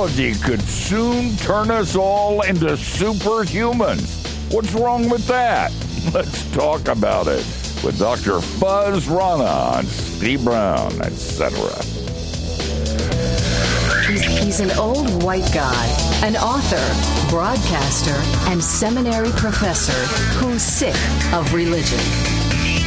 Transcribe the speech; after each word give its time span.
technology 0.00 0.32
could 0.42 0.62
soon 0.62 1.36
turn 1.36 1.70
us 1.70 1.94
all 1.94 2.40
into 2.42 2.68
superhumans. 2.68 4.52
What's 4.52 4.72
wrong 4.72 5.10
with 5.10 5.26
that? 5.26 5.72
Let's 6.14 6.50
talk 6.52 6.88
about 6.88 7.26
it 7.26 7.44
with 7.84 7.98
Dr. 7.98 8.40
Fuz 8.40 9.08
Rana 9.08 9.44
on 9.44 9.84
Steve 9.84 10.42
Brown, 10.42 10.92
etc. 11.02 11.52
He's, 14.06 14.22
he's 14.22 14.60
an 14.60 14.70
old 14.78 15.22
white 15.22 15.50
guy, 15.52 15.86
an 16.24 16.34
author, 16.36 17.28
broadcaster, 17.28 18.16
and 18.50 18.62
seminary 18.62 19.30
professor 19.32 20.06
who's 20.38 20.62
sick 20.62 20.96
of 21.34 21.52
religion. 21.52 22.00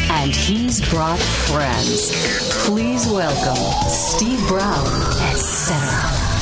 And 0.09 0.34
he's 0.34 0.81
brought 0.89 1.20
friends. 1.20 2.11
Please 2.66 3.05
welcome 3.08 3.55
Steve 3.88 4.45
Brown, 4.48 4.88
etc. 5.31 6.33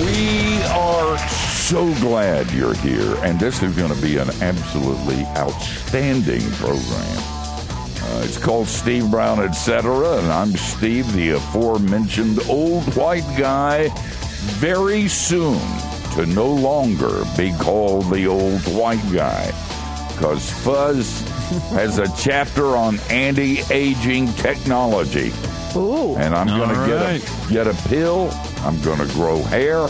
We 0.00 0.60
are 0.72 1.16
so 1.18 1.94
glad 2.00 2.50
you're 2.50 2.74
here, 2.74 3.14
and 3.22 3.38
this 3.38 3.62
is 3.62 3.76
going 3.76 3.94
to 3.94 4.02
be 4.02 4.16
an 4.16 4.28
absolutely 4.42 5.24
outstanding 5.36 6.42
program. 6.52 7.18
Uh, 8.02 8.22
it's 8.24 8.36
called 8.36 8.66
Steve 8.66 9.08
Brown, 9.08 9.38
etc., 9.38 10.18
and 10.18 10.32
I'm 10.32 10.50
Steve, 10.50 11.12
the 11.12 11.30
aforementioned 11.30 12.40
old 12.48 12.82
white 12.96 13.22
guy, 13.38 13.88
very 14.58 15.06
soon 15.06 15.60
to 16.14 16.26
no 16.26 16.52
longer 16.52 17.22
be 17.36 17.52
called 17.58 18.10
the 18.12 18.26
old 18.26 18.62
white 18.74 19.04
guy, 19.12 19.46
because 20.08 20.50
Fuz 20.50 21.20
has 21.70 22.00
a 22.00 22.08
chapter 22.16 22.76
on 22.76 22.98
anti-aging 23.10 24.32
technology. 24.32 25.32
Ooh. 25.76 26.16
And 26.16 26.34
I'm 26.34 26.48
going 26.48 26.70
All 26.70 26.84
to 26.84 26.86
get 26.88 27.30
a 27.30 27.52
get 27.52 27.66
a 27.68 27.88
pill. 27.88 28.32
I'm 28.64 28.80
going 28.82 28.98
to 28.98 29.12
grow 29.14 29.42
hair. 29.42 29.86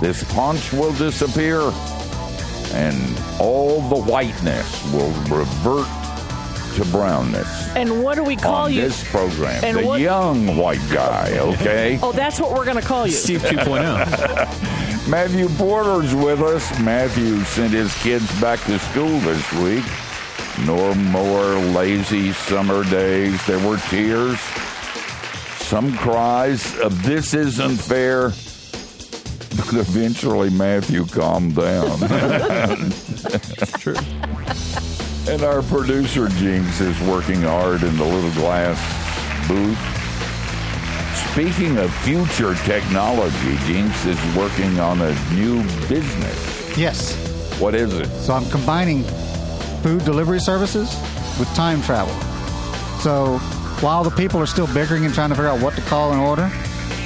This 0.00 0.24
paunch 0.32 0.72
will 0.72 0.92
disappear, 0.94 1.60
and 2.74 3.18
all 3.40 3.80
the 3.88 3.96
whiteness 4.02 4.82
will 4.92 5.12
revert 5.34 5.86
to 6.74 6.84
brownness. 6.90 7.68
And 7.76 8.02
what 8.02 8.16
do 8.16 8.24
we 8.24 8.34
call 8.34 8.64
on 8.64 8.72
you? 8.72 8.80
this 8.82 9.08
program, 9.10 9.62
and 9.64 9.76
the 9.78 9.86
what- 9.86 10.00
young 10.00 10.56
white 10.56 10.80
guy. 10.90 11.38
Okay, 11.38 11.98
Oh, 12.02 12.12
that's 12.12 12.40
what 12.40 12.50
we're 12.52 12.64
going 12.64 12.80
to 12.80 12.82
call 12.86 13.06
you. 13.06 13.12
Steve 13.12 13.44
oh. 13.44 13.48
2.0. 13.50 15.08
Matthew 15.08 15.48
Porter's 15.50 16.14
with 16.14 16.40
us. 16.40 16.80
Matthew 16.80 17.40
sent 17.44 17.72
his 17.72 17.94
kids 18.02 18.40
back 18.40 18.60
to 18.64 18.78
school 18.78 19.18
this 19.20 19.52
week. 19.54 19.84
No 20.66 20.94
more 20.94 21.54
lazy 21.74 22.32
summer 22.32 22.84
days. 22.84 23.44
There 23.46 23.58
were 23.66 23.78
tears, 23.88 24.38
some 25.72 25.96
cries 25.96 26.78
of 26.80 27.02
"This 27.02 27.32
isn't 27.32 27.78
fair." 27.78 28.28
But 29.56 29.72
eventually, 29.72 30.50
Matthew 30.50 31.06
calmed 31.06 31.56
down. 31.56 31.98
True. 33.80 33.96
And 35.30 35.42
our 35.42 35.62
producer 35.62 36.28
Jinx 36.28 36.82
is 36.82 37.00
working 37.08 37.40
hard 37.40 37.82
in 37.84 37.96
the 37.96 38.04
little 38.04 38.32
glass 38.32 38.76
booth. 39.48 39.78
Speaking 41.32 41.78
of 41.78 41.90
future 42.04 42.54
technology, 42.66 43.56
Jinx 43.64 44.04
is 44.04 44.36
working 44.36 44.78
on 44.78 45.00
a 45.00 45.14
new 45.32 45.62
business. 45.88 46.76
Yes. 46.76 47.16
What 47.58 47.74
is 47.74 47.94
it? 47.94 48.10
So 48.20 48.34
I'm 48.34 48.44
combining 48.50 49.04
food 49.82 50.04
delivery 50.04 50.40
services 50.40 50.94
with 51.38 51.48
time 51.54 51.80
travel. 51.80 52.14
So 53.00 53.40
while 53.82 54.04
the 54.04 54.10
people 54.10 54.40
are 54.40 54.46
still 54.46 54.72
bickering 54.72 55.04
and 55.04 55.12
trying 55.12 55.28
to 55.30 55.34
figure 55.34 55.50
out 55.50 55.60
what 55.60 55.74
to 55.74 55.82
call 55.82 56.12
and 56.12 56.20
order, 56.20 56.50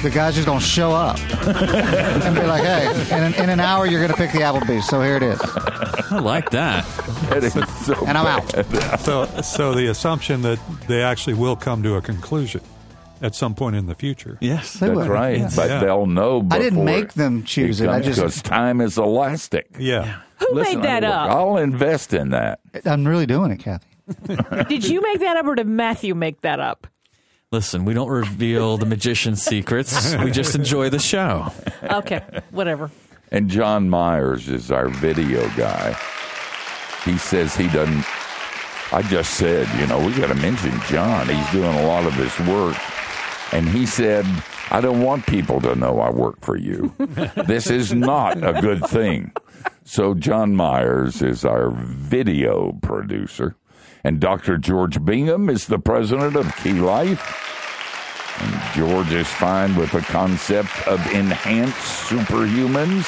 the 0.03 0.09
guy's 0.11 0.35
just 0.35 0.45
going 0.45 0.59
to 0.59 0.65
show 0.65 0.91
up 0.91 1.17
and 1.47 2.35
be 2.35 2.43
like, 2.43 2.63
hey, 2.63 3.17
in 3.17 3.23
an, 3.23 3.33
in 3.35 3.49
an 3.49 3.59
hour, 3.59 3.85
you're 3.87 3.99
going 3.99 4.11
to 4.11 4.17
pick 4.17 4.31
the 4.31 4.39
Applebee's. 4.39 4.87
So 4.87 5.01
here 5.01 5.15
it 5.17 5.23
is. 5.23 5.39
I 6.11 6.19
like 6.19 6.51
that. 6.51 6.85
That 7.29 7.43
is 7.43 7.53
so 7.85 8.05
And 8.05 8.17
I'm 8.17 8.27
out. 8.27 8.99
So, 9.01 9.25
so 9.41 9.73
the 9.73 9.87
assumption 9.87 10.43
that 10.43 10.59
they 10.87 11.01
actually 11.01 11.33
will 11.33 11.55
come 11.55 11.81
to 11.83 11.95
a 11.95 12.01
conclusion 12.01 12.61
at 13.23 13.33
some 13.33 13.55
point 13.55 13.75
in 13.75 13.87
the 13.87 13.95
future. 13.95 14.37
Yes. 14.39 14.73
They 14.73 14.85
That's 14.87 14.97
would, 14.97 15.07
right, 15.07 15.39
yeah. 15.39 15.49
but 15.55 15.69
Yeah. 15.69 15.79
they'll 15.79 16.05
know. 16.05 16.47
I 16.51 16.59
didn't 16.59 16.85
make 16.85 17.13
them 17.13 17.43
choose 17.43 17.81
it. 17.81 17.89
I 17.89 17.99
just- 17.99 18.19
because 18.19 18.41
time 18.43 18.79
is 18.81 18.99
elastic. 18.99 19.67
Yeah. 19.79 20.19
Who 20.39 20.53
Listen, 20.53 20.81
made 20.81 20.85
that 20.87 21.01
look, 21.01 21.11
up? 21.11 21.31
I'll 21.31 21.57
invest 21.57 22.13
in 22.13 22.29
that. 22.29 22.59
I'm 22.85 23.07
really 23.07 23.25
doing 23.25 23.49
it, 23.49 23.57
Kathy. 23.57 23.87
Did 24.69 24.87
you 24.87 25.01
make 25.01 25.19
that 25.19 25.37
up 25.37 25.45
or 25.45 25.55
did 25.55 25.67
Matthew 25.67 26.15
make 26.15 26.41
that 26.41 26.59
up? 26.59 26.87
Listen, 27.51 27.85
we 27.85 27.93
don't 27.93 28.09
reveal 28.09 28.77
the 28.77 28.85
magician's 28.85 29.41
secrets. 29.41 30.15
We 30.15 30.31
just 30.31 30.53
enjoy 30.55 30.89
the 30.89 30.99
show. 30.99 31.51
Okay, 31.83 32.21
whatever. 32.51 32.91
And 33.31 33.49
John 33.49 33.89
Myers 33.89 34.49
is 34.49 34.71
our 34.71 34.89
video 34.89 35.47
guy. 35.55 35.97
He 37.05 37.17
says 37.17 37.55
he 37.55 37.67
doesn't. 37.67 38.05
I 38.93 39.01
just 39.03 39.35
said, 39.35 39.67
you 39.79 39.87
know, 39.87 39.99
we 40.05 40.13
got 40.13 40.27
to 40.27 40.35
mention 40.35 40.73
John. 40.87 41.27
He's 41.27 41.51
doing 41.51 41.73
a 41.75 41.87
lot 41.87 42.05
of 42.05 42.13
his 42.13 42.37
work. 42.47 42.77
And 43.53 43.67
he 43.67 43.85
said, 43.85 44.25
I 44.71 44.81
don't 44.81 45.01
want 45.01 45.25
people 45.25 45.61
to 45.61 45.75
know 45.75 45.99
I 45.99 46.09
work 46.09 46.41
for 46.41 46.57
you. 46.57 46.93
this 47.47 47.69
is 47.69 47.93
not 47.93 48.43
a 48.43 48.61
good 48.61 48.85
thing. 48.87 49.31
So, 49.85 50.13
John 50.13 50.53
Myers 50.55 51.21
is 51.21 51.45
our 51.45 51.69
video 51.69 52.73
producer. 52.81 53.55
And 54.07 54.21
Dr. 54.21 54.57
George 54.57 55.03
Bingham 55.03 55.49
is 55.49 55.67
the 55.67 55.79
president 55.79 56.37
of 56.37 56.55
Key 56.63 56.79
Life. 56.79 58.39
And 58.39 58.73
George 58.73 59.11
is 59.11 59.27
fine 59.27 59.75
with 59.75 59.91
the 59.91 59.99
concept 59.99 60.87
of 60.87 61.05
enhanced 61.13 62.07
superhumans 62.07 63.05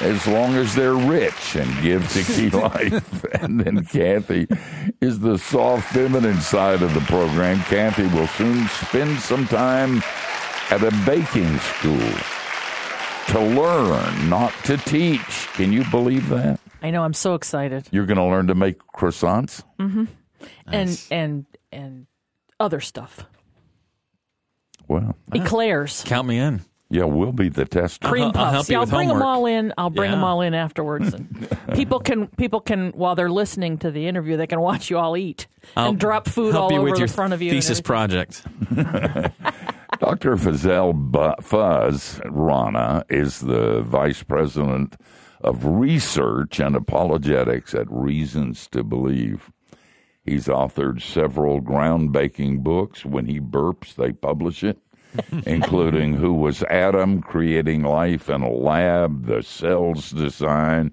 as 0.00 0.26
long 0.26 0.54
as 0.54 0.74
they're 0.74 0.94
rich 0.94 1.56
and 1.56 1.82
give 1.82 2.10
to 2.14 2.22
Key 2.22 2.48
Life. 2.58 3.22
and 3.34 3.60
then 3.60 3.84
Kathy 3.84 4.46
is 5.02 5.20
the 5.20 5.36
soft, 5.36 5.92
feminine 5.92 6.40
side 6.40 6.80
of 6.80 6.94
the 6.94 7.00
program. 7.00 7.58
Kathy 7.64 8.06
will 8.16 8.28
soon 8.28 8.66
spend 8.68 9.18
some 9.18 9.46
time 9.46 10.02
at 10.70 10.82
a 10.82 10.90
baking 11.04 11.58
school 11.58 12.14
to 13.26 13.40
learn, 13.40 14.30
not 14.30 14.54
to 14.64 14.78
teach. 14.78 15.48
Can 15.52 15.70
you 15.70 15.84
believe 15.90 16.30
that? 16.30 16.61
I 16.82 16.90
know. 16.90 17.02
I'm 17.04 17.14
so 17.14 17.34
excited. 17.34 17.86
You're 17.90 18.06
going 18.06 18.16
to 18.18 18.24
learn 18.24 18.48
to 18.48 18.54
make 18.54 18.78
croissants? 18.94 19.62
Mm-hmm. 19.78 20.04
And 20.66 21.02
and 21.10 21.46
and 21.70 22.06
other 22.58 22.80
stuff. 22.80 23.24
Well, 24.88 25.16
Eclairs, 25.34 26.02
Count 26.06 26.26
me 26.28 26.38
in. 26.38 26.60
yeah, 26.90 27.04
we'll 27.04 27.32
be 27.32 27.48
the 27.48 27.64
tester. 27.64 28.08
cream 28.08 28.24
I'll 28.24 28.32
puffs. 28.32 28.52
help 28.52 28.68
you 28.68 28.72
yeah, 28.72 28.78
I'll 28.80 28.84
with 28.86 28.90
bring 28.90 29.08
them 29.08 29.22
all 29.22 29.46
in. 29.46 29.72
I'll 29.78 29.90
bring 29.90 30.10
them 30.10 30.24
all 30.24 30.40
in 30.42 30.52
afterwards. 30.54 31.14
And 31.14 31.48
people 31.74 32.00
can 32.00 32.26
people 32.26 32.60
can 32.60 32.90
while 32.90 33.14
they're 33.14 33.30
listening 33.30 33.78
to 33.78 33.90
the 33.90 34.06
interview, 34.08 34.36
they 34.36 34.46
can 34.48 34.60
watch 34.60 34.90
you 34.90 34.98
all 34.98 35.16
eat 35.16 35.46
I'll 35.76 35.90
and 35.90 36.00
drop 36.00 36.26
food 36.28 36.54
all 36.56 36.72
over 36.72 36.82
with 36.82 36.98
your 36.98 37.06
the 37.06 37.14
front 37.14 37.32
of 37.32 37.40
you. 37.40 37.50
thesis 37.52 37.80
project. 37.80 38.42
Dr. 40.00 40.36
Fazale 40.36 40.94
Bu- 40.94 41.40
Fuz 41.42 42.20
Rana 42.24 43.04
is 43.08 43.40
the 43.40 43.82
vice 43.82 44.22
president 44.22 44.96
of 45.42 45.64
research 45.64 46.60
and 46.60 46.74
apologetics 46.76 47.74
at 47.74 47.90
Reasons 47.90 48.68
to 48.68 48.82
Believe. 48.82 49.50
He's 50.24 50.46
authored 50.46 51.02
several 51.02 51.60
groundbreaking 51.60 52.60
books. 52.62 53.04
When 53.04 53.26
he 53.26 53.40
burps, 53.40 53.94
they 53.96 54.12
publish 54.12 54.62
it, 54.62 54.78
including 55.46 56.14
Who 56.14 56.32
Was 56.34 56.62
Adam? 56.64 57.20
Creating 57.20 57.82
Life 57.82 58.30
in 58.30 58.42
a 58.42 58.50
Lab, 58.50 59.26
The 59.26 59.42
Cells 59.42 60.10
Design. 60.10 60.92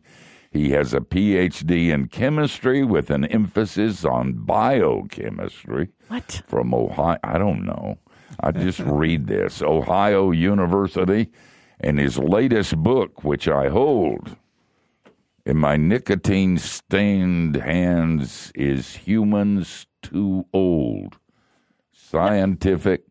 He 0.51 0.71
has 0.71 0.95
a 0.95 0.99
PhD 0.99 1.89
in 1.89 2.07
chemistry 2.07 2.83
with 2.83 3.11
an 3.11 3.25
emphasis 3.25 4.03
on 4.03 4.33
biochemistry 4.33 5.89
What? 6.07 6.41
from 6.47 6.73
Ohio. 6.73 7.19
I 7.23 7.37
don't 7.37 7.63
know. 7.65 7.99
I 8.39 8.51
just 8.51 8.79
read 8.79 9.27
this. 9.27 9.61
Ohio 9.61 10.31
University. 10.31 11.29
And 11.79 11.97
his 11.97 12.17
latest 12.17 12.75
book, 12.77 13.23
which 13.23 13.47
I 13.47 13.69
hold 13.69 14.35
in 15.45 15.57
my 15.57 15.77
nicotine 15.77 16.57
stained 16.57 17.55
hands, 17.55 18.51
is 18.53 18.95
Humans 18.97 19.87
Too 20.01 20.45
Old. 20.53 21.17
Scientific 21.91 23.03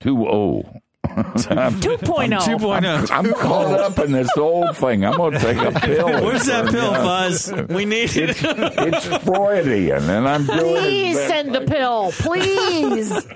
Too 0.00 0.28
Old. 0.28 0.66
2.0. 1.08 1.80
2.0. 1.80 3.10
I'm 3.10 3.32
caught 3.32 3.80
up 3.80 3.98
in 3.98 4.12
this 4.12 4.28
old 4.36 4.76
thing. 4.76 5.04
I'm 5.04 5.16
going 5.16 5.32
to 5.32 5.38
take 5.38 5.56
a 5.56 5.72
pill. 5.80 6.06
Where's 6.24 6.44
that 6.46 6.70
pill, 6.70 6.92
Fuz? 6.94 7.52
We 7.70 7.86
need 7.86 8.14
it. 8.14 8.36
It's 8.42 9.06
Freudian, 9.24 10.10
and 10.10 10.28
I'm 10.28 10.44
doing 10.44 10.58
Please 10.58 11.16
best 11.16 11.28
send 11.28 11.54
the 11.54 11.62
pill. 11.62 12.12
Please. 12.12 13.26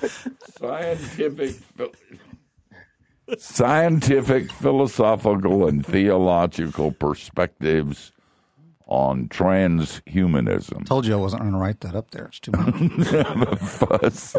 scientific 0.58 1.56
scientific 3.38 4.50
philosophical 4.52 5.66
and 5.66 5.84
theological 5.84 6.92
perspectives 6.92 8.12
on 8.88 9.28
transhumanism 9.28 10.86
Told 10.86 11.06
you 11.06 11.14
I 11.14 11.16
wasn't 11.16 11.42
going 11.42 11.52
to 11.54 11.58
write 11.58 11.80
that 11.80 11.96
up 11.96 12.12
there. 12.12 12.26
It's 12.26 12.38
too 12.38 12.52
much. 12.52 13.58
First- 13.58 14.36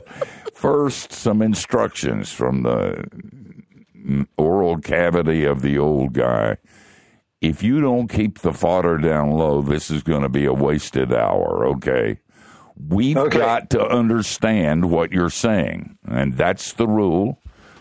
first 0.54 1.12
some 1.12 1.42
instructions 1.42 2.32
from 2.32 2.64
the 2.64 3.04
oral 4.38 4.78
cavity 4.78 5.44
of 5.44 5.62
the 5.62 5.78
old 5.78 6.14
guy. 6.14 6.58
If 7.42 7.62
you 7.62 7.82
don't 7.82 8.08
keep 8.08 8.40
the 8.40 8.54
fodder 8.54 8.98
down 8.98 9.32
low, 9.32 9.62
this 9.62 9.92
is 9.92 10.02
going 10.02 10.22
to 10.24 10.30
be 10.30 10.46
a 10.46 10.54
wasted 10.54 11.12
hour, 11.14 11.68
okay? 11.68 12.20
We've 12.90 13.18
Okay. 13.18 13.38
got 13.38 13.70
to 13.72 13.86
understand 13.86 14.90
what 14.90 15.12
you're 15.12 15.30
saying, 15.30 15.98
and 16.08 16.36
that's 16.38 16.74
the 16.74 16.88
rule. 16.88 17.40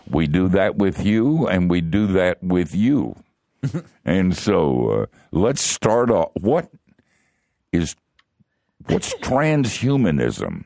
We 0.09 0.27
do 0.27 0.47
that 0.49 0.77
with 0.77 1.05
you, 1.05 1.47
and 1.47 1.69
we 1.69 1.81
do 1.81 2.07
that 2.07 2.41
with 2.43 2.73
you. 2.73 3.15
and 4.05 4.35
so 4.35 4.89
uh, 4.89 5.05
let's 5.31 5.61
start 5.61 6.09
off. 6.09 6.31
What 6.39 6.69
is 7.71 7.95
what's 8.87 9.13
transhumanism? 9.21 10.65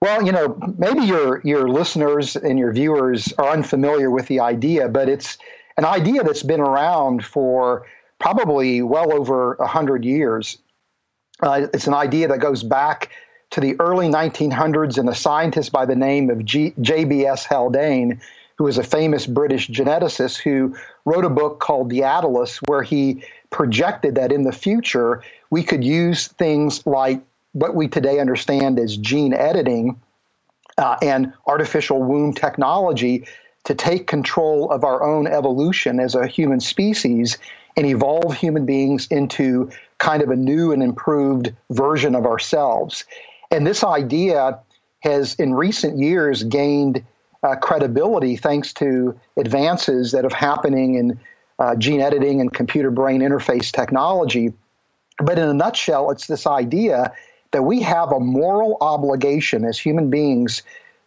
Well, 0.00 0.22
you 0.24 0.32
know, 0.32 0.58
maybe 0.78 1.02
your 1.02 1.40
your 1.44 1.68
listeners 1.68 2.36
and 2.36 2.58
your 2.58 2.72
viewers 2.72 3.32
are 3.38 3.50
unfamiliar 3.50 4.10
with 4.10 4.26
the 4.28 4.40
idea, 4.40 4.88
but 4.88 5.08
it's 5.08 5.38
an 5.76 5.84
idea 5.84 6.22
that's 6.22 6.42
been 6.42 6.60
around 6.60 7.24
for 7.24 7.86
probably 8.18 8.82
well 8.82 9.12
over 9.12 9.54
a 9.54 9.66
hundred 9.66 10.04
years. 10.04 10.58
Uh, 11.42 11.66
it's 11.74 11.86
an 11.86 11.94
idea 11.94 12.28
that 12.28 12.38
goes 12.40 12.62
back 12.62 13.10
to 13.56 13.60
the 13.62 13.74
early 13.80 14.06
1900s, 14.06 14.98
and 14.98 15.08
a 15.08 15.14
scientist 15.14 15.72
by 15.72 15.86
the 15.86 15.96
name 15.96 16.28
of 16.28 16.44
G- 16.44 16.74
J.B.S. 16.78 17.46
Haldane, 17.46 18.20
who 18.56 18.64
was 18.64 18.76
a 18.76 18.84
famous 18.84 19.26
British 19.26 19.68
geneticist, 19.68 20.36
who 20.36 20.76
wrote 21.06 21.24
a 21.24 21.30
book 21.30 21.58
called 21.58 21.88
Daedalus, 21.88 22.58
where 22.66 22.82
he 22.82 23.24
projected 23.48 24.16
that 24.16 24.30
in 24.30 24.42
the 24.42 24.52
future 24.52 25.22
we 25.48 25.62
could 25.62 25.82
use 25.82 26.28
things 26.28 26.86
like 26.86 27.22
what 27.52 27.74
we 27.74 27.88
today 27.88 28.20
understand 28.20 28.78
as 28.78 28.94
gene 28.98 29.32
editing 29.32 29.98
uh, 30.76 30.98
and 31.00 31.32
artificial 31.46 32.02
womb 32.02 32.34
technology 32.34 33.26
to 33.64 33.74
take 33.74 34.06
control 34.06 34.70
of 34.70 34.84
our 34.84 35.02
own 35.02 35.26
evolution 35.26 35.98
as 35.98 36.14
a 36.14 36.26
human 36.26 36.60
species 36.60 37.38
and 37.74 37.86
evolve 37.86 38.36
human 38.36 38.66
beings 38.66 39.06
into 39.10 39.70
kind 39.96 40.22
of 40.22 40.28
a 40.28 40.36
new 40.36 40.72
and 40.72 40.82
improved 40.82 41.54
version 41.70 42.14
of 42.14 42.26
ourselves. 42.26 43.06
And 43.50 43.66
this 43.66 43.84
idea 43.84 44.60
has, 45.00 45.34
in 45.34 45.54
recent 45.54 45.98
years, 45.98 46.42
gained 46.42 47.04
uh, 47.42 47.56
credibility 47.56 48.36
thanks 48.36 48.72
to 48.74 49.18
advances 49.36 50.12
that 50.12 50.24
have 50.24 50.32
happening 50.32 50.94
in 50.96 51.20
uh, 51.58 51.74
gene 51.76 52.00
editing 52.00 52.40
and 52.40 52.52
computer 52.52 52.90
brain 52.90 53.20
interface 53.20 53.70
technology. 53.72 54.52
But 55.18 55.38
in 55.38 55.48
a 55.48 55.54
nutshell, 55.54 56.10
it's 56.10 56.26
this 56.26 56.46
idea 56.46 57.12
that 57.52 57.62
we 57.62 57.80
have 57.82 58.12
a 58.12 58.20
moral 58.20 58.76
obligation 58.80 59.64
as 59.64 59.78
human 59.78 60.10
beings 60.10 60.62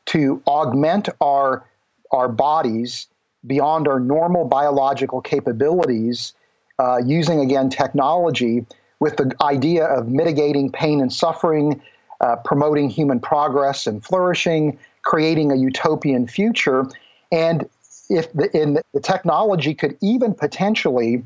to 0.08 0.42
augment 0.48 1.10
our 1.22 1.64
our 2.12 2.28
bodies 2.28 3.08
beyond 3.46 3.88
our 3.88 4.00
normal 4.00 4.46
biological 4.46 5.22
capabilities 5.22 6.34
uh, 6.80 6.98
using 7.06 7.40
again 7.40 7.70
technology 7.70 8.66
with 9.00 9.16
the 9.18 9.32
idea 9.42 9.86
of 9.86 10.08
mitigating 10.08 10.72
pain 10.72 11.02
and 11.02 11.14
suffering, 11.14 11.82
uh, 12.22 12.36
promoting 12.38 12.90
human 12.90 13.20
progress 13.20 13.88
and 13.88 14.04
flourishing, 14.04 14.78
creating 15.04 15.52
a 15.52 15.56
utopian 15.56 16.28
future, 16.28 16.86
and 17.32 17.68
if 18.10 18.32
the, 18.34 18.50
in 18.60 18.80
the 18.94 19.00
technology 19.00 19.74
could 19.74 19.98
even 20.02 20.34
potentially 20.34 21.24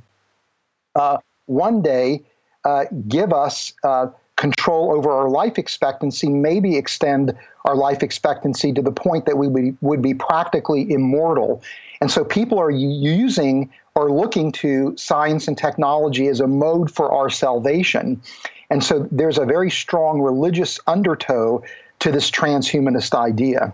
uh, 0.95 1.17
one 1.45 1.81
day 1.81 2.21
uh, 2.65 2.85
give 3.07 3.33
us 3.33 3.73
uh, 3.83 4.07
control 4.43 4.91
over 4.91 5.09
our 5.09 5.29
life 5.29 5.57
expectancy, 5.57 6.27
maybe 6.27 6.75
extend 6.75 7.33
our 7.63 7.77
life 7.77 8.03
expectancy 8.03 8.73
to 8.73 8.81
the 8.81 8.91
point 8.91 9.25
that 9.25 9.37
we 9.37 9.47
would, 9.47 9.77
would 9.79 10.01
be 10.01 10.13
practically 10.13 10.91
immortal. 10.91 11.63
And 12.01 12.11
so 12.11 12.25
people 12.25 12.59
are 12.59 12.69
using 12.69 13.69
or 13.95 14.11
looking 14.11 14.51
to 14.63 14.93
science 14.97 15.47
and 15.47 15.57
technology 15.57 16.27
as 16.27 16.41
a 16.41 16.47
mode 16.47 16.91
for 16.91 17.09
our 17.09 17.29
salvation. 17.29 18.21
And 18.69 18.83
so 18.83 19.07
there's 19.13 19.37
a 19.37 19.45
very 19.45 19.71
strong 19.71 20.19
religious 20.19 20.77
undertow 20.87 21.63
to 21.99 22.11
this 22.11 22.29
transhumanist 22.29 23.15
idea. 23.15 23.73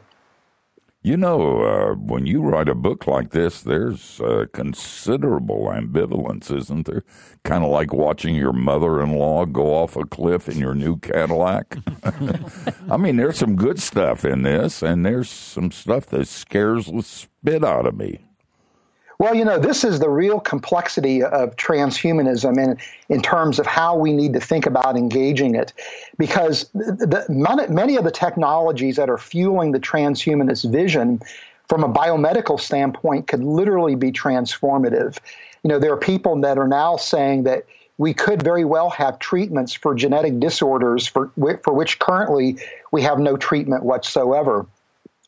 You 1.01 1.15
know, 1.15 1.61
uh, 1.61 1.93
when 1.95 2.25
you 2.25 2.41
write 2.41 2.67
a 2.67 2.75
book 2.75 3.07
like 3.07 3.31
this, 3.31 3.61
there's 3.61 4.19
uh, 4.19 4.47
considerable 4.51 5.67
ambivalence, 5.67 6.53
isn't 6.53 6.87
there? 6.87 7.05
Kind 7.45 7.63
of 7.63 7.71
like 7.71 7.93
watching 7.93 8.35
your 8.35 8.51
mother 8.51 9.01
in 9.01 9.13
law 9.13 9.45
go 9.45 9.75
off 9.75 9.95
a 9.95 10.03
cliff 10.05 10.49
in 10.49 10.57
your 10.57 10.75
new 10.75 10.97
Cadillac. 10.97 11.77
I 12.91 12.97
mean, 12.97 13.15
there's 13.15 13.37
some 13.37 13.55
good 13.55 13.81
stuff 13.81 14.25
in 14.25 14.41
this, 14.41 14.83
and 14.83 15.05
there's 15.05 15.29
some 15.29 15.71
stuff 15.71 16.07
that 16.07 16.27
scares 16.27 16.87
the 16.87 17.01
spit 17.01 17.63
out 17.63 17.85
of 17.85 17.95
me. 17.95 18.19
Well, 19.19 19.35
you 19.35 19.43
know, 19.43 19.59
this 19.59 19.83
is 19.83 19.99
the 19.99 20.09
real 20.09 20.39
complexity 20.39 21.21
of 21.21 21.53
transhumanism 21.57 22.57
in, 22.57 22.77
in 23.09 23.21
terms 23.21 23.59
of 23.59 23.65
how 23.65 23.97
we 23.97 24.13
need 24.13 24.31
to 24.31 24.39
think 24.39 24.65
about 24.65 24.95
engaging 24.95 25.55
it. 25.55 25.73
Because 26.17 26.69
the, 26.73 27.25
many, 27.27 27.67
many 27.67 27.97
of 27.97 28.05
the 28.05 28.11
technologies 28.11 28.95
that 28.95 29.09
are 29.09 29.17
fueling 29.17 29.73
the 29.73 29.79
transhumanist 29.79 30.71
vision 30.71 31.19
from 31.67 31.83
a 31.83 31.89
biomedical 31.89 32.57
standpoint 32.57 33.27
could 33.27 33.43
literally 33.43 33.95
be 33.95 34.09
transformative. 34.09 35.17
You 35.63 35.67
know, 35.67 35.79
there 35.79 35.91
are 35.91 35.97
people 35.97 36.39
that 36.39 36.57
are 36.57 36.67
now 36.67 36.95
saying 36.95 37.43
that 37.43 37.65
we 37.97 38.13
could 38.13 38.41
very 38.41 38.63
well 38.63 38.89
have 38.89 39.19
treatments 39.19 39.73
for 39.73 39.93
genetic 39.93 40.39
disorders 40.39 41.05
for, 41.05 41.29
for 41.63 41.73
which 41.73 41.99
currently 41.99 42.57
we 42.93 43.01
have 43.01 43.19
no 43.19 43.35
treatment 43.35 43.83
whatsoever 43.83 44.65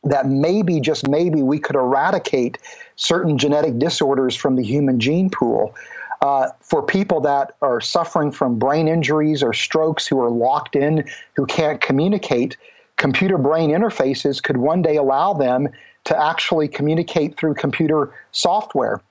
that 0.04 0.28
maybe, 0.28 0.80
just 0.80 1.08
maybe, 1.08 1.44
we 1.44 1.60
could 1.60 1.76
eradicate 1.76 2.58
certain 2.96 3.38
genetic 3.38 3.78
disorders 3.78 4.36
from 4.36 4.56
the 4.56 4.64
human 4.64 5.00
gene 5.00 5.30
pool. 5.30 5.76
Uh, 6.22 6.50
for 6.60 6.84
people 6.84 7.20
that 7.22 7.56
are 7.62 7.82
suffering 7.82 8.32
from 8.32 8.60
brain 8.60 8.88
injuries 8.88 9.42
or 9.42 9.54
strokes 9.54 10.06
who 10.06 10.20
are 10.20 10.30
locked 10.30 10.76
in, 10.76 11.04
who 11.36 11.46
can't 11.46 11.82
communicate, 11.82 12.58
computer 12.98 13.38
brain 13.38 13.72
interfaces 13.72 14.42
could 14.42 14.58
one 14.58 14.82
day 14.84 14.98
allow 14.98 15.34
them 15.34 15.68
to 16.04 16.20
actually 16.20 16.68
communicate 16.68 17.38
through 17.38 17.54
computer 17.56 18.14
software. 18.32 19.02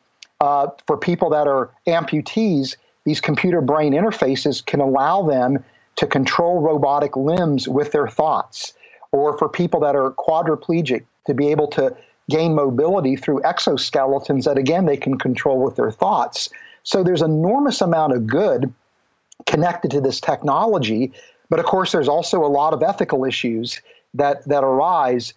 Uh, 0.40 0.68
for 0.86 0.96
people 0.96 1.30
that 1.30 1.46
are 1.46 1.70
amputees, 1.86 2.76
these 3.04 3.20
computer 3.20 3.60
brain 3.60 3.92
interfaces 3.92 4.64
can 4.64 4.80
allow 4.80 5.22
them 5.22 5.62
to 5.96 6.06
control 6.06 6.60
robotic 6.60 7.16
limbs 7.16 7.68
with 7.68 7.92
their 7.92 8.08
thoughts 8.08 8.72
or 9.12 9.36
for 9.38 9.48
people 9.48 9.80
that 9.80 9.96
are 9.96 10.12
quadriplegic 10.12 11.04
to 11.26 11.34
be 11.34 11.48
able 11.48 11.68
to 11.68 11.94
gain 12.28 12.54
mobility 12.54 13.16
through 13.16 13.40
exoskeletons 13.40 14.44
that 14.44 14.56
again 14.56 14.86
they 14.86 14.96
can 14.96 15.18
control 15.18 15.60
with 15.62 15.76
their 15.76 15.90
thoughts. 15.90 16.48
So 16.84 17.02
there's 17.02 17.22
enormous 17.22 17.80
amount 17.80 18.12
of 18.12 18.26
good 18.26 18.72
connected 19.46 19.90
to 19.90 20.00
this 20.00 20.20
technology, 20.20 21.12
but 21.48 21.58
of 21.58 21.66
course 21.66 21.92
there's 21.92 22.08
also 22.08 22.44
a 22.44 22.46
lot 22.46 22.72
of 22.72 22.82
ethical 22.82 23.24
issues 23.24 23.80
that 24.14 24.44
that 24.46 24.62
arise. 24.64 25.34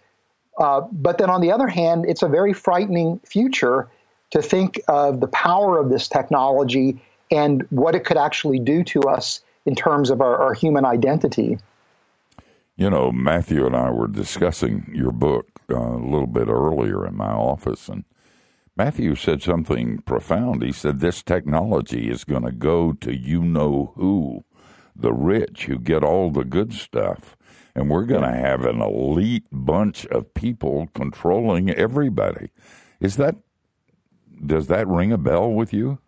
Uh, 0.58 0.82
but 0.92 1.18
then 1.18 1.30
on 1.30 1.40
the 1.40 1.50
other 1.50 1.66
hand, 1.66 2.04
it's 2.08 2.22
a 2.22 2.28
very 2.28 2.52
frightening 2.52 3.18
future 3.24 3.88
to 4.30 4.40
think 4.40 4.80
of 4.88 5.20
the 5.20 5.26
power 5.28 5.78
of 5.78 5.90
this 5.90 6.08
technology 6.08 7.00
and 7.30 7.66
what 7.70 7.94
it 7.94 8.04
could 8.04 8.16
actually 8.16 8.58
do 8.58 8.84
to 8.84 9.00
us 9.02 9.40
in 9.66 9.74
terms 9.74 10.10
of 10.10 10.20
our, 10.20 10.36
our 10.36 10.54
human 10.54 10.84
identity. 10.84 11.58
You 12.76 12.90
know, 12.90 13.12
Matthew 13.12 13.66
and 13.66 13.76
I 13.76 13.90
were 13.90 14.08
discussing 14.08 14.90
your 14.92 15.12
book 15.12 15.46
uh, 15.70 15.76
a 15.76 15.98
little 15.98 16.26
bit 16.26 16.48
earlier 16.48 17.06
in 17.06 17.16
my 17.16 17.30
office, 17.30 17.88
and 17.88 18.04
Matthew 18.76 19.14
said 19.14 19.40
something 19.40 19.98
profound. 19.98 20.62
He 20.62 20.72
said, 20.72 20.98
This 20.98 21.22
technology 21.22 22.10
is 22.10 22.24
going 22.24 22.42
to 22.42 22.50
go 22.50 22.92
to 22.94 23.14
you 23.16 23.42
know 23.44 23.92
who, 23.94 24.44
the 24.96 25.12
rich 25.12 25.66
who 25.66 25.78
get 25.78 26.02
all 26.02 26.30
the 26.30 26.44
good 26.44 26.72
stuff. 26.72 27.36
And 27.76 27.88
we're 27.88 28.04
going 28.04 28.22
to 28.22 28.36
have 28.36 28.64
an 28.64 28.80
elite 28.80 29.46
bunch 29.52 30.06
of 30.06 30.34
people 30.34 30.88
controlling 30.94 31.70
everybody. 31.70 32.50
Is 33.00 33.16
that, 33.16 33.36
does 34.44 34.66
that 34.68 34.88
ring 34.88 35.12
a 35.12 35.18
bell 35.18 35.50
with 35.50 35.72
you? 35.72 35.98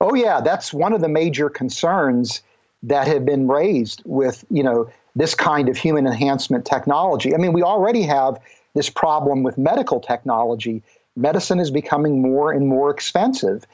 Oh, 0.00 0.14
yeah. 0.14 0.40
That's 0.40 0.72
one 0.72 0.92
of 0.92 1.00
the 1.00 1.08
major 1.08 1.50
concerns 1.50 2.42
that 2.84 3.06
have 3.08 3.24
been 3.24 3.46
raised 3.48 4.02
with, 4.04 4.44
you 4.48 4.62
know, 4.62 4.90
this 5.16 5.34
kind 5.34 5.68
of 5.68 5.76
human 5.76 6.06
enhancement 6.06 6.64
technology. 6.64 7.34
I 7.34 7.38
mean, 7.38 7.52
we 7.52 7.62
already 7.62 8.02
have 8.02 8.40
this 8.74 8.88
problem 8.88 9.42
with 9.42 9.58
medical 9.58 10.00
technology. 10.00 10.82
Medicine 11.16 11.58
is 11.58 11.70
becoming 11.70 12.22
more 12.22 12.52
and 12.52 12.68
more 12.68 12.90
expensive, 12.90 13.66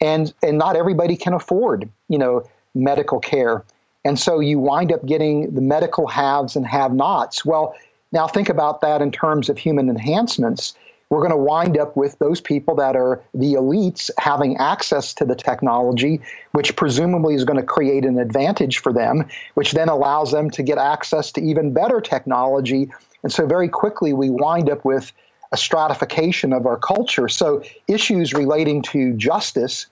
and 0.00 0.32
and 0.42 0.58
not 0.58 0.76
everybody 0.76 1.16
can 1.16 1.32
afford, 1.32 1.88
you 2.08 2.18
know, 2.18 2.46
medical 2.74 3.18
care. 3.18 3.64
And 4.04 4.18
so 4.18 4.40
you 4.40 4.58
wind 4.58 4.92
up 4.92 5.06
getting 5.06 5.54
the 5.54 5.60
medical 5.60 6.06
haves 6.08 6.56
and 6.56 6.66
have-nots. 6.66 7.44
Well, 7.44 7.74
now 8.10 8.26
think 8.26 8.48
about 8.48 8.80
that 8.80 9.00
in 9.00 9.12
terms 9.12 9.48
of 9.48 9.56
human 9.56 9.88
enhancements. 9.88 10.74
We're 11.12 11.18
going 11.18 11.32
to 11.32 11.36
wind 11.36 11.76
up 11.76 11.94
with 11.94 12.18
those 12.20 12.40
people 12.40 12.74
that 12.76 12.96
are 12.96 13.22
the 13.34 13.52
elites 13.52 14.10
having 14.16 14.56
access 14.56 15.12
to 15.16 15.26
the 15.26 15.34
technology, 15.34 16.22
which 16.52 16.74
presumably 16.74 17.34
is 17.34 17.44
going 17.44 17.58
to 17.58 17.66
create 17.66 18.06
an 18.06 18.18
advantage 18.18 18.78
for 18.78 18.94
them, 18.94 19.28
which 19.52 19.72
then 19.72 19.90
allows 19.90 20.32
them 20.32 20.48
to 20.52 20.62
get 20.62 20.78
access 20.78 21.30
to 21.32 21.42
even 21.42 21.74
better 21.74 22.00
technology. 22.00 22.90
And 23.22 23.30
so 23.30 23.46
very 23.46 23.68
quickly 23.68 24.14
we 24.14 24.30
wind 24.30 24.70
up 24.70 24.86
with 24.86 25.12
a 25.52 25.58
stratification 25.58 26.54
of 26.54 26.64
our 26.64 26.78
culture. 26.78 27.28
So 27.28 27.62
issues 27.86 28.32
relating 28.32 28.80
to 28.84 29.12
justice 29.12 29.88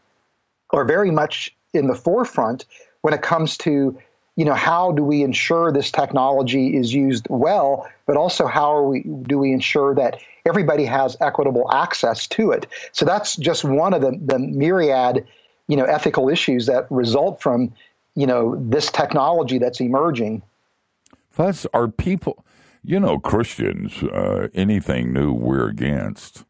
are 0.70 0.86
very 0.86 1.10
much 1.10 1.54
in 1.74 1.86
the 1.86 1.94
forefront 1.94 2.64
when 3.02 3.12
it 3.12 3.20
comes 3.20 3.58
to 3.58 3.98
you 4.36 4.46
know 4.46 4.54
how 4.54 4.92
do 4.92 5.04
we 5.04 5.22
ensure 5.22 5.70
this 5.70 5.90
technology 5.90 6.74
is 6.74 6.94
used 6.94 7.26
well 7.28 7.86
but 8.06 8.16
also 8.16 8.46
how 8.46 8.74
are 8.74 8.88
we 8.88 9.02
do 9.02 9.38
we 9.38 9.52
ensure 9.52 9.94
that 9.94 10.18
everybody 10.46 10.84
has 10.84 11.16
equitable 11.20 11.70
access 11.72 12.26
to 12.26 12.50
it 12.50 12.66
so 12.92 13.04
that's 13.04 13.36
just 13.36 13.64
one 13.64 13.94
of 13.94 14.00
the, 14.00 14.18
the 14.24 14.38
myriad 14.38 15.26
you 15.68 15.76
know 15.76 15.84
ethical 15.84 16.28
issues 16.28 16.66
that 16.66 16.86
result 16.90 17.40
from 17.40 17.72
you 18.14 18.26
know 18.26 18.56
this 18.68 18.90
technology 18.90 19.58
that's 19.58 19.80
emerging 19.80 20.42
Plus, 21.32 21.66
are 21.72 21.88
people 21.88 22.44
you 22.82 22.98
know 22.98 23.18
christians 23.18 24.02
uh, 24.02 24.48
anything 24.54 25.12
new 25.12 25.32
we're 25.32 25.68
against 25.68 26.44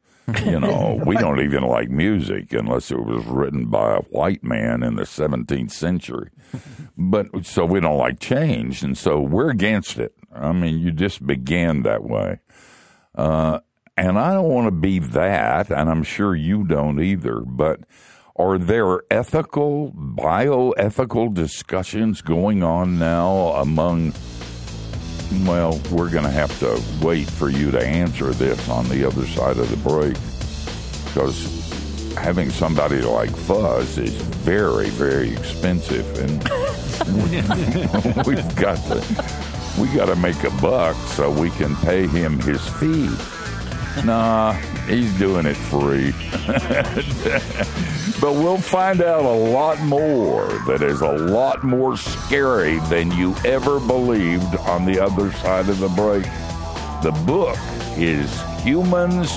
you 0.44 0.60
know, 0.60 1.00
we 1.06 1.16
don't 1.16 1.40
even 1.40 1.62
like 1.62 1.90
music 1.90 2.52
unless 2.52 2.90
it 2.90 3.04
was 3.04 3.24
written 3.26 3.66
by 3.66 3.96
a 3.96 4.00
white 4.02 4.42
man 4.42 4.82
in 4.82 4.96
the 4.96 5.02
17th 5.02 5.70
century. 5.70 6.30
But 6.96 7.46
so 7.46 7.64
we 7.64 7.80
don't 7.80 7.96
like 7.96 8.20
change, 8.20 8.82
and 8.82 8.96
so 8.96 9.20
we're 9.20 9.50
against 9.50 9.98
it. 9.98 10.14
I 10.34 10.52
mean, 10.52 10.78
you 10.78 10.90
just 10.90 11.26
began 11.26 11.82
that 11.82 12.04
way. 12.04 12.40
Uh, 13.14 13.60
and 14.00 14.18
I 14.18 14.32
don't 14.32 14.48
want 14.48 14.66
to 14.66 14.70
be 14.70 14.98
that, 14.98 15.70
and 15.70 15.90
I'm 15.90 16.02
sure 16.02 16.34
you 16.34 16.64
don't 16.64 17.02
either, 17.02 17.40
but 17.40 17.80
are 18.34 18.56
there 18.56 19.02
ethical, 19.10 19.92
bioethical 19.92 21.34
discussions 21.34 22.22
going 22.22 22.62
on 22.62 22.98
now 22.98 23.48
among 23.48 24.14
well, 25.44 25.80
we're 25.92 26.10
going 26.10 26.24
to 26.24 26.30
have 26.30 26.58
to 26.58 26.82
wait 27.04 27.30
for 27.30 27.50
you 27.50 27.70
to 27.70 27.86
answer 27.86 28.30
this 28.32 28.68
on 28.68 28.88
the 28.88 29.06
other 29.06 29.24
side 29.26 29.58
of 29.58 29.70
the 29.70 29.76
break 29.76 30.16
because 31.04 32.14
having 32.16 32.50
somebody 32.50 33.02
like 33.02 33.30
Fuz 33.30 33.98
is 33.98 34.14
very, 34.14 34.88
very 34.88 35.30
expensive, 35.30 36.06
and 36.18 36.42
we've 38.26 38.56
got 38.56 38.78
to 38.86 39.40
we 39.78 39.88
got 39.94 40.06
to 40.06 40.16
make 40.16 40.42
a 40.42 40.50
buck 40.62 40.96
so 41.08 41.30
we 41.30 41.50
can 41.50 41.76
pay 41.76 42.06
him 42.06 42.40
his 42.40 42.66
fee. 42.66 43.10
Nah, 44.04 44.52
he's 44.86 45.12
doing 45.18 45.46
it 45.46 45.56
free. 45.56 46.12
but 48.20 48.32
we'll 48.32 48.58
find 48.58 49.02
out 49.02 49.24
a 49.24 49.28
lot 49.28 49.80
more 49.80 50.46
that 50.66 50.82
is 50.82 51.00
a 51.00 51.12
lot 51.12 51.62
more 51.62 51.96
scary 51.96 52.78
than 52.88 53.10
you 53.12 53.34
ever 53.44 53.78
believed 53.80 54.54
on 54.56 54.84
the 54.84 55.00
other 55.00 55.32
side 55.32 55.68
of 55.68 55.78
the 55.80 55.88
break. 55.88 56.24
The 57.02 57.12
book 57.26 57.56
is 57.98 58.30
Humans 58.62 59.30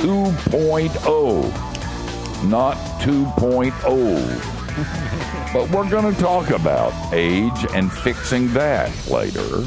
2.0, 0.00 2.48
not 2.48 2.76
2.0. 3.00 5.52
but 5.52 5.68
we're 5.70 5.90
going 5.90 6.14
to 6.14 6.20
talk 6.20 6.50
about 6.50 6.92
age 7.12 7.66
and 7.74 7.92
fixing 7.92 8.52
that 8.54 8.90
later. 9.08 9.64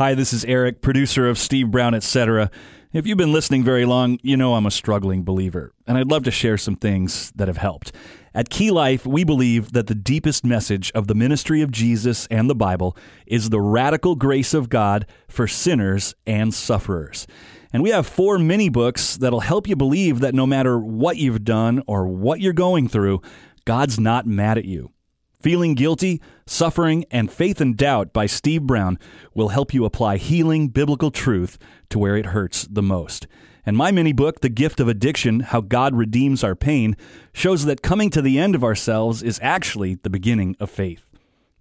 Hi, 0.00 0.14
this 0.14 0.32
is 0.32 0.46
Eric, 0.46 0.80
producer 0.80 1.28
of 1.28 1.36
Steve 1.36 1.70
Brown, 1.70 1.92
etc. 1.92 2.50
If 2.90 3.06
you've 3.06 3.18
been 3.18 3.34
listening 3.34 3.62
very 3.62 3.84
long, 3.84 4.18
you 4.22 4.34
know 4.34 4.54
I'm 4.54 4.64
a 4.64 4.70
struggling 4.70 5.24
believer, 5.24 5.74
and 5.86 5.98
I'd 5.98 6.10
love 6.10 6.24
to 6.24 6.30
share 6.30 6.56
some 6.56 6.74
things 6.74 7.30
that 7.36 7.48
have 7.48 7.58
helped. 7.58 7.92
At 8.34 8.48
Key 8.48 8.70
Life, 8.70 9.04
we 9.04 9.24
believe 9.24 9.72
that 9.72 9.88
the 9.88 9.94
deepest 9.94 10.42
message 10.42 10.90
of 10.92 11.06
the 11.06 11.14
ministry 11.14 11.60
of 11.60 11.70
Jesus 11.70 12.26
and 12.30 12.48
the 12.48 12.54
Bible 12.54 12.96
is 13.26 13.50
the 13.50 13.60
radical 13.60 14.16
grace 14.16 14.54
of 14.54 14.70
God 14.70 15.04
for 15.28 15.46
sinners 15.46 16.14
and 16.26 16.54
sufferers. 16.54 17.26
And 17.70 17.82
we 17.82 17.90
have 17.90 18.06
four 18.06 18.38
mini 18.38 18.70
books 18.70 19.18
that'll 19.18 19.40
help 19.40 19.68
you 19.68 19.76
believe 19.76 20.20
that 20.20 20.34
no 20.34 20.46
matter 20.46 20.78
what 20.78 21.18
you've 21.18 21.44
done 21.44 21.82
or 21.86 22.08
what 22.08 22.40
you're 22.40 22.54
going 22.54 22.88
through, 22.88 23.20
God's 23.66 24.00
not 24.00 24.26
mad 24.26 24.56
at 24.56 24.64
you. 24.64 24.92
Feeling 25.40 25.74
Guilty, 25.74 26.20
Suffering, 26.46 27.06
and 27.10 27.32
Faith 27.32 27.62
and 27.62 27.74
Doubt 27.74 28.12
by 28.12 28.26
Steve 28.26 28.64
Brown 28.64 28.98
will 29.32 29.48
help 29.48 29.72
you 29.72 29.86
apply 29.86 30.18
healing 30.18 30.68
biblical 30.68 31.10
truth 31.10 31.58
to 31.88 31.98
where 31.98 32.16
it 32.16 32.26
hurts 32.26 32.64
the 32.70 32.82
most. 32.82 33.26
And 33.64 33.74
my 33.74 33.90
mini 33.90 34.12
book, 34.12 34.40
The 34.40 34.50
Gift 34.50 34.80
of 34.80 34.88
Addiction 34.88 35.40
How 35.40 35.62
God 35.62 35.94
Redeems 35.94 36.44
Our 36.44 36.54
Pain, 36.54 36.94
shows 37.32 37.64
that 37.64 37.82
coming 37.82 38.10
to 38.10 38.20
the 38.20 38.38
end 38.38 38.54
of 38.54 38.62
ourselves 38.62 39.22
is 39.22 39.40
actually 39.42 39.94
the 39.94 40.10
beginning 40.10 40.56
of 40.60 40.70
faith. 40.70 41.06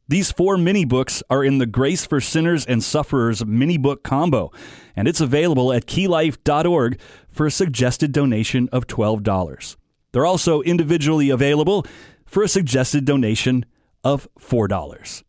These 0.09 0.31
four 0.31 0.57
mini 0.57 0.83
books 0.85 1.23
are 1.29 1.43
in 1.43 1.59
the 1.59 1.65
Grace 1.65 2.05
for 2.05 2.19
Sinners 2.19 2.65
and 2.65 2.83
Sufferers 2.83 3.45
mini 3.45 3.77
book 3.77 4.03
combo, 4.03 4.51
and 4.95 5.07
it's 5.07 5.21
available 5.21 5.71
at 5.71 5.85
keylife.org 5.85 6.99
for 7.29 7.45
a 7.45 7.51
suggested 7.51 8.11
donation 8.11 8.67
of 8.71 8.87
$12. 8.87 9.75
They're 10.11 10.25
also 10.25 10.61
individually 10.63 11.29
available 11.29 11.85
for 12.29 12.43
a 12.43 12.47
suggested 12.47 13.05
donation 13.05 13.65
of 14.03 14.27
$4. 14.39 15.23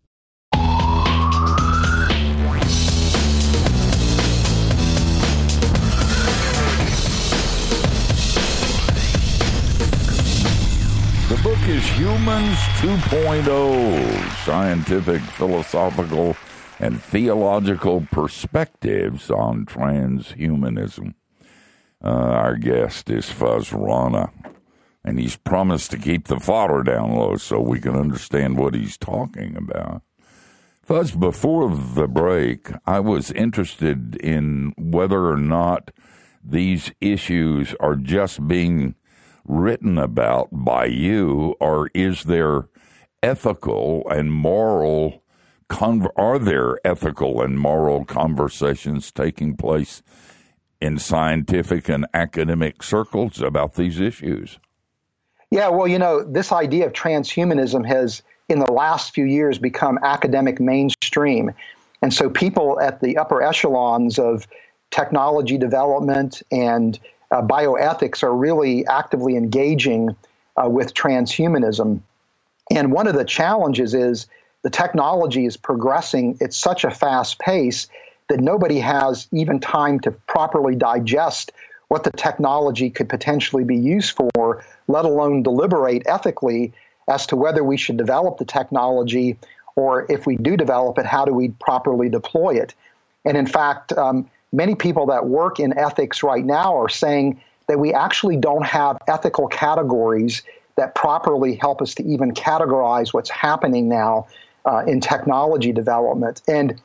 The 11.28 11.42
book 11.42 11.59
is 11.69 11.88
Humans 11.97 12.59
2.0 12.80 14.45
Scientific, 14.45 15.23
Philosophical, 15.23 16.37
and 16.78 17.02
Theological 17.02 18.07
Perspectives 18.11 19.30
on 19.30 19.64
Transhumanism. 19.64 21.14
Uh, 22.04 22.09
our 22.09 22.57
guest 22.57 23.09
is 23.11 23.30
Fuz 23.30 23.73
Rana 23.73 24.30
and 25.04 25.19
he's 25.19 25.37
promised 25.37 25.90
to 25.90 25.99
keep 25.99 26.28
the 26.28 26.40
fodder 26.40 26.83
down 26.83 27.12
low 27.12 27.37
so 27.37 27.61
we 27.61 27.80
can 27.80 27.97
understand 27.97 28.59
what 28.59 28.75
he's 28.75 28.99
talking 28.99 29.57
about. 29.57 30.02
Fuz, 30.83 31.12
before 31.12 31.71
the 31.71 32.09
break, 32.09 32.71
I 32.87 33.00
was 33.00 33.30
interested 33.30 34.16
in 34.16 34.75
whether 34.76 35.28
or 35.28 35.37
not 35.37 35.90
these 36.42 36.90
issues 37.00 37.75
are 37.80 37.97
just 37.97 38.47
being 38.49 38.95
written 39.45 39.99
about 39.99 40.49
by 40.50 40.87
you, 40.87 41.54
or 41.61 41.90
is 41.95 42.25
there 42.25 42.69
ethical 43.23 44.07
and 44.11 44.33
moral 44.33 45.23
are 46.16 46.38
there 46.38 46.78
ethical 46.85 47.40
and 47.40 47.59
moral 47.59 48.04
conversations 48.04 49.12
taking 49.12 49.57
place 49.57 50.02
in 50.80 50.99
scientific 50.99 51.88
and 51.88 52.07
academic 52.12 52.83
circles 52.83 53.40
about 53.40 53.75
these 53.75 54.00
issues? 54.00 54.59
Yeah, 55.50 55.69
well, 55.69 55.88
you 55.88 55.99
know, 55.99 56.23
this 56.23 56.52
idea 56.52 56.87
of 56.87 56.92
transhumanism 56.92 57.87
has, 57.87 58.23
in 58.49 58.61
the 58.61 58.71
last 58.71 59.12
few 59.12 59.25
years, 59.25 59.59
become 59.59 59.99
academic 60.02 60.61
mainstream. 60.61 61.52
And 62.02 62.14
so 62.14 62.30
people 62.30 62.80
at 62.80 63.00
the 63.00 63.19
upper 63.19 63.42
echelons 63.42 64.19
of 64.19 64.47
technology 64.90 65.59
development 65.59 66.42
and 66.50 66.99
uh, 67.30 67.42
bioethics 67.42 68.23
are 68.23 68.35
really 68.35 68.87
actively 68.87 69.37
engaging 69.37 70.16
uh, 70.57 70.69
with 70.69 70.95
transhumanism. 70.95 72.00
And 72.71 72.92
one 72.92 73.07
of 73.07 73.14
the 73.14 73.25
challenges 73.25 73.95
is 73.95 74.26
the 74.62 74.71
technology 74.71 75.47
is 75.47 75.57
progressing 75.57 76.38
at 76.40 76.52
such 76.52 76.85
a 76.85 76.90
fast 76.90 77.38
pace 77.38 77.88
that 78.28 78.40
nobody 78.40 78.78
has 78.78 79.26
even 79.33 79.59
time 79.59 79.99
to 80.00 80.12
properly 80.12 80.76
digest 80.76 81.52
what 81.90 82.04
the 82.04 82.12
technology 82.12 82.88
could 82.88 83.09
potentially 83.09 83.64
be 83.64 83.76
used 83.76 84.16
for, 84.16 84.64
let 84.87 85.04
alone 85.04 85.42
deliberate 85.42 86.04
ethically 86.06 86.73
as 87.09 87.26
to 87.26 87.35
whether 87.35 87.64
we 87.64 87.76
should 87.76 87.97
develop 87.97 88.38
the 88.38 88.44
technology 88.44 89.37
or 89.75 90.06
if 90.09 90.25
we 90.25 90.37
do 90.37 90.56
develop 90.56 90.99
it, 90.99 91.04
how 91.04 91.25
do 91.25 91.35
we 91.35 91.49
properly 91.49 92.09
deploy 92.09 92.54
it? 92.54 92.75
And 93.25 93.37
in 93.37 93.47
fact, 93.47 93.92
um, 93.94 94.30
many 94.52 94.76
people 94.76 95.06
that 95.06 95.26
work 95.26 95.59
in 95.59 95.76
ethics 95.76 96.23
right 96.23 96.44
now 96.44 96.78
are 96.78 96.88
saying 96.88 97.40
that 97.66 97.80
we 97.80 97.92
actually 97.92 98.37
don't 98.37 98.64
have 98.64 98.97
ethical 99.09 99.49
categories 99.49 100.42
that 100.76 100.94
properly 100.94 101.56
help 101.56 101.82
us 101.82 101.97
to 101.97 102.04
even 102.04 102.32
categorize 102.35 103.12
what's 103.12 103.30
happening 103.30 103.88
now 103.88 104.28
uh, 104.64 104.85
in 104.87 105.00
technology 105.00 105.73
development. 105.73 106.40
And 106.47 106.80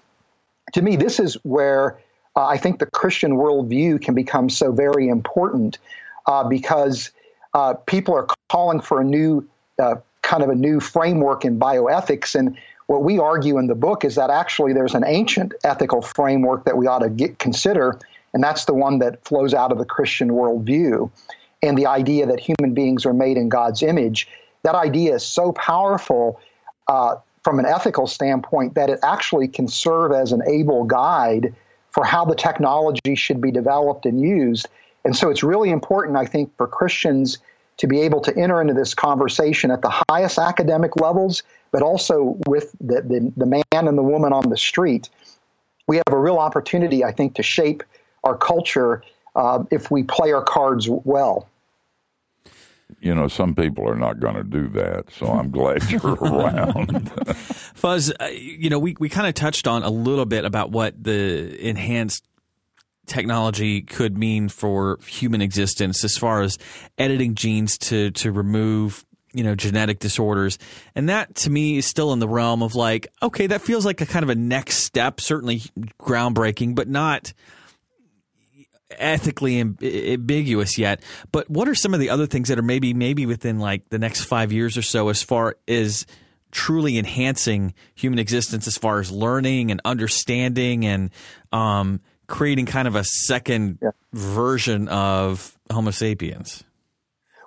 to 0.74 0.82
me, 0.82 0.96
this 0.96 1.20
is 1.20 1.36
where 1.44 2.00
uh, 2.36 2.46
I 2.46 2.58
think 2.58 2.80
the 2.80 2.86
Christian 2.86 3.34
worldview 3.34 4.02
can 4.02 4.14
become 4.14 4.50
so 4.50 4.72
very 4.72 5.08
important 5.08 5.78
uh, 6.28 6.44
because 6.44 7.12
uh, 7.54 7.76
people 7.86 8.14
are 8.14 8.28
calling 8.50 8.82
for 8.82 9.00
a 9.00 9.04
new 9.04 9.48
uh, 9.80 9.96
kind 10.22 10.44
of 10.44 10.50
a 10.50 10.56
new 10.56 10.80
framework 10.80 11.46
in 11.46 11.60
bioethics. 11.60 12.36
And 12.36 12.58
what 12.88 13.04
we 13.04 13.20
argue 13.20 13.58
in 13.58 13.68
the 13.68 13.76
book 13.76 14.04
is 14.04 14.16
that 14.16 14.30
actually 14.30 14.74
there's 14.74 14.96
an 14.96 15.04
ancient 15.06 15.54
ethical 15.64 16.02
framework 16.02 16.66
that 16.66 16.78
we 16.78 16.88
ought 16.88 17.00
to 17.00 17.10
get, 17.10 17.40
consider, 17.40 18.00
and 18.34 18.44
that's 18.44 18.66
the 18.66 18.74
one 18.74 19.00
that 19.00 19.24
flows 19.24 19.54
out 19.54 19.72
of 19.72 19.78
the 19.78 19.86
Christian 19.86 20.30
worldview. 20.30 21.10
And 21.62 21.78
the 21.78 21.86
idea 21.86 22.26
that 22.26 22.40
human 22.40 22.74
beings 22.74 23.06
are 23.06 23.14
made 23.14 23.38
in 23.38 23.50
God's 23.50 23.82
image 23.82 24.28
that 24.66 24.76
idea 24.76 25.14
is 25.14 25.24
so 25.24 25.52
powerful 25.52 26.40
uh, 26.88 27.16
from 27.44 27.60
an 27.60 27.68
ethical 27.68 28.08
standpoint 28.08 28.74
that 28.74 28.90
it 28.90 29.00
actually 29.04 29.48
can 29.48 29.68
serve 29.68 30.12
as 30.12 30.32
an 30.32 30.42
able 30.48 30.84
guide 30.86 31.54
for 31.96 32.04
how 32.04 32.26
the 32.26 32.36
technology 32.36 33.16
should 33.16 33.40
be 33.40 33.52
developed 33.52 34.06
and 34.06 34.20
used. 34.20 34.68
And 35.06 35.16
so 35.16 35.30
it's 35.30 35.44
really 35.44 35.70
important, 35.70 36.18
I 36.18 36.26
think, 36.26 36.56
for 36.58 36.68
Christians 36.68 37.38
to 37.78 37.88
be 37.88 38.02
able 38.02 38.20
to 38.20 38.38
enter 38.38 38.62
into 38.62 38.74
this 38.74 38.94
conversation 38.94 39.72
at 39.72 39.82
the 39.82 40.04
highest 40.10 40.38
academic 40.38 40.98
levels, 40.98 41.42
but 41.72 41.82
also 41.82 42.38
with 42.48 42.76
the, 42.82 43.02
the, 43.02 43.32
the 43.38 43.46
man 43.46 43.64
and 43.72 43.98
the 43.98 44.04
woman 44.04 44.34
on 44.34 44.50
the 44.50 44.58
street. 44.58 45.10
We 45.88 45.96
have 45.96 46.12
a 46.12 46.18
real 46.18 46.38
opportunity, 46.38 47.06
I 47.06 47.14
think, 47.14 47.36
to 47.36 47.44
shape 47.44 47.82
our 48.26 48.38
culture 48.38 49.02
uh, 49.38 49.64
if 49.72 49.90
we 49.90 50.04
play 50.04 50.34
our 50.34 50.44
cards 50.44 50.90
well. 50.90 51.48
You 53.00 53.16
know, 53.16 53.28
some 53.28 53.56
people 53.56 53.88
are 53.88 53.96
not 53.96 54.20
going 54.20 54.36
to 54.36 54.44
do 54.44 54.68
that, 54.70 55.12
so 55.12 55.28
I'm 55.28 55.52
glad 55.52 55.84
you're 55.92 56.14
around. 56.14 57.12
Fuz, 57.76 58.12
uh, 58.20 58.26
you 58.26 58.70
know, 58.70 58.80
we, 58.80 58.96
we 59.00 59.10
kind 59.10 59.28
of 59.28 59.34
touched 59.34 59.68
on 59.68 59.84
a 59.84 59.90
little 59.90 60.26
bit 60.26 60.46
about 60.46 60.72
what 60.72 61.04
the 61.04 61.68
enhanced 61.68 62.24
technology 63.06 63.82
could 63.82 64.18
mean 64.18 64.50
for 64.50 65.00
human 65.06 65.42
existence 65.42 66.04
as 66.04 66.18
far 66.18 66.42
as 66.42 66.58
editing 66.98 67.36
genes 67.36 67.78
to 67.78 68.12
to 68.12 68.32
remove 68.32 69.06
you 69.34 69.44
know 69.44 69.54
genetic 69.54 70.00
disorders 70.00 70.58
and 70.96 71.10
that 71.10 71.36
to 71.36 71.50
me 71.50 71.78
is 71.78 71.86
still 71.86 72.14
in 72.14 72.20
the 72.20 72.28
realm 72.28 72.64
of 72.64 72.74
like 72.74 73.08
okay 73.22 73.48
that 73.48 73.62
feels 73.62 73.86
like 73.86 74.02
a 74.02 74.06
kind 74.06 74.24
of 74.24 74.30
a 74.30 74.36
next 74.36 74.78
step 74.78 75.22
certainly 75.22 75.62
groundbreaking 76.00 76.74
but 76.74 76.88
not 76.88 77.32
ethically 79.00 79.60
ambiguous 79.60 80.78
yet 80.78 81.02
but 81.32 81.50
what 81.50 81.68
are 81.68 81.76
some 81.76 81.94
of 81.94 82.00
the 82.00 82.10
other 82.10 82.26
things 82.26 82.50
that 82.50 82.60
are 82.60 82.64
maybe 82.64 82.94
maybe 82.94 83.26
within 83.26 83.60
like 83.60 83.88
the 83.90 84.00
next 84.00 84.24
5 84.26 84.52
years 84.52 84.78
or 84.78 84.82
so 84.82 85.10
as 85.10 85.22
far 85.22 85.58
as 85.68 86.06
truly 86.52 86.98
enhancing 86.98 87.74
human 87.96 88.18
existence 88.18 88.66
as 88.66 88.78
far 88.78 89.00
as 89.00 89.12
learning 89.12 89.72
and 89.72 89.82
understanding 89.84 90.86
and 90.86 91.12
um, 91.52 92.00
creating 92.28 92.66
kind 92.66 92.88
of 92.88 92.96
a 92.96 93.04
second 93.04 93.78
yeah. 93.82 93.90
version 94.14 94.88
of 94.88 95.58
Homo 95.70 95.92
sapiens? 95.92 96.64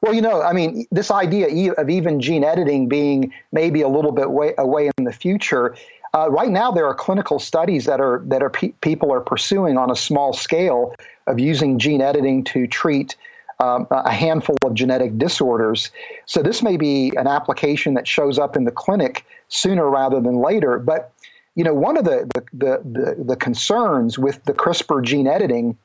Well, 0.02 0.14
you 0.14 0.22
know, 0.22 0.42
I 0.42 0.52
mean, 0.52 0.86
this 0.92 1.10
idea 1.10 1.72
of 1.72 1.90
even 1.90 2.20
gene 2.20 2.44
editing 2.44 2.88
being 2.88 3.32
maybe 3.50 3.82
a 3.82 3.88
little 3.88 4.12
bit 4.12 4.30
way, 4.30 4.54
away 4.56 4.90
in 4.96 5.04
the 5.04 5.12
future. 5.12 5.74
Uh, 6.14 6.30
right 6.30 6.50
now, 6.50 6.70
there 6.70 6.86
are 6.86 6.94
clinical 6.94 7.38
studies 7.38 7.84
that 7.84 8.00
are 8.00 8.22
that 8.26 8.42
are 8.42 8.50
pe- 8.50 8.72
people 8.80 9.12
are 9.12 9.20
pursuing 9.20 9.76
on 9.76 9.90
a 9.90 9.96
small 9.96 10.32
scale 10.32 10.94
of 11.26 11.38
using 11.38 11.78
gene 11.78 12.00
editing 12.00 12.42
to 12.44 12.66
treat 12.66 13.14
um, 13.60 13.86
a 13.90 14.12
handful 14.12 14.56
of 14.62 14.74
genetic 14.74 15.18
disorders. 15.18 15.90
So 16.26 16.42
this 16.42 16.62
may 16.62 16.76
be 16.76 17.12
an 17.16 17.26
application 17.26 17.94
that 17.94 18.06
shows 18.06 18.38
up 18.38 18.56
in 18.56 18.64
the 18.64 18.70
clinic 18.70 19.24
sooner 19.48 19.88
rather 19.88 20.20
than 20.20 20.40
later. 20.40 20.78
But 20.78 21.12
you 21.54 21.64
know, 21.64 21.74
one 21.74 21.96
of 21.96 22.04
the, 22.04 22.30
the, 22.34 22.44
the, 22.52 22.82
the, 22.84 23.24
the 23.24 23.36
concerns 23.36 24.16
with 24.16 24.44
the 24.44 24.54
CRISPR 24.54 25.02
gene 25.02 25.26
editing 25.26 25.76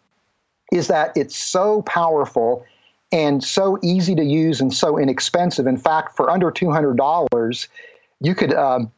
is 0.72 0.88
that 0.88 1.18
it's 1.18 1.36
so 1.36 1.82
powerful 1.82 2.64
and 3.12 3.44
so 3.44 3.80
easy 3.82 4.14
to 4.14 4.24
use 4.24 4.62
and 4.62 4.72
so 4.72 5.00
inexpensive. 5.00 5.66
In 5.66 5.78
fact, 5.78 6.16
for 6.16 6.30
under 6.30 6.52
$200, 6.52 7.68
you 8.22 8.36
could 8.36 8.54
um, 8.54 8.92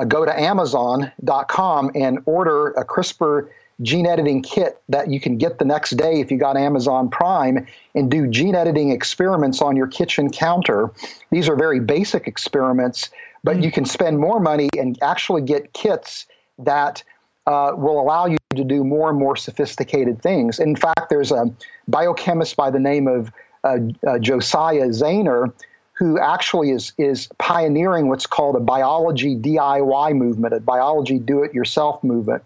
uh, 0.00 0.04
go 0.04 0.24
to 0.24 0.40
Amazon.com 0.40 1.90
and 1.94 2.18
order 2.26 2.68
a 2.72 2.84
CRISPR 2.84 3.48
gene 3.82 4.06
editing 4.06 4.42
kit 4.42 4.80
that 4.88 5.10
you 5.10 5.20
can 5.20 5.38
get 5.38 5.58
the 5.58 5.64
next 5.64 5.92
day 5.92 6.20
if 6.20 6.30
you 6.30 6.38
got 6.38 6.56
Amazon 6.56 7.08
Prime 7.08 7.66
and 7.94 8.10
do 8.10 8.26
gene 8.26 8.54
editing 8.54 8.90
experiments 8.90 9.62
on 9.62 9.74
your 9.74 9.86
kitchen 9.86 10.30
counter. 10.30 10.90
These 11.30 11.48
are 11.48 11.56
very 11.56 11.80
basic 11.80 12.26
experiments 12.26 13.08
but 13.42 13.56
mm. 13.56 13.64
you 13.64 13.70
can 13.70 13.84
spend 13.84 14.18
more 14.18 14.40
money 14.40 14.68
and 14.78 14.98
actually 15.02 15.42
get 15.42 15.72
kits 15.72 16.26
that 16.58 17.02
uh, 17.46 17.72
will 17.76 18.00
allow 18.00 18.26
you 18.26 18.36
to 18.54 18.64
do 18.64 18.84
more 18.84 19.10
and 19.10 19.18
more 19.18 19.36
sophisticated 19.36 20.22
things. 20.22 20.60
In 20.60 20.76
fact, 20.76 21.08
there's 21.08 21.32
a 21.32 21.52
biochemist 21.88 22.56
by 22.56 22.70
the 22.70 22.78
name 22.78 23.08
of 23.08 23.32
uh, 23.64 23.78
uh, 24.06 24.18
Josiah 24.18 24.88
Zayner 24.88 25.52
who 26.00 26.18
actually 26.18 26.70
is 26.70 26.92
is 26.98 27.28
pioneering 27.38 28.08
what's 28.08 28.26
called 28.26 28.56
a 28.56 28.60
biology 28.60 29.36
DIY 29.36 30.16
movement, 30.16 30.52
a 30.52 30.60
biology 30.60 31.20
do-it-yourself 31.20 32.02
movement, 32.02 32.42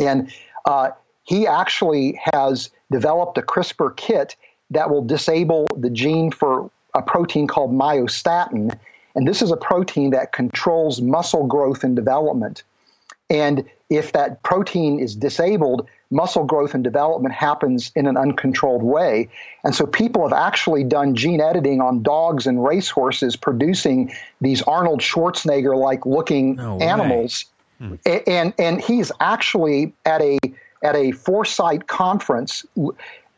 and 0.00 0.32
uh, 0.64 0.90
he 1.22 1.46
actually 1.46 2.18
has 2.32 2.70
developed 2.90 3.38
a 3.38 3.42
CRISPR 3.42 3.96
kit 3.96 4.34
that 4.70 4.90
will 4.90 5.04
disable 5.04 5.66
the 5.76 5.90
gene 5.90 6.32
for 6.32 6.70
a 6.94 7.02
protein 7.02 7.46
called 7.46 7.72
myostatin 7.72 8.76
and 9.14 9.26
this 9.26 9.42
is 9.42 9.50
a 9.50 9.56
protein 9.56 10.10
that 10.10 10.32
controls 10.32 11.00
muscle 11.00 11.46
growth 11.46 11.84
and 11.84 11.96
development. 11.96 12.62
And 13.28 13.64
if 13.88 14.12
that 14.12 14.42
protein 14.42 15.00
is 15.00 15.16
disabled, 15.16 15.88
muscle 16.10 16.44
growth 16.44 16.74
and 16.74 16.82
development 16.82 17.34
happens 17.34 17.92
in 17.94 18.06
an 18.06 18.16
uncontrolled 18.16 18.82
way. 18.82 19.28
And 19.64 19.74
so 19.74 19.86
people 19.86 20.28
have 20.28 20.36
actually 20.36 20.84
done 20.84 21.14
gene 21.14 21.40
editing 21.40 21.80
on 21.80 22.02
dogs 22.02 22.46
and 22.46 22.62
racehorses, 22.64 23.36
producing 23.36 24.12
these 24.40 24.62
Arnold 24.62 25.00
Schwarzenegger 25.00 25.76
like 25.76 26.04
looking 26.04 26.56
no 26.56 26.78
animals. 26.78 27.46
Hmm. 27.78 27.94
And, 28.26 28.52
and 28.58 28.80
he's 28.80 29.12
actually 29.20 29.92
at 30.04 30.20
a, 30.20 30.38
at 30.82 30.96
a 30.96 31.12
Foresight 31.12 31.86
conference 31.86 32.66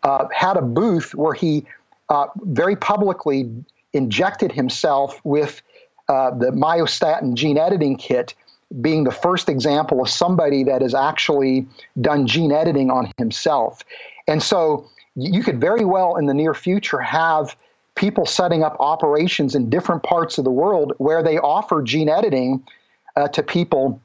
uh, 0.03 0.29
had 0.33 0.57
a 0.57 0.63
booth 0.63 1.15
where 1.15 1.35
he 1.35 1.67
uh, 2.09 2.27
very 2.37 2.77
publicly 2.77 3.51
injected 3.93 4.51
himself 4.51 5.21
with 5.25 5.63
uh, 6.09 6.31
the 6.31 6.51
myostatin 6.51 7.35
gene 7.35 7.59
editing 7.59 7.97
kit 7.97 8.35
being 8.81 9.05
the 9.05 9.11
first 9.11 9.49
example 9.49 10.01
of 10.01 10.09
somebody 10.09 10.65
that 10.65 10.83
has 10.83 10.95
actually 10.95 11.67
done 12.01 12.27
gene 12.27 12.53
editing 12.53 12.91
on 12.91 13.13
himself. 13.19 13.83
And 14.27 14.43
so 14.43 14.89
you 15.15 15.43
could 15.43 15.61
very 15.61 15.85
well 15.85 16.17
in 16.17 16.27
the 16.27 16.35
near 16.35 16.55
future 16.55 17.01
have 17.01 17.57
people 17.95 18.25
setting 18.25 18.63
up 18.63 18.77
operations 18.81 19.55
in 19.55 19.69
different 19.69 20.03
parts 20.03 20.39
of 20.39 20.45
the 20.45 20.51
world 20.51 20.95
where 20.99 21.23
they 21.23 21.39
offer 21.39 21.83
gene 21.83 22.09
editing 22.09 22.65
uh, 23.17 23.29
to 23.29 23.43
people 23.43 24.01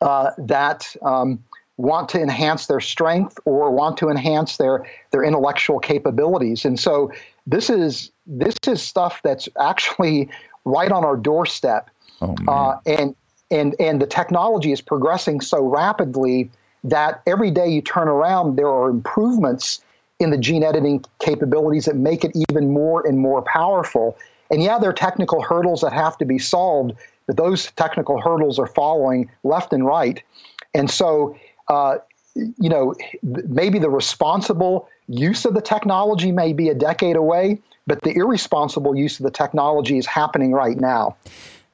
uh, 0.00 0.32
that 0.36 0.96
um, 1.02 1.42
want 1.76 2.08
to 2.08 2.20
enhance 2.20 2.66
their 2.66 2.80
strength 2.80 3.38
or 3.44 3.70
want 3.70 3.96
to 3.98 4.08
enhance 4.08 4.56
their 4.56 4.84
their 5.12 5.22
intellectual 5.22 5.78
capabilities. 5.78 6.64
And 6.64 6.78
so 6.78 7.12
this 7.46 7.70
is 7.70 8.10
this 8.26 8.54
is 8.66 8.82
stuff 8.82 9.20
that's 9.22 9.48
actually 9.60 10.28
right 10.64 10.90
on 10.90 11.04
our 11.04 11.16
doorstep. 11.16 11.90
Oh, 12.20 12.34
uh, 12.46 12.78
and 12.86 13.14
and 13.52 13.76
and 13.78 14.00
the 14.02 14.06
technology 14.06 14.72
is 14.72 14.80
progressing 14.80 15.40
so 15.40 15.62
rapidly 15.62 16.50
that 16.84 17.22
every 17.26 17.50
day 17.50 17.68
you 17.68 17.80
turn 17.80 18.08
around, 18.08 18.56
there 18.56 18.68
are 18.68 18.90
improvements 18.90 19.80
in 20.18 20.30
the 20.30 20.38
gene 20.38 20.64
editing 20.64 21.04
capabilities 21.20 21.84
that 21.84 21.96
make 21.96 22.24
it 22.24 22.32
even 22.50 22.72
more 22.72 23.06
and 23.06 23.18
more 23.18 23.42
powerful. 23.42 24.16
And 24.50 24.62
yeah, 24.62 24.78
there 24.78 24.90
are 24.90 24.94
technical 24.94 25.42
hurdles 25.42 25.82
that 25.82 25.92
have 25.92 26.18
to 26.18 26.24
be 26.24 26.38
solved, 26.38 26.94
but 27.26 27.36
those 27.36 27.70
technical 27.72 28.20
hurdles 28.20 28.58
are 28.58 28.66
following 28.66 29.30
left 29.44 29.72
and 29.72 29.86
right. 29.86 30.22
And 30.74 30.90
so, 30.90 31.36
uh, 31.68 31.98
you 32.34 32.68
know, 32.68 32.94
maybe 33.22 33.78
the 33.78 33.90
responsible 33.90 34.88
use 35.08 35.44
of 35.44 35.54
the 35.54 35.60
technology 35.60 36.32
may 36.32 36.52
be 36.52 36.68
a 36.68 36.74
decade 36.74 37.16
away, 37.16 37.60
but 37.86 38.02
the 38.02 38.12
irresponsible 38.12 38.96
use 38.96 39.20
of 39.20 39.24
the 39.24 39.30
technology 39.30 39.98
is 39.98 40.06
happening 40.06 40.52
right 40.52 40.78
now. 40.78 41.16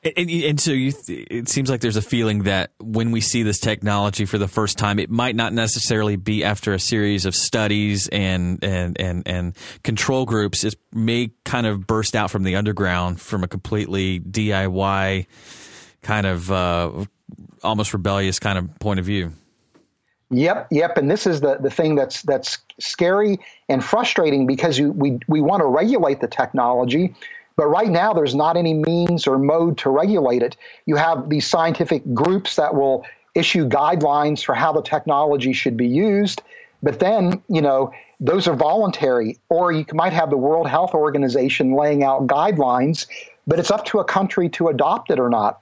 And, 0.05 0.31
and, 0.31 0.61
so 0.61 0.71
you, 0.71 0.93
it 1.09 1.49
seems 1.49 1.69
like 1.69 1.81
there's 1.81 1.97
a 1.97 2.03
feeling 2.03 2.45
that 2.45 2.71
when 2.79 3.11
we 3.11 3.21
see 3.21 3.43
this 3.43 3.59
technology 3.59 4.27
for 4.27 4.39
the 4.39 4.47
first 4.47 4.79
time, 4.79 5.01
it 5.01 5.11
might 5.11 5.35
not 5.35 5.53
necessarily 5.53 6.15
be 6.15 6.45
after 6.45 6.73
a 6.73 6.79
series 6.79 7.27
of 7.27 7.35
studies 7.35 8.09
and 8.09 8.63
and 8.63 9.01
and, 9.01 9.23
and 9.27 9.57
control 9.83 10.25
groups. 10.25 10.63
It 10.63 10.77
may 10.93 11.33
kind 11.45 11.67
of 11.67 11.87
burst 11.87 12.15
out 12.15 12.31
from 12.31 12.45
the 12.45 12.55
underground 12.55 13.21
from 13.21 13.43
a 13.43 13.49
completely 13.49 14.21
DIY 14.21 15.27
kind 16.03 16.27
of 16.27 16.51
uh, 16.53 17.05
almost 17.65 17.93
rebellious 17.93 18.39
kind 18.39 18.57
of 18.57 18.79
point 18.79 19.01
of 19.01 19.07
view. 19.07 19.33
Yep, 20.31 20.69
yep. 20.71 20.97
And 20.99 21.11
this 21.11 21.27
is 21.27 21.41
the, 21.41 21.57
the 21.57 21.71
thing 21.71 21.95
that's 21.95 22.23
that's 22.23 22.59
scary 22.79 23.39
and 23.69 23.83
frustrating 23.83 24.47
because 24.47 24.79
you, 24.79 24.93
we 24.93 25.19
we 25.27 25.41
want 25.41 25.61
to 25.61 25.67
regulate 25.67 26.21
the 26.21 26.29
technology, 26.29 27.15
but 27.59 27.67
right 27.67 27.91
now 27.91 28.13
there's 28.13 28.37
not 28.37 28.57
any 28.57 28.73
means 28.73 29.27
or 29.27 29.37
mode 29.37 29.77
to 29.79 29.91
regulate 29.91 30.43
it. 30.43 30.57
You 30.87 30.95
have 30.95 31.29
these 31.29 31.45
scientific 31.45 32.15
groups 32.15 32.55
that 32.55 32.77
will 32.77 33.05
issue 33.35 33.69
guidelines 33.69 34.45
for 34.45 34.55
how 34.55 34.73
the 34.73 34.81
technology 34.81 35.53
should 35.53 35.77
be 35.77 35.89
used, 35.89 36.41
but 36.85 37.01
then 37.01 37.43
you 37.49 37.61
know 37.61 37.93
those 38.21 38.47
are 38.47 38.55
voluntary. 38.55 39.39
Or 39.49 39.73
you 39.73 39.85
might 39.93 40.13
have 40.13 40.31
the 40.31 40.37
World 40.37 40.69
Health 40.69 40.95
Organization 40.95 41.75
laying 41.75 42.05
out 42.05 42.29
guidelines, 42.29 43.07
but 43.49 43.59
it's 43.59 43.73
up 43.73 43.85
to 43.87 43.99
a 43.99 44.05
country 44.05 44.49
to 44.51 44.69
adopt 44.69 45.11
it 45.11 45.19
or 45.19 45.29
not. 45.29 45.61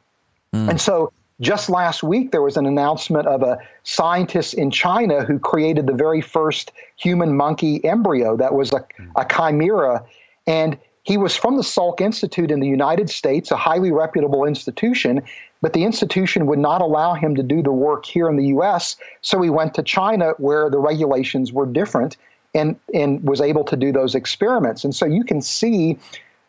Mm. 0.52 0.68
And 0.70 0.80
so 0.80 1.12
just 1.40 1.70
last 1.70 2.02
week, 2.02 2.30
there 2.30 2.42
was 2.42 2.58
an 2.58 2.66
announcement 2.66 3.26
of 3.26 3.42
a 3.42 3.58
scientist 3.84 4.52
in 4.52 4.70
China 4.70 5.24
who 5.24 5.38
created 5.38 5.86
the 5.86 5.94
very 5.94 6.20
first 6.20 6.72
human 6.96 7.36
monkey 7.36 7.82
embryo 7.86 8.36
that 8.36 8.52
was 8.52 8.70
a, 8.72 8.84
a 9.16 9.24
chimera. 9.24 10.04
And 10.46 10.78
he 11.06 11.16
was 11.16 11.36
from 11.36 11.56
the 11.56 11.62
Salk 11.62 12.00
Institute 12.00 12.50
in 12.50 12.58
the 12.58 12.66
United 12.66 13.08
States, 13.08 13.52
a 13.52 13.56
highly 13.56 13.92
reputable 13.92 14.44
institution, 14.44 15.22
but 15.62 15.72
the 15.72 15.84
institution 15.84 16.46
would 16.46 16.58
not 16.58 16.82
allow 16.82 17.14
him 17.14 17.36
to 17.36 17.44
do 17.44 17.62
the 17.62 17.70
work 17.70 18.04
here 18.04 18.28
in 18.28 18.36
the 18.36 18.46
U.S. 18.48 18.96
So 19.20 19.40
he 19.40 19.48
went 19.48 19.72
to 19.74 19.84
China, 19.84 20.32
where 20.38 20.68
the 20.68 20.78
regulations 20.78 21.52
were 21.52 21.64
different, 21.64 22.16
and 22.56 22.74
and 22.92 23.22
was 23.22 23.40
able 23.40 23.62
to 23.64 23.76
do 23.76 23.92
those 23.92 24.16
experiments. 24.16 24.82
And 24.82 24.92
so 24.92 25.06
you 25.06 25.22
can 25.22 25.40
see 25.40 25.96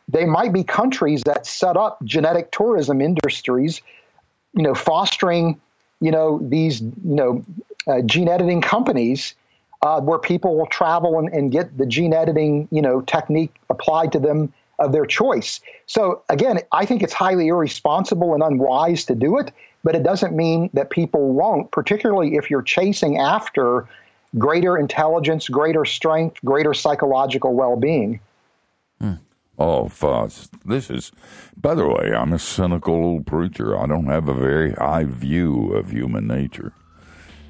they 0.07 0.25
might 0.25 0.53
be 0.53 0.63
countries 0.63 1.21
that 1.25 1.45
set 1.45 1.77
up 1.77 2.03
genetic 2.03 2.51
tourism 2.51 2.99
industries, 2.99 3.81
you 4.55 4.63
know, 4.63 4.73
fostering, 4.73 5.61
you 6.01 6.09
know, 6.09 6.39
these, 6.41 6.81
you 6.81 6.93
know, 7.03 7.45
uh, 7.85 8.01
gene 8.01 8.27
editing 8.27 8.61
companies 8.61 9.35
uh, 9.81 10.01
where 10.01 10.19
people 10.19 10.57
will 10.57 10.65
travel 10.67 11.19
and, 11.19 11.29
and 11.29 11.51
get 11.51 11.77
the 11.77 11.85
gene 11.85 12.13
editing, 12.13 12.67
you 12.71 12.81
know, 12.81 13.01
technique 13.01 13.53
applied 13.69 14.11
to 14.11 14.19
them 14.19 14.51
of 14.79 14.91
their 14.91 15.05
choice. 15.05 15.59
So 15.85 16.23
again, 16.29 16.59
I 16.71 16.85
think 16.85 17.01
it's 17.03 17.13
highly 17.13 17.47
irresponsible 17.47 18.33
and 18.33 18.43
unwise 18.43 19.05
to 19.05 19.15
do 19.15 19.37
it, 19.37 19.51
but 19.83 19.95
it 19.95 20.03
doesn't 20.03 20.35
mean 20.35 20.69
that 20.73 20.89
people 20.89 21.33
won't, 21.33 21.71
particularly 21.71 22.35
if 22.35 22.49
you're 22.49 22.61
chasing 22.61 23.17
after 23.17 23.87
greater 24.37 24.77
intelligence, 24.77 25.47
greater 25.47 25.85
strength, 25.85 26.37
greater 26.43 26.73
psychological 26.73 27.53
well-being. 27.53 28.19
Hmm. 28.99 29.13
Oh, 29.57 29.87
Fuz, 29.87 30.49
this 30.65 30.91
is, 30.91 31.11
by 31.55 31.73
the 31.73 31.87
way, 31.87 32.13
I'm 32.13 32.33
a 32.33 32.39
cynical 32.39 32.93
old 32.93 33.25
preacher. 33.25 33.75
I 33.75 33.87
don't 33.87 34.05
have 34.05 34.27
a 34.27 34.33
very 34.33 34.73
high 34.73 35.05
view 35.05 35.73
of 35.73 35.91
human 35.91 36.27
nature 36.27 36.73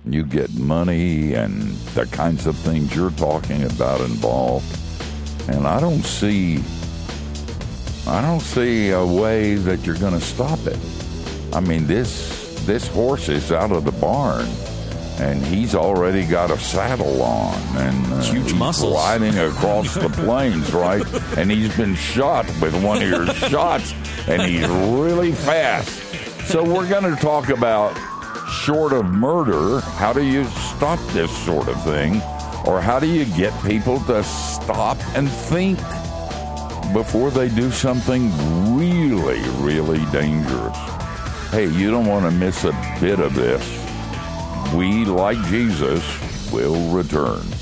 you 0.05 0.23
get 0.23 0.53
money 0.55 1.33
and 1.33 1.61
the 1.93 2.05
kinds 2.07 2.47
of 2.47 2.55
things 2.55 2.95
you're 2.95 3.11
talking 3.11 3.63
about 3.63 4.01
involved. 4.01 4.65
And 5.49 5.67
I 5.67 5.79
don't 5.79 6.03
see 6.03 6.59
I 8.07 8.21
don't 8.21 8.39
see 8.39 8.91
a 8.91 9.05
way 9.05 9.55
that 9.55 9.85
you're 9.85 9.97
going 9.97 10.13
to 10.13 10.21
stop 10.21 10.59
it. 10.65 10.77
I 11.53 11.59
mean, 11.59 11.87
this 11.87 12.63
this 12.65 12.87
horse 12.87 13.27
is 13.27 13.51
out 13.51 13.71
of 13.71 13.83
the 13.83 13.91
barn, 13.91 14.47
and 15.19 15.45
he's 15.45 15.75
already 15.75 16.25
got 16.25 16.49
a 16.49 16.57
saddle 16.57 17.21
on, 17.21 17.55
and 17.75 18.13
uh, 18.13 18.21
huge 18.21 18.53
muscles 18.53 18.93
riding 18.93 19.37
across 19.37 19.93
the 19.93 20.07
plains, 20.23 20.73
right? 20.73 21.05
And 21.37 21.51
he's 21.51 21.75
been 21.75 21.95
shot 21.95 22.45
with 22.61 22.81
one 22.81 23.01
of 23.01 23.09
your 23.09 23.25
shots, 23.49 23.93
and 24.27 24.41
he's 24.41 24.67
really 24.67 25.33
fast. 25.33 25.89
So 26.47 26.63
we're 26.63 26.87
going 26.87 27.13
to 27.13 27.21
talk 27.21 27.49
about 27.49 27.97
short 28.63 28.91
of 28.91 29.05
murder, 29.05 29.81
how 29.81 30.11
do 30.11 30.23
you 30.23 30.43
stop 30.45 30.99
this 31.13 31.31
sort 31.45 31.67
of 31.67 31.81
thing? 31.83 32.15
Or 32.65 32.81
how 32.81 32.99
do 32.99 33.07
you 33.07 33.25
get 33.37 33.53
people 33.63 33.99
to 34.01 34.23
stop 34.23 34.97
and 35.15 35.29
think 35.29 35.77
before 36.93 37.31
they 37.31 37.49
do 37.49 37.71
something 37.71 38.29
really, 38.77 39.41
really 39.59 40.03
dangerous? 40.11 40.77
Hey, 41.51 41.67
you 41.67 41.91
don't 41.91 42.05
want 42.05 42.25
to 42.25 42.31
miss 42.31 42.63
a 42.65 42.71
bit 42.99 43.19
of 43.19 43.35
this. 43.35 43.63
We, 44.73 45.05
like 45.05 45.41
Jesus, 45.45 46.03
will 46.51 46.91
return. 46.91 47.56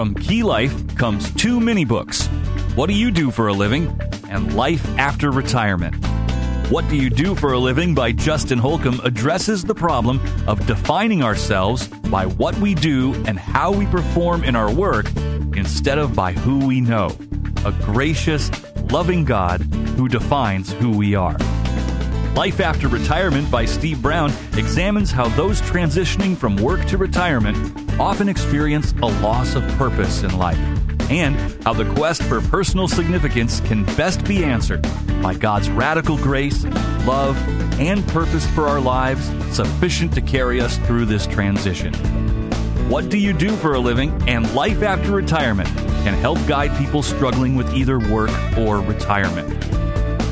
From 0.00 0.14
Key 0.14 0.42
Life 0.42 0.96
comes 0.96 1.30
two 1.34 1.60
mini 1.60 1.84
books 1.84 2.26
what 2.74 2.86
do 2.86 2.94
you 2.94 3.10
do 3.10 3.30
for 3.30 3.48
a 3.48 3.52
living? 3.52 4.00
And 4.30 4.56
Life 4.56 4.88
After 4.96 5.30
Retirement. 5.30 5.94
What 6.70 6.88
Do 6.88 6.96
You 6.96 7.10
Do 7.10 7.34
for 7.34 7.52
a 7.52 7.58
Living 7.58 7.94
by 7.94 8.12
Justin 8.12 8.58
Holcomb 8.58 8.98
addresses 9.04 9.62
the 9.62 9.74
problem 9.74 10.18
of 10.46 10.66
defining 10.66 11.22
ourselves 11.22 11.86
by 11.86 12.24
what 12.24 12.56
we 12.60 12.74
do 12.74 13.12
and 13.26 13.38
how 13.38 13.72
we 13.72 13.84
perform 13.84 14.42
in 14.42 14.56
our 14.56 14.72
work 14.72 15.14
instead 15.54 15.98
of 15.98 16.14
by 16.14 16.32
who 16.32 16.66
we 16.66 16.80
know. 16.80 17.14
A 17.66 17.72
gracious, 17.84 18.50
loving 18.90 19.26
God 19.26 19.60
who 19.98 20.08
defines 20.08 20.72
who 20.72 20.96
we 20.96 21.14
are. 21.14 21.36
Life 22.34 22.60
After 22.60 22.86
Retirement 22.86 23.50
by 23.50 23.64
Steve 23.64 24.00
Brown 24.00 24.32
examines 24.56 25.10
how 25.10 25.28
those 25.30 25.60
transitioning 25.62 26.36
from 26.36 26.56
work 26.56 26.84
to 26.86 26.96
retirement 26.96 27.56
often 27.98 28.28
experience 28.28 28.92
a 29.02 29.06
loss 29.06 29.56
of 29.56 29.66
purpose 29.70 30.22
in 30.22 30.38
life 30.38 30.58
and 31.10 31.36
how 31.64 31.72
the 31.72 31.92
quest 31.94 32.22
for 32.22 32.40
personal 32.40 32.86
significance 32.86 33.60
can 33.60 33.84
best 33.96 34.24
be 34.24 34.44
answered 34.44 34.80
by 35.20 35.34
God's 35.34 35.68
radical 35.70 36.16
grace, 36.16 36.64
love, 37.04 37.36
and 37.80 38.06
purpose 38.08 38.46
for 38.50 38.68
our 38.68 38.80
lives 38.80 39.26
sufficient 39.54 40.12
to 40.14 40.20
carry 40.20 40.60
us 40.60 40.78
through 40.78 41.06
this 41.06 41.26
transition. 41.26 41.92
What 42.88 43.08
Do 43.08 43.18
You 43.18 43.32
Do 43.32 43.56
for 43.56 43.74
a 43.74 43.80
Living 43.80 44.10
and 44.28 44.54
Life 44.54 44.82
After 44.82 45.10
Retirement 45.10 45.68
can 46.04 46.14
help 46.14 46.38
guide 46.46 46.78
people 46.78 47.02
struggling 47.02 47.56
with 47.56 47.74
either 47.74 47.98
work 47.98 48.30
or 48.56 48.78
retirement. 48.78 49.79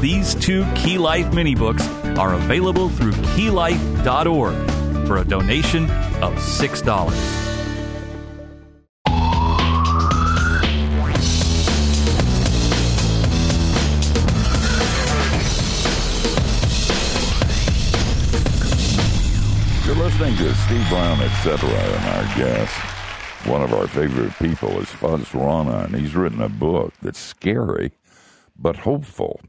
These 0.01 0.37
two 0.37 0.65
Key 0.77 0.97
Life 0.97 1.35
mini 1.35 1.57
books 1.57 1.85
are 2.17 2.35
available 2.35 2.89
through 2.89 3.11
keylife.org 3.35 4.55
for 5.09 5.17
a 5.17 5.25
donation 5.25 5.91
of 6.23 6.35
$6. 6.35 6.85
You're 19.85 19.97
listening 19.97 20.37
to 20.37 20.55
Steve 20.55 20.89
Brown, 20.91 21.21
etc., 21.23 21.69
and 21.71 22.05
our 22.07 22.37
guest. 22.37 22.73
One 23.49 23.63
of 23.63 23.75
our 23.75 23.89
favorite 23.89 24.33
people 24.39 24.79
is 24.81 24.89
Fuz 24.91 25.35
Rana, 25.35 25.79
and 25.79 25.97
he's 25.97 26.15
written 26.15 26.41
a 26.41 26.49
book 26.49 26.95
that's 27.03 27.19
scary 27.19 27.91
but 28.57 28.77
hopeful. 28.77 29.41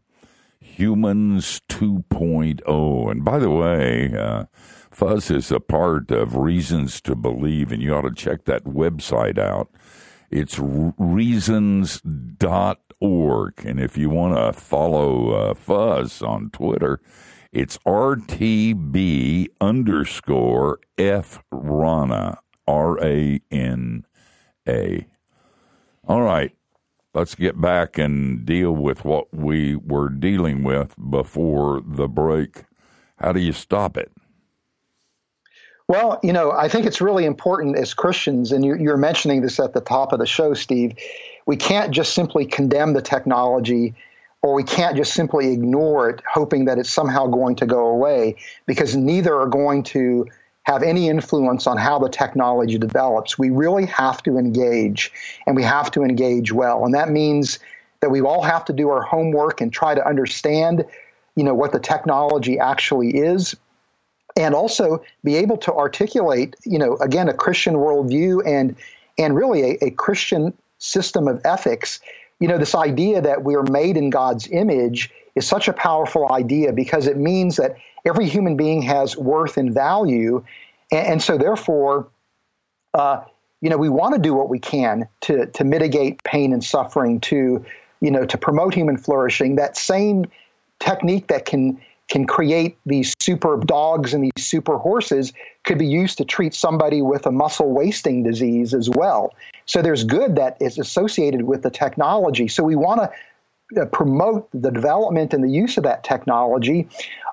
Humans 0.79 1.61
2.0. 1.67 3.11
And 3.11 3.25
by 3.25 3.37
the 3.37 3.49
way, 3.49 4.13
uh, 4.17 4.45
Fuz 4.89 5.29
is 5.29 5.51
a 5.51 5.59
part 5.59 6.09
of 6.09 6.37
Reasons 6.37 7.01
to 7.01 7.15
Believe, 7.15 7.73
and 7.73 7.83
you 7.83 7.93
ought 7.93 8.03
to 8.03 8.13
check 8.13 8.45
that 8.45 8.63
website 8.63 9.37
out. 9.37 9.69
It's 10.31 10.57
reasons.org. 10.57 12.01
And 13.65 13.79
if 13.81 13.97
you 13.97 14.09
want 14.09 14.35
to 14.37 14.53
follow 14.57 15.31
uh, 15.31 15.53
Fuz 15.53 16.21
on 16.21 16.49
Twitter, 16.51 17.01
it's 17.51 17.77
RTB 17.79 19.47
underscore 19.59 20.79
F 20.97 21.43
Rana, 21.51 22.39
R 22.65 23.03
A 23.03 23.41
N 23.51 24.05
A. 24.65 25.07
All 26.07 26.21
right, 26.21 26.55
let's 27.13 27.36
get 27.36 27.60
back 27.60 27.98
and 27.98 28.45
deal 28.45 28.72
with 28.72 29.04
what 29.04 29.34
we 29.34 29.76
were 29.76 30.10
dealing 30.10 30.63
with 30.63 30.95
before 31.10 31.82
the 31.86 32.08
break. 32.08 32.63
How 33.17 33.32
do 33.32 33.39
you 33.39 33.52
stop 33.52 33.98
it? 33.98 34.12
Well, 35.88 36.19
you 36.22 36.32
know, 36.32 36.52
I 36.52 36.67
think 36.67 36.86
it's 36.86 37.02
really 37.02 37.26
important 37.26 37.76
as 37.76 37.95
Christians, 37.95 38.52
and 38.52 38.63
you're 38.63 38.98
mentioning 38.98 39.41
this 39.41 39.60
at 39.60 39.74
the 39.74 39.82
top 39.82 40.13
of 40.13 40.19
the 40.19 40.28
show, 40.28 40.54
Steve. 40.54 40.93
We 41.48 41.58
can't 41.58 41.91
just 41.91 42.13
simply 42.13 42.45
condemn 42.45 42.93
the 42.93 43.02
technology 43.02 43.95
or 44.41 44.54
we 44.54 44.63
can't 44.63 44.95
just 44.95 45.13
simply 45.13 45.52
ignore 45.52 46.10
it, 46.10 46.22
hoping 46.32 46.65
that 46.65 46.78
it's 46.78 46.89
somehow 46.89 47.28
going 47.28 47.56
to 47.58 47.65
go 47.65 47.88
away, 47.88 48.36
because 48.67 48.95
neither 48.95 49.36
are 49.36 49.48
going 49.48 49.84
to 49.84 50.26
have 50.69 50.84
any 50.84 51.10
influence 51.10 51.65
on 51.65 51.77
how 51.77 51.97
the 51.97 52.10
technology 52.10 52.77
develops. 52.77 53.39
We 53.39 53.49
really 53.49 53.88
have 53.88 54.21
to 54.21 54.38
engage, 54.38 55.12
and 55.47 55.55
we 55.55 55.63
have 55.63 55.89
to 55.91 56.03
engage 56.03 56.51
well. 56.51 56.86
And 56.86 56.93
that 56.93 57.10
means 57.10 57.58
that 58.01 58.12
we 58.12 58.21
all 58.21 58.43
have 58.43 58.65
to 58.65 58.73
do 58.73 58.89
our 58.89 59.01
homework 59.01 59.62
and 59.62 59.73
try 59.73 59.95
to 59.95 60.08
understand, 60.08 60.86
you 61.36 61.43
know, 61.43 61.55
what 61.55 61.71
the 61.71 61.79
technology 61.79 62.60
actually 62.60 63.17
is, 63.17 63.55
and 64.38 64.53
also 64.53 65.03
be 65.23 65.38
able 65.38 65.58
to 65.58 65.73
articulate, 65.73 66.55
you 66.65 66.77
know, 66.77 66.97
again, 66.97 67.29
a 67.29 67.34
Christian 67.34 67.73
worldview 67.75 68.45
and 68.45 68.75
and 69.17 69.36
really 69.36 69.71
a, 69.71 69.86
a 69.86 69.89
Christian 69.91 70.53
system 70.77 71.27
of 71.27 71.41
ethics 71.45 71.99
you 72.39 72.47
know, 72.47 72.58
this 72.58 72.73
idea 72.73 73.21
that 73.21 73.43
we 73.43 73.55
are 73.55 73.63
made 73.63 73.97
in 73.97 74.10
God's 74.10 74.47
image 74.47 75.12
is 75.36 75.45
such 75.45 75.67
a 75.67 75.73
powerful 75.73 76.32
idea 76.32 76.71
because 76.71 77.05
it 77.05 77.17
means 77.17 77.58
that 77.58 77.75
every 78.05 78.27
human 78.27 78.57
being 78.57 78.81
has 78.83 79.17
worth 79.17 79.57
and 79.57 79.73
value. 79.73 80.43
And, 80.91 81.07
and 81.07 81.21
so, 81.21 81.38
therefore, 81.38 82.07
uh, 82.93 83.21
you 83.62 83.69
know, 83.69 83.77
we 83.77 83.89
want 83.89 84.15
to 84.15 84.21
do 84.21 84.33
what 84.33 84.49
we 84.49 84.59
can 84.59 85.07
to, 85.21 85.45
to 85.47 85.63
mitigate 85.63 86.23
pain 86.23 86.53
and 86.53 86.63
suffering, 86.63 87.19
to, 87.21 87.65
you 88.01 88.12
know, 88.12 88.25
to 88.25 88.38
promote 88.38 88.73
human 88.73 88.97
flourishing. 88.97 89.55
That 89.55 89.77
same 89.77 90.25
technique 90.79 91.27
that 91.27 91.45
can 91.45 91.79
can 92.09 92.25
create 92.25 92.77
these 92.88 93.13
super 93.21 93.57
dogs 93.57 94.13
and 94.13 94.23
these 94.23 94.43
super 94.43 94.77
horses 94.77 95.31
could 95.63 95.77
be 95.77 95.85
used 95.85 96.17
to 96.17 96.25
treat 96.25 96.55
somebody 96.55 97.01
with 97.01 97.25
a 97.27 97.31
muscle 97.31 97.71
wasting 97.71 98.23
disease 98.23 98.73
as 98.73 98.89
well. 98.89 99.33
So 99.67 99.81
there's 99.83 100.03
good 100.03 100.35
that 100.35 100.57
is 100.59 100.79
associated 100.79 101.43
with 101.43 101.62
the 101.62 101.69
technology. 101.69 102.47
So 102.47 102.63
we 102.63 102.75
want 102.75 103.01
to 103.01 103.81
uh, 103.81 103.85
promote 103.85 104.49
the 104.51 104.71
development 104.71 105.33
and 105.33 105.43
the 105.43 105.51
use 105.51 105.77
of 105.77 105.83
that 105.83 106.03
technology. 106.03 106.88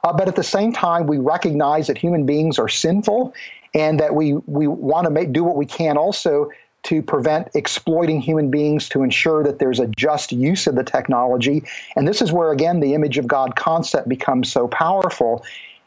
Uh, 0.07 0.12
but 0.12 0.29
at 0.29 0.37
the 0.37 0.45
same 0.45 0.73
time, 0.73 1.09
we 1.09 1.19
recognize 1.19 1.88
that 1.88 1.99
human 1.99 2.27
beings 2.27 2.61
are 2.61 2.69
sinful 2.69 3.35
and 3.75 3.99
that 3.99 4.14
we 4.14 4.35
we 4.47 4.69
want 4.69 5.05
to 5.05 5.11
make 5.11 5.33
do 5.33 5.42
what 5.42 5.57
we 5.57 5.66
can 5.66 5.97
also 5.97 6.49
to 6.85 7.03
prevent 7.03 7.49
exploiting 7.55 8.21
human 8.21 8.49
beings 8.49 8.88
to 8.88 9.03
ensure 9.03 9.42
that 9.42 9.59
there's 9.59 9.81
a 9.81 9.88
just 9.88 10.31
use 10.31 10.69
of 10.69 10.77
the 10.77 10.85
technology. 10.85 11.64
And 11.97 12.07
this 12.07 12.23
is 12.23 12.31
where, 12.31 12.53
again, 12.53 12.79
the 12.79 12.95
image 12.95 13.19
of 13.19 13.27
God 13.27 13.57
concept 13.57 14.09
becomes 14.09 14.53
so 14.53 14.69
powerful. 14.69 15.45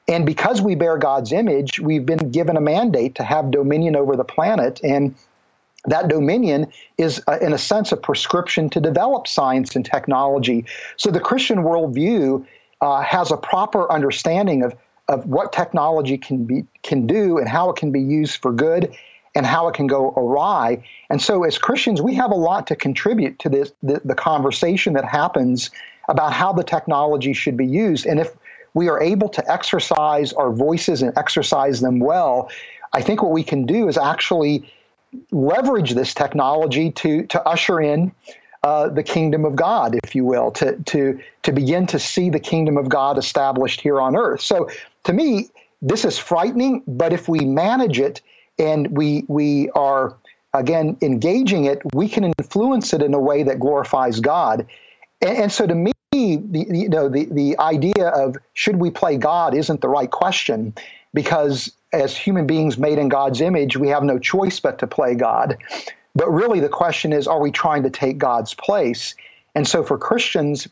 And 0.09 0.25
because 0.25 0.61
we 0.61 0.75
bear 0.75 0.97
God's 0.97 1.31
image, 1.31 1.79
we've 1.79 2.05
been 2.05 2.31
given 2.31 2.57
a 2.57 2.61
mandate 2.61 3.15
to 3.15 3.23
have 3.23 3.51
dominion 3.51 3.95
over 3.95 4.17
the 4.17 4.25
planet. 4.25 4.81
And 4.83 5.15
that 5.85 6.09
dominion 6.09 6.67
is, 6.97 7.23
uh, 7.25 7.37
in 7.39 7.53
a 7.53 7.57
sense, 7.57 7.93
a 7.93 7.97
prescription 7.97 8.69
to 8.71 8.81
develop 8.81 9.29
science 9.29 9.77
and 9.77 9.85
technology. 9.85 10.65
So 10.97 11.09
the 11.09 11.21
Christian 11.21 11.59
worldview 11.59 12.45
uh, 12.81 13.01
has 13.01 13.31
a 13.31 13.37
proper 13.37 13.91
understanding 13.91 14.63
of, 14.63 14.75
of 15.07 15.25
what 15.25 15.51
technology 15.51 16.17
can 16.17 16.45
be 16.45 16.65
can 16.83 17.07
do 17.07 17.37
and 17.37 17.47
how 17.49 17.69
it 17.69 17.75
can 17.75 17.91
be 17.91 18.01
used 18.01 18.41
for 18.41 18.51
good 18.51 18.95
and 19.35 19.45
how 19.45 19.67
it 19.67 19.75
can 19.75 19.87
go 19.87 20.09
awry. 20.11 20.83
And 21.09 21.21
so, 21.21 21.43
as 21.43 21.57
Christians, 21.57 22.01
we 22.01 22.15
have 22.15 22.31
a 22.31 22.35
lot 22.35 22.67
to 22.67 22.75
contribute 22.75 23.39
to 23.39 23.49
this 23.49 23.71
the, 23.83 24.01
the 24.03 24.15
conversation 24.15 24.93
that 24.93 25.05
happens 25.05 25.71
about 26.07 26.33
how 26.33 26.53
the 26.53 26.63
technology 26.63 27.33
should 27.33 27.57
be 27.57 27.67
used. 27.67 28.05
And 28.05 28.19
if 28.19 28.35
we 28.73 28.89
are 28.89 29.01
able 29.01 29.29
to 29.29 29.51
exercise 29.51 30.33
our 30.33 30.51
voices 30.51 31.01
and 31.01 31.15
exercise 31.17 31.81
them 31.81 31.99
well, 31.99 32.49
I 32.93 33.01
think 33.01 33.21
what 33.21 33.31
we 33.31 33.43
can 33.43 33.65
do 33.65 33.87
is 33.87 33.97
actually 33.97 34.71
leverage 35.31 35.91
this 35.93 36.13
technology 36.13 36.91
to 36.91 37.25
to 37.27 37.41
usher 37.47 37.81
in 37.81 38.11
uh, 38.63 38.89
the 38.89 39.03
kingdom 39.03 39.45
of 39.45 39.55
God, 39.55 39.97
if 40.03 40.15
you 40.15 40.25
will, 40.25 40.51
to 40.51 40.75
to 40.77 41.19
to 41.43 41.51
begin 41.51 41.87
to 41.87 41.99
see 41.99 42.29
the 42.29 42.39
kingdom 42.39 42.77
of 42.77 42.89
God 42.89 43.17
established 43.17 43.81
here 43.81 44.01
on 44.01 44.15
earth. 44.15 44.41
So, 44.41 44.69
to 45.05 45.13
me, 45.13 45.49
this 45.81 46.03
is 46.03 46.17
frightening, 46.17 46.83
but 46.87 47.13
if 47.13 47.29
we 47.29 47.39
manage 47.39 47.99
it 47.99 48.21
and 48.57 48.95
we 48.97 49.23
we 49.27 49.69
are 49.71 50.15
again 50.53 50.97
engaging 51.01 51.65
it, 51.65 51.81
we 51.93 52.09
can 52.09 52.25
influence 52.25 52.93
it 52.93 53.01
in 53.01 53.13
a 53.13 53.19
way 53.19 53.43
that 53.43 53.59
glorifies 53.59 54.19
God. 54.19 54.67
And, 55.21 55.37
and 55.37 55.51
so, 55.51 55.65
to 55.65 55.75
me, 55.75 55.93
the, 56.11 56.65
you 56.69 56.89
know, 56.89 57.07
the 57.07 57.25
the 57.31 57.57
idea 57.59 58.09
of 58.09 58.35
should 58.53 58.75
we 58.75 58.91
play 58.91 59.15
God 59.15 59.53
isn't 59.53 59.79
the 59.79 59.89
right 59.89 60.11
question 60.11 60.73
because 61.13 61.71
as 61.93 62.15
human 62.15 62.45
beings 62.45 62.77
made 62.77 62.97
in 62.99 63.09
God's 63.09 63.41
image, 63.41 63.77
we 63.77 63.87
have 63.87 64.03
no 64.03 64.19
choice 64.19 64.59
but 64.59 64.79
to 64.79 64.87
play 64.87 65.15
God. 65.15 65.57
But 66.15 66.31
really, 66.31 66.59
the 66.59 66.69
question 66.69 67.13
is, 67.13 67.27
are 67.27 67.39
we 67.39 67.51
trying 67.51 67.83
to 67.83 67.89
take 67.89 68.17
God's 68.17 68.53
place? 68.53 69.15
And 69.55 69.67
so, 69.67 69.83
for 69.83 69.97
Christians, 69.97 70.67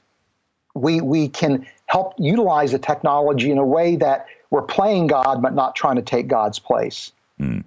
we 0.73 1.01
we 1.01 1.29
can 1.29 1.65
help 1.85 2.13
utilize 2.17 2.71
the 2.71 2.79
technology 2.79 3.51
in 3.51 3.57
a 3.57 3.65
way 3.65 3.95
that 3.97 4.27
we're 4.49 4.63
playing 4.63 5.07
God, 5.07 5.41
but 5.41 5.53
not 5.53 5.75
trying 5.75 5.95
to 5.97 6.01
take 6.01 6.27
God's 6.27 6.59
place. 6.59 7.11
Mm. 7.39 7.63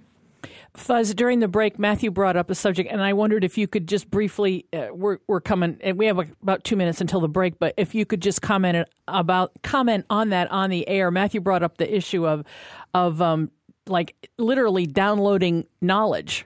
Fuz, 0.75 1.13
during 1.13 1.39
the 1.39 1.49
break, 1.49 1.77
Matthew 1.77 2.11
brought 2.11 2.37
up 2.37 2.49
a 2.49 2.55
subject, 2.55 2.89
and 2.91 3.01
I 3.01 3.13
wondered 3.13 3.43
if 3.43 3.57
you 3.57 3.67
could 3.67 3.87
just 3.87 4.09
briefly, 4.09 4.65
uh, 4.71 4.87
we're, 4.93 5.17
we're 5.27 5.41
coming, 5.41 5.77
and 5.81 5.97
we 5.97 6.05
have 6.05 6.17
about 6.17 6.63
two 6.63 6.77
minutes 6.77 7.01
until 7.01 7.19
the 7.19 7.27
break, 7.27 7.59
but 7.59 7.73
if 7.75 7.93
you 7.93 8.05
could 8.05 8.21
just 8.21 8.41
comment 8.41 8.87
about, 9.07 9.51
comment 9.63 10.05
on 10.09 10.29
that 10.29 10.49
on 10.49 10.69
the 10.69 10.87
air. 10.87 11.11
Matthew 11.11 11.41
brought 11.41 11.61
up 11.61 11.77
the 11.77 11.93
issue 11.93 12.25
of, 12.25 12.45
of, 12.93 13.21
um, 13.21 13.51
like 13.85 14.15
literally 14.37 14.85
downloading 14.85 15.65
knowledge. 15.81 16.45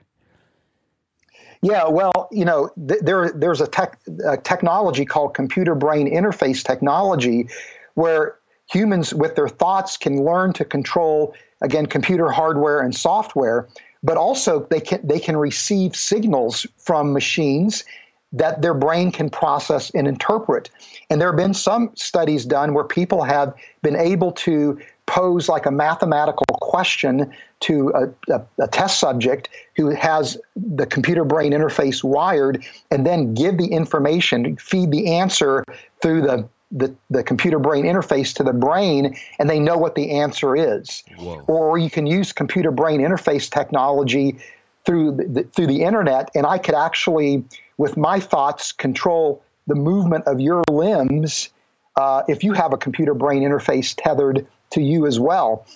Yeah, 1.62 1.88
well, 1.88 2.28
you 2.30 2.44
know, 2.44 2.70
th- 2.88 3.00
there 3.02 3.30
there's 3.32 3.60
a, 3.60 3.66
tech, 3.66 3.98
a 4.26 4.36
technology 4.36 5.04
called 5.04 5.34
computer 5.34 5.74
brain 5.74 6.12
interface 6.12 6.64
technology, 6.64 7.48
where 7.94 8.38
humans 8.70 9.14
with 9.14 9.36
their 9.36 9.48
thoughts 9.48 9.96
can 9.96 10.24
learn 10.24 10.52
to 10.54 10.64
control 10.64 11.34
again 11.62 11.86
computer 11.86 12.30
hardware 12.30 12.80
and 12.80 12.94
software 12.94 13.68
but 14.02 14.16
also 14.16 14.66
they 14.70 14.80
can 14.80 15.04
they 15.06 15.18
can 15.18 15.36
receive 15.36 15.96
signals 15.96 16.66
from 16.78 17.12
machines 17.12 17.84
that 18.32 18.62
their 18.62 18.74
brain 18.74 19.10
can 19.10 19.30
process 19.30 19.90
and 19.90 20.06
interpret. 20.06 20.70
And 21.10 21.20
there 21.20 21.28
have 21.28 21.36
been 21.36 21.54
some 21.54 21.90
studies 21.94 22.44
done 22.44 22.74
where 22.74 22.84
people 22.84 23.22
have 23.22 23.54
been 23.82 23.96
able 23.96 24.32
to 24.32 24.78
pose 25.06 25.48
like 25.48 25.66
a 25.66 25.70
mathematical 25.70 26.44
question 26.76 27.32
to 27.60 27.90
a, 27.94 28.34
a, 28.34 28.46
a, 28.58 28.68
test 28.68 29.00
subject 29.00 29.48
who 29.76 29.88
has 29.88 30.36
the 30.54 30.84
computer 30.84 31.24
brain 31.24 31.52
interface 31.52 32.04
wired 32.04 32.62
and 32.90 33.06
then 33.06 33.32
give 33.32 33.56
the 33.56 33.68
information, 33.68 34.58
feed 34.58 34.90
the 34.90 35.14
answer 35.14 35.64
through 36.02 36.20
the 36.20 36.46
the, 36.72 36.92
the 37.10 37.22
computer 37.22 37.60
brain 37.60 37.84
interface 37.84 38.34
to 38.34 38.42
the 38.42 38.52
brain 38.52 39.16
and 39.38 39.48
they 39.48 39.60
know 39.60 39.78
what 39.78 39.94
the 39.94 40.10
answer 40.10 40.56
is. 40.56 41.04
Whoa. 41.16 41.44
Or 41.46 41.78
you 41.78 41.88
can 41.88 42.06
use 42.06 42.32
computer 42.32 42.72
brain 42.72 43.00
interface 43.00 43.48
technology 43.48 44.36
through 44.84 45.12
the, 45.12 45.44
through 45.44 45.68
the 45.68 45.82
internet 45.84 46.28
and 46.34 46.44
I 46.44 46.58
could 46.58 46.74
actually 46.74 47.44
with 47.78 47.96
my 47.96 48.18
thoughts 48.18 48.72
control 48.72 49.42
the 49.68 49.76
movement 49.76 50.24
of 50.26 50.40
your 50.40 50.62
limbs 50.68 51.50
uh, 51.96 52.22
if 52.28 52.42
you 52.44 52.52
have 52.52 52.72
a 52.72 52.76
computer 52.76 53.14
brain 53.14 53.42
interface 53.42 53.94
tethered 53.96 54.46
to 54.70 54.80
you 54.82 55.06
as 55.06 55.18
well. 55.18 55.66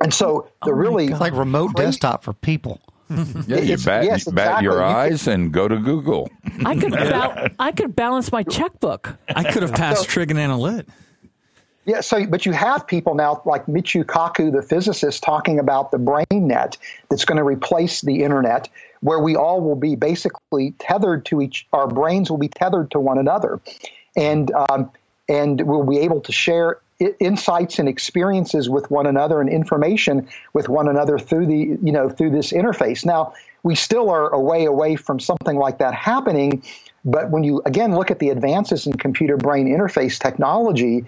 And 0.00 0.12
so 0.14 0.48
the 0.64 0.70
oh 0.70 0.74
really 0.74 1.08
it's 1.08 1.20
like 1.20 1.34
remote 1.34 1.74
crazy, 1.74 1.88
desktop 1.88 2.24
for 2.24 2.32
people. 2.32 2.80
yeah, 3.10 3.58
you 3.58 3.76
bat, 3.76 4.04
yes, 4.04 4.26
exactly. 4.26 4.32
bat 4.32 4.62
your 4.62 4.82
eyes 4.82 5.26
you 5.26 5.32
and 5.32 5.52
go 5.52 5.68
to 5.68 5.76
Google. 5.76 6.30
I 6.64 6.76
could 6.76 6.92
ba- 6.92 7.50
I 7.58 7.72
could 7.72 7.94
balance 7.94 8.32
my 8.32 8.42
checkbook. 8.42 9.16
I 9.28 9.50
could 9.52 9.62
have 9.62 9.74
passed 9.74 10.02
so, 10.02 10.06
trig 10.06 10.30
and 10.30 10.38
analyt. 10.38 10.86
Yeah, 11.86 12.02
so 12.02 12.24
but 12.26 12.46
you 12.46 12.52
have 12.52 12.86
people 12.86 13.14
now 13.14 13.42
like 13.44 13.66
Michio 13.66 14.04
Kaku, 14.04 14.52
the 14.52 14.62
physicist, 14.62 15.22
talking 15.22 15.58
about 15.58 15.90
the 15.90 15.98
brain 15.98 16.24
net 16.30 16.76
that's 17.08 17.24
going 17.24 17.38
to 17.38 17.44
replace 17.44 18.00
the 18.00 18.22
internet, 18.22 18.68
where 19.00 19.18
we 19.18 19.34
all 19.34 19.60
will 19.60 19.76
be 19.76 19.96
basically 19.96 20.72
tethered 20.78 21.24
to 21.26 21.42
each. 21.42 21.66
Our 21.72 21.88
brains 21.88 22.30
will 22.30 22.38
be 22.38 22.48
tethered 22.48 22.92
to 22.92 23.00
one 23.00 23.18
another, 23.18 23.60
and 24.16 24.52
um, 24.52 24.90
and 25.28 25.60
we'll 25.62 25.84
be 25.84 25.98
able 25.98 26.20
to 26.20 26.32
share 26.32 26.78
insights 27.18 27.78
and 27.78 27.88
experiences 27.88 28.68
with 28.68 28.90
one 28.90 29.06
another 29.06 29.40
and 29.40 29.48
information 29.48 30.28
with 30.52 30.68
one 30.68 30.88
another 30.88 31.18
through 31.18 31.46
the 31.46 31.78
you 31.82 31.92
know 31.92 32.08
through 32.08 32.30
this 32.30 32.52
interface. 32.52 33.04
Now 33.04 33.32
we 33.62 33.74
still 33.74 34.10
are 34.10 34.30
a 34.30 34.40
way 34.40 34.64
away 34.64 34.96
from 34.96 35.20
something 35.20 35.56
like 35.56 35.78
that 35.78 35.94
happening 35.94 36.62
but 37.04 37.30
when 37.30 37.44
you 37.44 37.62
again 37.66 37.94
look 37.94 38.10
at 38.10 38.18
the 38.18 38.28
advances 38.28 38.86
in 38.86 38.92
computer 38.94 39.36
brain 39.36 39.66
interface 39.66 40.18
technology 40.18 41.04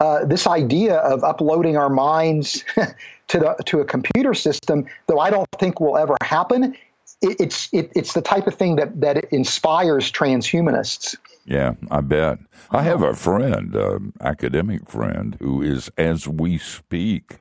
uh, 0.00 0.24
this 0.24 0.46
idea 0.46 0.96
of 0.98 1.24
uploading 1.24 1.76
our 1.76 1.90
minds 1.90 2.64
to 3.28 3.38
the 3.38 3.56
to 3.64 3.80
a 3.80 3.84
computer 3.84 4.34
system 4.34 4.86
though 5.06 5.18
i 5.18 5.30
don't 5.30 5.48
think 5.58 5.80
will 5.80 5.96
ever 5.96 6.16
happen 6.22 6.74
it, 7.22 7.36
it's 7.40 7.68
it, 7.72 7.90
it's 7.94 8.12
the 8.14 8.22
type 8.22 8.46
of 8.46 8.54
thing 8.54 8.76
that 8.76 9.00
that 9.00 9.24
inspires 9.32 10.10
transhumanists 10.10 11.16
yeah, 11.48 11.74
I 11.90 12.02
bet. 12.02 12.40
I 12.70 12.82
have 12.82 13.02
a 13.02 13.14
friend, 13.14 13.74
an 13.74 14.12
academic 14.20 14.86
friend, 14.86 15.34
who 15.40 15.62
is, 15.62 15.90
as 15.96 16.28
we 16.28 16.58
speak, 16.58 17.38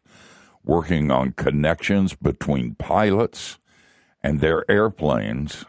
working 0.64 1.12
on 1.12 1.34
connections 1.34 2.16
between 2.16 2.76
pilots 2.76 3.60
and 4.24 4.40
their 4.40 4.70
airplanes, 4.72 5.66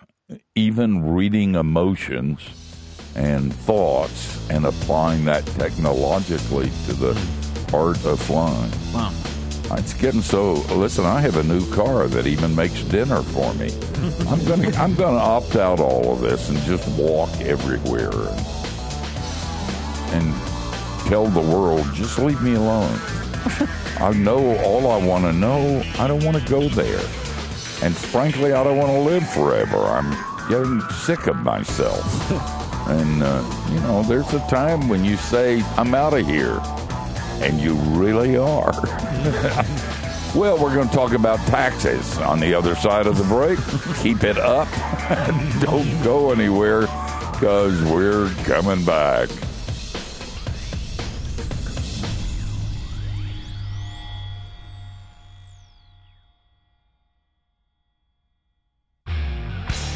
even 0.55 1.13
reading 1.13 1.57
emotions 1.57 2.41
and 3.17 3.53
thoughts 3.53 4.49
and 4.51 4.67
applying 4.67 5.25
that 5.25 5.45
technologically 5.47 6.71
to 6.87 6.95
the 6.95 7.21
art 7.75 8.05
of 8.05 8.21
flying. 8.21 8.71
Wow. 8.95 9.13
It's 9.73 9.93
getting 9.93 10.23
so. 10.23 10.55
Listen, 10.75 11.05
I 11.05 11.21
have 11.21 11.37
a 11.37 11.43
new 11.43 11.65
car 11.75 12.09
that 12.09 12.27
even 12.27 12.55
makes 12.55 12.83
dinner 12.83 13.23
for 13.23 13.53
me. 13.55 13.71
I'm 14.29 14.43
gonna 14.47 14.71
I'm 14.77 14.95
gonna 14.95 15.19
opt 15.19 15.57
out 15.57 15.79
all 15.79 16.13
of 16.13 16.21
this 16.21 16.49
and 16.49 16.59
just 16.61 16.89
walk 16.99 17.31
everywhere 17.41 18.11
and, 18.11 18.47
and 20.15 20.35
tell 21.07 21.27
the 21.27 21.41
world 21.41 21.87
just 21.95 22.19
leave 22.19 22.41
me 22.41 22.55
alone. 22.55 22.99
I 24.01 24.13
know 24.17 24.57
all 24.59 24.91
I 24.91 25.05
want 25.05 25.25
to 25.25 25.33
know. 25.33 25.83
I 25.99 26.09
don't 26.09 26.25
want 26.25 26.39
to 26.39 26.51
go 26.51 26.69
there, 26.69 27.05
and 27.83 27.95
frankly, 27.95 28.53
I 28.53 28.65
don't 28.65 28.79
want 28.79 28.91
to 28.91 29.01
live 29.01 29.29
forever. 29.31 29.79
I'm 29.79 30.11
getting 30.49 30.81
sick 31.05 31.27
of 31.27 31.37
myself. 31.37 32.31
and 32.89 33.23
uh, 33.23 33.45
you 33.71 33.81
know, 33.81 34.03
there's 34.03 34.33
a 34.33 34.41
time 34.49 34.89
when 34.89 35.05
you 35.05 35.17
say 35.17 35.63
I'm 35.77 35.95
out 35.95 36.15
of 36.15 36.27
here 36.27 36.59
and 37.41 37.61
you 37.61 37.75
really 37.75 38.37
are. 38.37 38.73
well, 40.35 40.59
we're 40.59 40.75
going 40.75 40.89
to 40.89 40.95
talk 40.95 41.13
about 41.13 41.39
taxes 41.47 42.19
on 42.19 42.41
the 42.41 42.55
other 42.55 42.75
side 42.75 43.07
of 43.07 43.17
the 43.17 43.25
break. 43.25 43.59
Keep 44.03 44.25
it 44.25 44.39
up. 44.39 44.69
Don't 45.61 46.03
go 46.03 46.33
anywhere 46.33 46.83
because 47.33 47.81
we're 47.85 48.29
coming 48.45 48.85
back. 48.85 49.29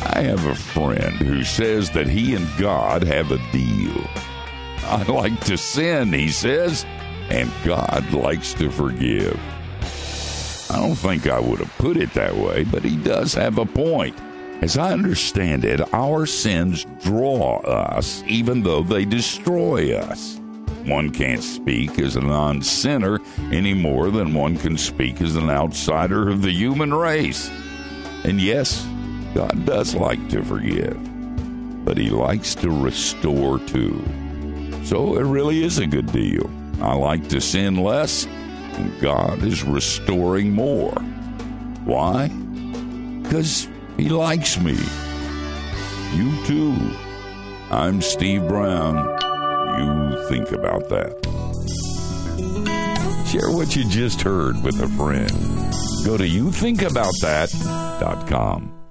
I 0.05 0.21
have 0.21 0.47
a 0.47 0.55
friend 0.55 1.17
who 1.17 1.43
says 1.43 1.91
that 1.91 2.07
he 2.07 2.37
and 2.37 2.47
God 2.57 3.03
have 3.03 3.33
a 3.33 3.39
deal. 3.51 4.07
I 4.85 5.03
like 5.09 5.41
to 5.47 5.57
sin, 5.57 6.13
he 6.13 6.29
says 6.29 6.85
and 7.33 7.51
God 7.65 8.13
likes 8.13 8.53
to 8.55 8.71
forgive. 8.71 9.41
I 10.71 10.77
don't 10.77 10.95
think 10.95 11.27
I 11.27 11.41
would 11.41 11.61
have 11.61 11.79
put 11.79 11.97
it 11.97 12.13
that 12.13 12.37
way, 12.37 12.65
but 12.65 12.85
he 12.85 12.97
does 12.97 13.33
have 13.33 13.57
a 13.57 13.65
point. 13.65 14.15
As 14.61 14.77
I 14.77 14.93
understand 14.93 15.65
it, 15.65 15.81
our 15.95 16.27
sins 16.27 16.85
draw 17.03 17.61
us, 17.61 18.23
even 18.27 18.63
though 18.63 18.83
they 18.83 19.07
destroy 19.07 19.97
us. 19.97 20.39
One 20.85 21.11
can't 21.11 21.43
speak 21.43 21.99
as 21.99 22.17
a 22.17 22.21
non 22.21 22.61
sinner 22.61 23.19
any 23.51 23.73
more 23.73 24.11
than 24.11 24.35
one 24.35 24.59
can 24.59 24.77
speak 24.77 25.23
as 25.23 25.35
an 25.35 25.49
outsider 25.49 26.29
of 26.29 26.43
the 26.43 26.53
human 26.53 26.93
race. 26.93 27.51
And 28.25 28.41
yes, 28.41 28.87
God 29.35 29.65
does 29.65 29.95
like 29.95 30.29
to 30.29 30.45
forgive, 30.45 30.99
but 31.85 31.97
He 31.97 32.11
likes 32.11 32.55
to 32.57 32.69
restore 32.71 33.59
too. 33.59 34.05
So 34.85 35.17
it 35.17 35.25
really 35.25 35.65
is 35.65 35.79
a 35.79 35.87
good 35.87 36.13
deal. 36.13 36.51
I 36.83 36.95
like 36.95 37.29
to 37.29 37.41
sin 37.41 37.77
less, 37.77 38.27
and 38.27 39.01
God 39.01 39.43
is 39.43 39.63
restoring 39.63 40.53
more. 40.53 40.95
Why? 41.85 42.29
Because 43.23 43.69
He 43.97 44.09
likes 44.09 44.59
me. 44.59 44.77
You 46.15 46.45
too. 46.45 46.77
I'm 47.71 48.03
Steve 48.03 48.47
Brown 48.47 49.21
you 49.79 50.25
think 50.29 50.53
about 50.53 50.89
that. 50.91 51.17
Share 53.31 53.51
what 53.51 53.75
you 53.75 53.89
just 53.89 54.21
heard 54.21 54.63
with 54.63 54.79
a 54.81 54.89
friend. 54.89 55.31
Go 56.05 56.19
to 56.19 56.25
youthinkaboutthat.com. 56.25 58.82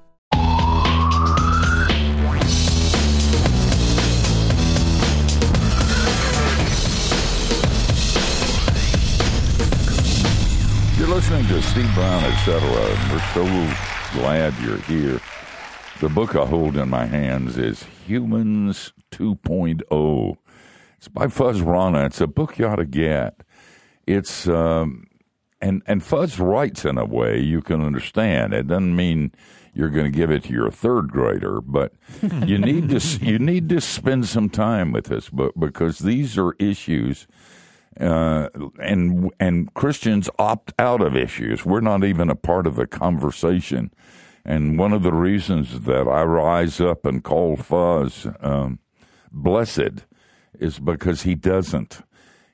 You're 11.01 11.09
listening 11.09 11.47
to 11.47 11.59
Steve 11.63 11.91
Brown, 11.95 12.23
etc., 12.25 12.61
and 12.61 13.11
we're 13.11 13.33
so 13.33 13.43
glad 14.19 14.53
you're 14.61 14.77
here. 14.81 15.19
The 15.99 16.09
book 16.09 16.35
I 16.35 16.45
hold 16.45 16.77
in 16.77 16.91
my 16.91 17.07
hands 17.07 17.57
is 17.57 17.87
Humans 18.05 18.93
2.0 19.09 20.37
it's 20.97 21.07
by 21.07 21.25
Fuz 21.25 21.63
Rana. 21.63 22.05
It's 22.05 22.21
a 22.21 22.27
book 22.27 22.59
you 22.59 22.67
ought 22.67 22.75
to 22.75 22.85
get. 22.85 23.41
It's 24.05 24.47
um, 24.47 25.07
and 25.59 25.81
and 25.87 26.03
Fuz 26.03 26.37
writes 26.37 26.85
in 26.85 26.99
a 26.99 27.05
way 27.05 27.39
you 27.39 27.63
can 27.63 27.81
understand. 27.81 28.53
It 28.53 28.67
doesn't 28.67 28.95
mean 28.95 29.31
you're 29.73 29.89
going 29.89 30.05
to 30.05 30.15
give 30.15 30.29
it 30.29 30.43
to 30.43 30.53
your 30.53 30.69
third 30.69 31.11
grader, 31.11 31.61
but 31.61 31.93
you 32.45 32.59
need 32.59 32.89
to 32.89 32.99
you 33.25 33.39
need 33.39 33.69
to 33.69 33.81
spend 33.81 34.27
some 34.27 34.49
time 34.49 34.91
with 34.91 35.05
this 35.05 35.29
book 35.29 35.55
because 35.57 35.97
these 35.97 36.37
are 36.37 36.53
issues. 36.59 37.25
Uh, 37.99 38.47
and 38.80 39.32
and 39.39 39.73
Christians 39.73 40.30
opt 40.39 40.73
out 40.80 41.01
of 41.01 41.15
issues. 41.15 41.65
We're 41.65 41.82
not 41.82 42.04
even 42.04 42.30
a 42.30 42.36
part 42.36 42.65
of 42.65 42.75
the 42.75 42.88
conversation. 42.88 43.91
And 44.45 44.80
one 44.80 44.93
of 44.93 45.04
the 45.04 45.13
reasons 45.13 45.82
that 45.82 46.08
I 46.08 46.23
rise 46.23 46.80
up 46.80 47.06
and 47.06 47.23
call 47.23 47.58
Fuz 47.58 48.27
um, 48.39 48.80
blessed 49.32 50.06
is 50.60 50.80
because 50.80 51.23
he 51.23 51.36
doesn't. 51.36 52.01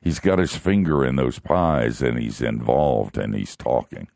He's 0.02 0.20
got 0.20 0.40
his 0.40 0.56
finger 0.56 1.06
in 1.06 1.16
those 1.16 1.40
pies 1.40 2.02
and 2.02 2.20
he's 2.20 2.42
involved 2.42 3.18
and 3.18 3.36
he's 3.36 3.56
talking. 3.56 4.08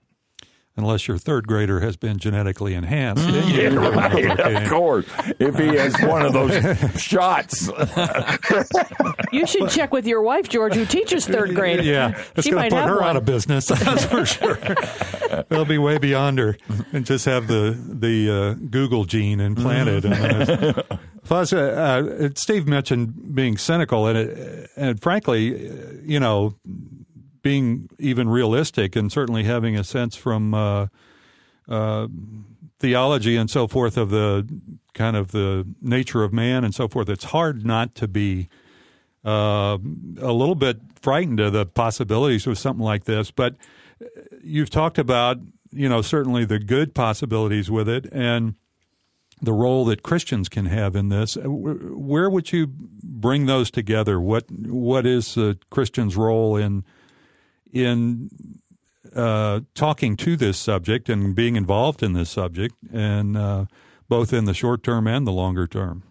Unless 0.77 1.07
your 1.07 1.17
third 1.17 1.47
grader 1.47 1.81
has 1.81 1.97
been 1.97 2.17
genetically 2.17 2.73
enhanced. 2.73 3.27
yeah, 3.49 3.67
right, 3.75 4.39
of 4.39 4.69
course. 4.69 5.05
If 5.37 5.57
he 5.57 5.67
has 5.75 5.93
one 6.01 6.25
of 6.25 6.31
those 6.33 7.01
shots. 7.01 7.69
you 9.33 9.45
should 9.45 9.69
check 9.69 9.91
with 9.91 10.07
your 10.07 10.21
wife, 10.21 10.47
George, 10.47 10.73
who 10.73 10.85
teaches 10.85 11.27
third 11.27 11.55
grade. 11.55 11.83
Yeah, 11.83 12.23
it's 12.35 12.49
going 12.49 12.69
to 12.69 12.75
put 12.75 12.85
her 12.87 12.99
one. 13.01 13.09
out 13.09 13.15
of 13.17 13.25
business, 13.25 13.67
that's 13.67 14.05
for 14.05 14.25
sure. 14.25 14.57
They'll 15.49 15.65
be 15.65 15.77
way 15.77 15.97
beyond 15.97 16.39
her 16.39 16.57
and 16.93 17.05
just 17.05 17.25
have 17.25 17.47
the, 17.47 17.77
the 17.77 18.31
uh, 18.31 18.53
Google 18.69 19.03
gene 19.03 19.41
implanted. 19.41 20.05
Plus, 21.23 21.53
uh, 21.53 21.57
uh, 22.23 22.29
Steve 22.35 22.67
mentioned 22.67 23.35
being 23.35 23.57
cynical, 23.57 24.07
and 24.07 24.17
it, 24.17 24.69
and 24.75 25.01
frankly, 25.01 25.69
you 26.03 26.19
know, 26.19 26.55
being 27.41 27.89
even 27.99 28.29
realistic, 28.29 28.95
and 28.95 29.11
certainly 29.11 29.43
having 29.43 29.77
a 29.77 29.83
sense 29.83 30.15
from 30.15 30.53
uh, 30.53 30.87
uh, 31.67 32.07
theology 32.79 33.37
and 33.37 33.49
so 33.49 33.67
forth 33.67 33.97
of 33.97 34.09
the 34.09 34.47
kind 34.93 35.15
of 35.15 35.31
the 35.31 35.67
nature 35.81 36.23
of 36.23 36.33
man 36.33 36.63
and 36.63 36.75
so 36.75 36.87
forth. 36.87 37.09
It's 37.09 37.25
hard 37.25 37.65
not 37.65 37.95
to 37.95 38.07
be 38.07 38.49
uh, 39.23 39.77
a 40.19 40.33
little 40.33 40.55
bit 40.55 40.79
frightened 41.01 41.39
of 41.39 41.53
the 41.53 41.65
possibilities 41.65 42.47
of 42.47 42.57
something 42.57 42.83
like 42.83 43.05
this. 43.05 43.31
But 43.31 43.55
you've 44.43 44.69
talked 44.69 44.97
about, 44.97 45.37
you 45.71 45.87
know, 45.87 46.01
certainly 46.01 46.45
the 46.45 46.59
good 46.59 46.93
possibilities 46.93 47.69
with 47.69 47.87
it, 47.87 48.11
and 48.11 48.55
the 49.41 49.53
role 49.53 49.85
that 49.85 50.03
Christians 50.03 50.49
can 50.49 50.67
have 50.67 50.95
in 50.95 51.09
this. 51.09 51.35
Uh, 51.35 51.49
where 51.49 52.29
would 52.29 52.51
you 52.51 52.67
bring 52.67 53.45
those 53.45 53.71
together? 53.71 54.19
What 54.19 54.51
what 54.51 55.05
is 55.05 55.37
a 55.37 55.57
Christian's 55.69 56.15
role 56.15 56.55
in 56.55 56.83
in 57.71 58.29
uh, 59.15 59.61
talking 59.75 60.15
to 60.17 60.35
this 60.35 60.57
subject 60.57 61.09
and 61.09 61.35
being 61.35 61.55
involved 61.55 62.03
in 62.03 62.13
this 62.13 62.29
subject, 62.29 62.75
and 62.93 63.35
uh, 63.35 63.65
both 64.07 64.33
in 64.33 64.45
the 64.45 64.53
short 64.53 64.83
term 64.83 65.07
and 65.07 65.25
the 65.25 65.31
longer 65.31 65.67
term? 65.67 66.03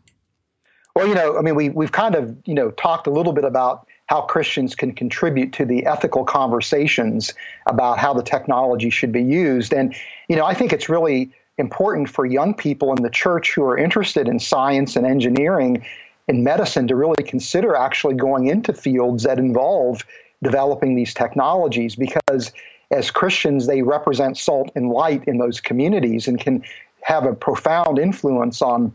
Well, 0.94 1.06
you 1.06 1.14
know, 1.14 1.38
I 1.38 1.42
mean, 1.42 1.54
we 1.54 1.68
we've 1.68 1.92
kind 1.92 2.14
of 2.14 2.36
you 2.44 2.54
know 2.54 2.70
talked 2.72 3.06
a 3.06 3.10
little 3.10 3.32
bit 3.32 3.44
about 3.44 3.86
how 4.06 4.22
Christians 4.22 4.74
can 4.74 4.92
contribute 4.92 5.52
to 5.54 5.64
the 5.64 5.86
ethical 5.86 6.24
conversations 6.24 7.32
about 7.66 7.98
how 7.98 8.12
the 8.12 8.22
technology 8.22 8.90
should 8.90 9.12
be 9.12 9.22
used, 9.22 9.72
and 9.72 9.94
you 10.28 10.36
know, 10.36 10.44
I 10.44 10.54
think 10.54 10.72
it's 10.72 10.88
really 10.88 11.30
important 11.58 12.08
for 12.08 12.26
young 12.26 12.54
people 12.54 12.92
in 12.94 13.02
the 13.02 13.10
church 13.10 13.54
who 13.54 13.62
are 13.64 13.78
interested 13.78 14.26
in 14.26 14.40
science 14.40 14.96
and 14.96 15.06
engineering 15.06 15.86
and 16.26 16.42
medicine 16.42 16.88
to 16.88 16.96
really 16.96 17.22
consider 17.22 17.74
actually 17.76 18.14
going 18.14 18.46
into 18.46 18.72
fields 18.72 19.24
that 19.24 19.38
involve 19.38 20.04
developing 20.42 20.94
these 20.94 21.14
technologies 21.14 21.96
because 21.96 22.52
as 22.90 23.10
Christians, 23.10 23.66
they 23.66 23.82
represent 23.82 24.36
salt 24.36 24.70
and 24.74 24.90
light 24.90 25.22
in 25.28 25.38
those 25.38 25.60
communities 25.60 26.26
and 26.26 26.40
can 26.40 26.64
have 27.02 27.24
a 27.24 27.34
profound 27.34 27.98
influence 27.98 28.60
on 28.60 28.94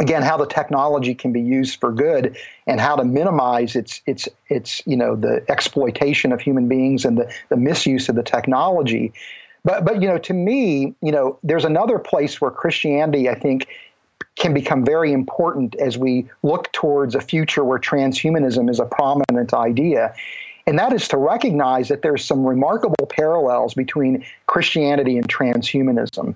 again 0.00 0.22
how 0.22 0.36
the 0.36 0.46
technology 0.46 1.14
can 1.14 1.32
be 1.32 1.40
used 1.40 1.78
for 1.80 1.92
good 1.92 2.36
and 2.66 2.80
how 2.80 2.96
to 2.96 3.04
minimize 3.04 3.76
its 3.76 4.00
its 4.06 4.28
its 4.48 4.82
you 4.86 4.96
know 4.96 5.16
the 5.16 5.44
exploitation 5.48 6.32
of 6.32 6.40
human 6.40 6.68
beings 6.68 7.04
and 7.04 7.18
the, 7.18 7.32
the 7.50 7.56
misuse 7.56 8.08
of 8.08 8.14
the 8.14 8.22
technology 8.22 9.12
but 9.64 9.84
but 9.84 10.02
you 10.02 10.08
know, 10.08 10.18
to 10.18 10.32
me, 10.32 10.94
you 11.02 11.12
know, 11.12 11.38
there's 11.42 11.64
another 11.64 11.98
place 11.98 12.40
where 12.40 12.50
Christianity, 12.50 13.28
I 13.28 13.34
think, 13.34 13.68
can 14.36 14.54
become 14.54 14.84
very 14.84 15.12
important 15.12 15.74
as 15.76 15.96
we 15.96 16.28
look 16.42 16.72
towards 16.72 17.14
a 17.14 17.20
future 17.20 17.64
where 17.64 17.78
transhumanism 17.78 18.70
is 18.70 18.80
a 18.80 18.84
prominent 18.84 19.54
idea. 19.54 20.14
And 20.66 20.78
that 20.78 20.92
is 20.92 21.08
to 21.08 21.16
recognize 21.16 21.88
that 21.88 22.02
there's 22.02 22.24
some 22.24 22.46
remarkable 22.46 23.06
parallels 23.08 23.74
between 23.74 24.24
Christianity 24.46 25.16
and 25.16 25.28
transhumanism. 25.28 26.34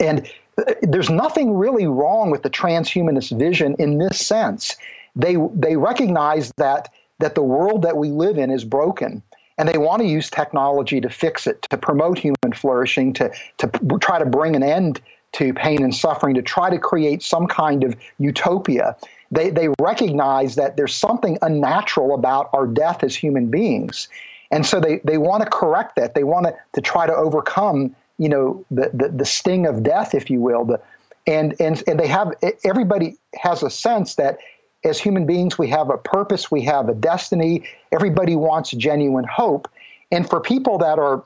And 0.00 0.30
uh, 0.58 0.74
there's 0.82 1.10
nothing 1.10 1.56
really 1.56 1.86
wrong 1.86 2.30
with 2.30 2.42
the 2.42 2.50
transhumanist 2.50 3.36
vision 3.38 3.76
in 3.78 3.98
this 3.98 4.24
sense. 4.24 4.76
They 5.14 5.36
they 5.54 5.76
recognize 5.76 6.52
that 6.58 6.92
that 7.18 7.34
the 7.34 7.42
world 7.42 7.82
that 7.82 7.96
we 7.96 8.10
live 8.10 8.36
in 8.36 8.50
is 8.50 8.64
broken 8.64 9.22
and 9.58 9.68
they 9.68 9.78
want 9.78 10.02
to 10.02 10.08
use 10.08 10.30
technology 10.30 11.00
to 11.00 11.08
fix 11.08 11.46
it, 11.46 11.62
to 11.70 11.78
promote 11.78 12.18
human 12.18 12.52
flourishing, 12.54 13.12
to, 13.14 13.30
to 13.58 13.70
try 14.00 14.18
to 14.18 14.26
bring 14.26 14.54
an 14.54 14.62
end 14.62 15.00
to 15.32 15.52
pain 15.54 15.82
and 15.82 15.94
suffering, 15.94 16.34
to 16.34 16.42
try 16.42 16.70
to 16.70 16.78
create 16.78 17.22
some 17.22 17.46
kind 17.46 17.84
of 17.84 17.96
utopia. 18.18 18.96
They, 19.30 19.50
they 19.50 19.68
recognize 19.80 20.54
that 20.54 20.76
there's 20.76 20.94
something 20.94 21.38
unnatural 21.42 22.14
about 22.14 22.50
our 22.52 22.66
death 22.66 23.02
as 23.02 23.14
human 23.16 23.50
beings. 23.50 24.08
And 24.50 24.64
so 24.64 24.80
they, 24.80 25.00
they 25.04 25.18
want 25.18 25.42
to 25.42 25.50
correct 25.50 25.96
that. 25.96 26.14
They 26.14 26.24
want 26.24 26.46
to, 26.46 26.54
to 26.74 26.80
try 26.80 27.06
to 27.06 27.14
overcome, 27.14 27.94
you 28.18 28.28
know, 28.28 28.64
the, 28.70 28.90
the, 28.94 29.08
the 29.08 29.24
sting 29.24 29.66
of 29.66 29.82
death, 29.82 30.14
if 30.14 30.30
you 30.30 30.40
will. 30.40 30.64
The, 30.64 30.80
and, 31.26 31.60
and, 31.60 31.82
and 31.88 31.98
they 31.98 32.06
have, 32.06 32.32
everybody 32.64 33.16
has 33.34 33.62
a 33.62 33.70
sense 33.70 34.14
that 34.14 34.38
as 34.84 35.00
human 35.00 35.26
beings, 35.26 35.58
we 35.58 35.68
have 35.68 35.90
a 35.90 35.98
purpose, 35.98 36.50
we 36.50 36.62
have 36.62 36.88
a 36.88 36.94
destiny. 36.94 37.64
Everybody 37.90 38.36
wants 38.36 38.70
genuine 38.70 39.24
hope. 39.24 39.68
And 40.12 40.28
for 40.28 40.40
people 40.40 40.78
that 40.78 41.00
are 41.00 41.24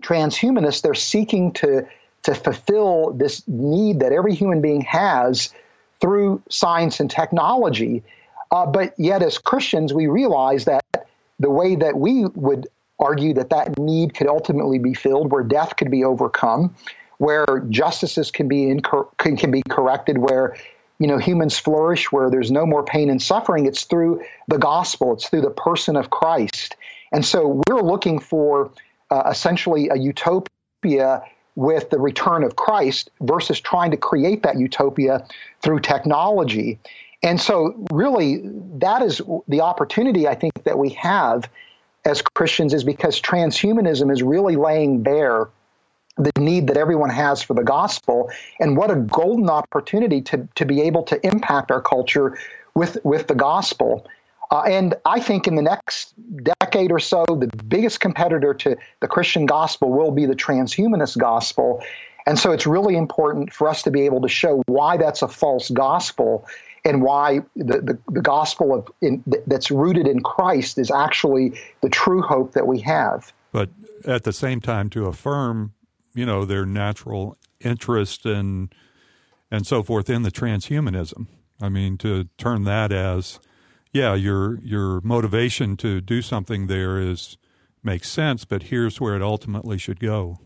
transhumanists, 0.00 0.80
they're 0.80 0.94
seeking 0.94 1.52
to, 1.54 1.86
to 2.22 2.34
fulfill 2.34 3.12
this 3.12 3.46
need 3.46 4.00
that 4.00 4.12
every 4.12 4.34
human 4.34 4.62
being 4.62 4.80
has 4.82 5.52
through 6.00 6.42
science 6.48 7.00
and 7.00 7.10
technology. 7.10 8.02
Uh, 8.50 8.66
but 8.66 8.94
yet, 8.98 9.22
as 9.22 9.38
Christians, 9.38 9.92
we 9.92 10.06
realize 10.06 10.64
that 10.66 10.84
the 11.38 11.50
way 11.50 11.74
that 11.76 11.96
we 11.96 12.26
would 12.34 12.68
argue 12.98 13.34
that 13.34 13.50
that 13.50 13.78
need 13.78 14.14
could 14.14 14.26
ultimately 14.26 14.78
be 14.78 14.94
filled, 14.94 15.30
where 15.30 15.42
death 15.42 15.76
could 15.76 15.90
be 15.90 16.04
overcome, 16.04 16.74
where 17.18 17.64
justices 17.68 18.30
can 18.30 18.48
be 18.48 18.66
incor- 18.66 19.08
can, 19.18 19.36
can 19.36 19.50
be 19.50 19.62
corrected, 19.68 20.18
where 20.18 20.56
you 20.98 21.06
know 21.06 21.18
humans 21.18 21.58
flourish 21.58 22.10
where 22.10 22.30
there's 22.30 22.50
no 22.50 22.64
more 22.64 22.82
pain 22.82 23.10
and 23.10 23.20
suffering 23.20 23.66
it's 23.66 23.84
through 23.84 24.22
the 24.48 24.58
gospel 24.58 25.12
it's 25.12 25.28
through 25.28 25.42
the 25.42 25.50
person 25.50 25.96
of 25.96 26.10
christ 26.10 26.76
and 27.12 27.24
so 27.24 27.60
we're 27.68 27.82
looking 27.82 28.18
for 28.18 28.70
uh, 29.10 29.24
essentially 29.30 29.88
a 29.88 29.96
utopia 29.96 31.22
with 31.56 31.90
the 31.90 31.98
return 31.98 32.44
of 32.44 32.54
Christ 32.54 33.10
versus 33.20 33.60
trying 33.60 33.90
to 33.90 33.96
create 33.96 34.42
that 34.44 34.58
utopia 34.58 35.26
through 35.62 35.80
technology. 35.80 36.78
And 37.22 37.40
so, 37.40 37.74
really, 37.90 38.42
that 38.78 39.02
is 39.02 39.20
the 39.48 39.62
opportunity 39.62 40.28
I 40.28 40.34
think 40.34 40.64
that 40.64 40.78
we 40.78 40.90
have 40.90 41.50
as 42.04 42.22
Christians 42.22 42.72
is 42.72 42.84
because 42.84 43.20
transhumanism 43.20 44.12
is 44.12 44.22
really 44.22 44.54
laying 44.54 45.02
bare 45.02 45.48
the 46.18 46.30
need 46.38 46.68
that 46.68 46.76
everyone 46.76 47.10
has 47.10 47.42
for 47.42 47.54
the 47.54 47.64
gospel 47.64 48.30
and 48.60 48.76
what 48.76 48.90
a 48.90 48.96
golden 48.96 49.50
opportunity 49.50 50.22
to, 50.22 50.48
to 50.54 50.64
be 50.64 50.82
able 50.82 51.02
to 51.02 51.26
impact 51.26 51.70
our 51.70 51.80
culture 51.80 52.38
with, 52.74 52.98
with 53.04 53.26
the 53.26 53.34
gospel. 53.34 54.06
Uh, 54.50 54.62
and 54.62 54.94
I 55.04 55.20
think 55.20 55.46
in 55.46 55.56
the 55.56 55.62
next 55.62 56.14
decade 56.60 56.92
or 56.92 56.98
so, 56.98 57.24
the 57.26 57.50
biggest 57.64 58.00
competitor 58.00 58.54
to 58.54 58.76
the 59.00 59.08
Christian 59.08 59.46
gospel 59.46 59.90
will 59.90 60.12
be 60.12 60.26
the 60.26 60.36
transhumanist 60.36 61.18
gospel. 61.18 61.82
And 62.26 62.38
so 62.38 62.52
it's 62.52 62.66
really 62.66 62.96
important 62.96 63.52
for 63.52 63.68
us 63.68 63.82
to 63.84 63.90
be 63.90 64.02
able 64.02 64.20
to 64.22 64.28
show 64.28 64.62
why 64.66 64.96
that's 64.96 65.22
a 65.22 65.28
false 65.28 65.70
gospel 65.70 66.46
and 66.84 67.02
why 67.02 67.40
the, 67.56 67.80
the, 67.80 67.98
the 68.08 68.20
gospel 68.20 68.74
of 68.74 68.88
in, 69.00 69.22
that's 69.46 69.70
rooted 69.70 70.06
in 70.06 70.22
Christ 70.22 70.78
is 70.78 70.90
actually 70.90 71.58
the 71.82 71.88
true 71.88 72.22
hope 72.22 72.52
that 72.52 72.66
we 72.66 72.80
have. 72.80 73.32
But 73.52 73.70
at 74.04 74.24
the 74.24 74.32
same 74.32 74.60
time, 74.60 74.90
to 74.90 75.06
affirm, 75.06 75.72
you 76.14 76.24
know, 76.26 76.44
their 76.44 76.64
natural 76.64 77.36
interest 77.60 78.26
and 78.26 78.72
and 79.50 79.66
so 79.66 79.82
forth 79.82 80.10
in 80.10 80.22
the 80.22 80.30
transhumanism. 80.30 81.26
I 81.60 81.68
mean, 81.68 81.96
to 81.98 82.28
turn 82.36 82.64
that 82.64 82.92
as, 82.92 83.38
yeah, 83.96 84.14
your 84.14 84.58
your 84.58 85.00
motivation 85.00 85.76
to 85.78 86.00
do 86.00 86.20
something 86.20 86.66
there 86.66 86.98
is 86.98 87.38
makes 87.82 88.10
sense, 88.10 88.44
but 88.44 88.64
here's 88.64 89.00
where 89.00 89.16
it 89.16 89.22
ultimately 89.22 89.78
should 89.78 90.00
go. 90.00 90.38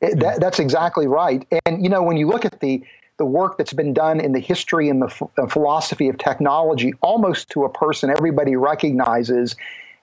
It, 0.00 0.18
that, 0.20 0.40
that's 0.40 0.58
exactly 0.58 1.06
right. 1.06 1.46
And 1.64 1.82
you 1.82 1.88
know, 1.88 2.02
when 2.02 2.16
you 2.16 2.26
look 2.28 2.44
at 2.44 2.60
the 2.60 2.82
the 3.18 3.24
work 3.24 3.56
that's 3.56 3.72
been 3.72 3.94
done 3.94 4.20
in 4.20 4.32
the 4.32 4.40
history 4.40 4.88
and 4.88 5.00
the 5.00 5.06
f- 5.06 5.50
philosophy 5.50 6.08
of 6.08 6.18
technology, 6.18 6.92
almost 7.00 7.48
to 7.50 7.64
a 7.64 7.68
person, 7.68 8.10
everybody 8.10 8.56
recognizes 8.56 9.56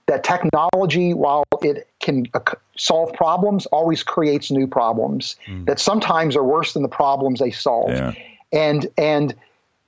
that 0.08 0.24
technology, 0.24 1.14
while 1.14 1.44
it 1.62 1.88
can 2.00 2.26
uh, 2.34 2.40
solve 2.76 3.14
problems, 3.14 3.66
always 3.68 4.04
creates 4.04 4.50
new 4.50 4.68
problems 4.68 5.36
mm. 5.46 5.66
that 5.66 5.80
sometimes 5.80 6.36
are 6.36 6.44
worse 6.44 6.74
than 6.74 6.82
the 6.82 6.90
problems 6.90 7.40
they 7.40 7.52
solve. 7.52 7.92
Yeah. 7.92 8.14
And 8.52 8.88
and 8.98 9.36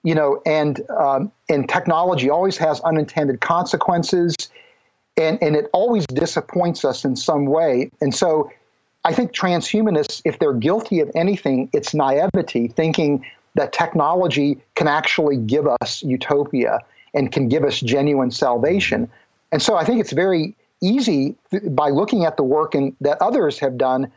you 0.05 0.13
know, 0.13 0.39
and 0.45 0.81
um, 0.91 1.31
and 1.49 1.67
technology 1.67 2.29
always 2.29 2.57
has 2.57 2.79
unintended 2.81 3.41
consequences, 3.41 4.35
and 5.17 5.41
and 5.41 5.55
it 5.55 5.67
always 5.73 6.05
disappoints 6.05 6.85
us 6.85 7.03
in 7.03 7.15
some 7.15 7.47
way. 7.47 7.89
And 8.01 8.13
so 8.13 8.51
I 9.03 9.13
think 9.13 9.33
transhumanists, 9.33 10.21
if 10.23 10.37
they're 10.37 10.53
guilty 10.53 10.99
of 10.99 11.11
anything, 11.15 11.69
it's 11.73 11.95
naivety, 11.95 12.67
thinking 12.67 13.25
that 13.55 13.73
technology 13.73 14.59
can 14.75 14.87
actually 14.87 15.37
give 15.37 15.65
us 15.81 16.03
utopia 16.03 16.79
and 17.15 17.31
can 17.31 17.49
give 17.49 17.63
us 17.63 17.79
genuine 17.79 18.29
salvation. 18.29 19.09
And 19.51 19.61
so 19.61 19.75
I 19.75 19.85
think 19.85 20.01
it's 20.01 20.11
very 20.11 20.55
easy 20.81 21.35
by 21.69 21.89
looking 21.89 22.25
at 22.25 22.37
the 22.37 22.43
work 22.43 22.75
in, 22.75 22.95
that 23.01 23.19
others 23.21 23.57
have 23.57 23.75
done 23.77 24.11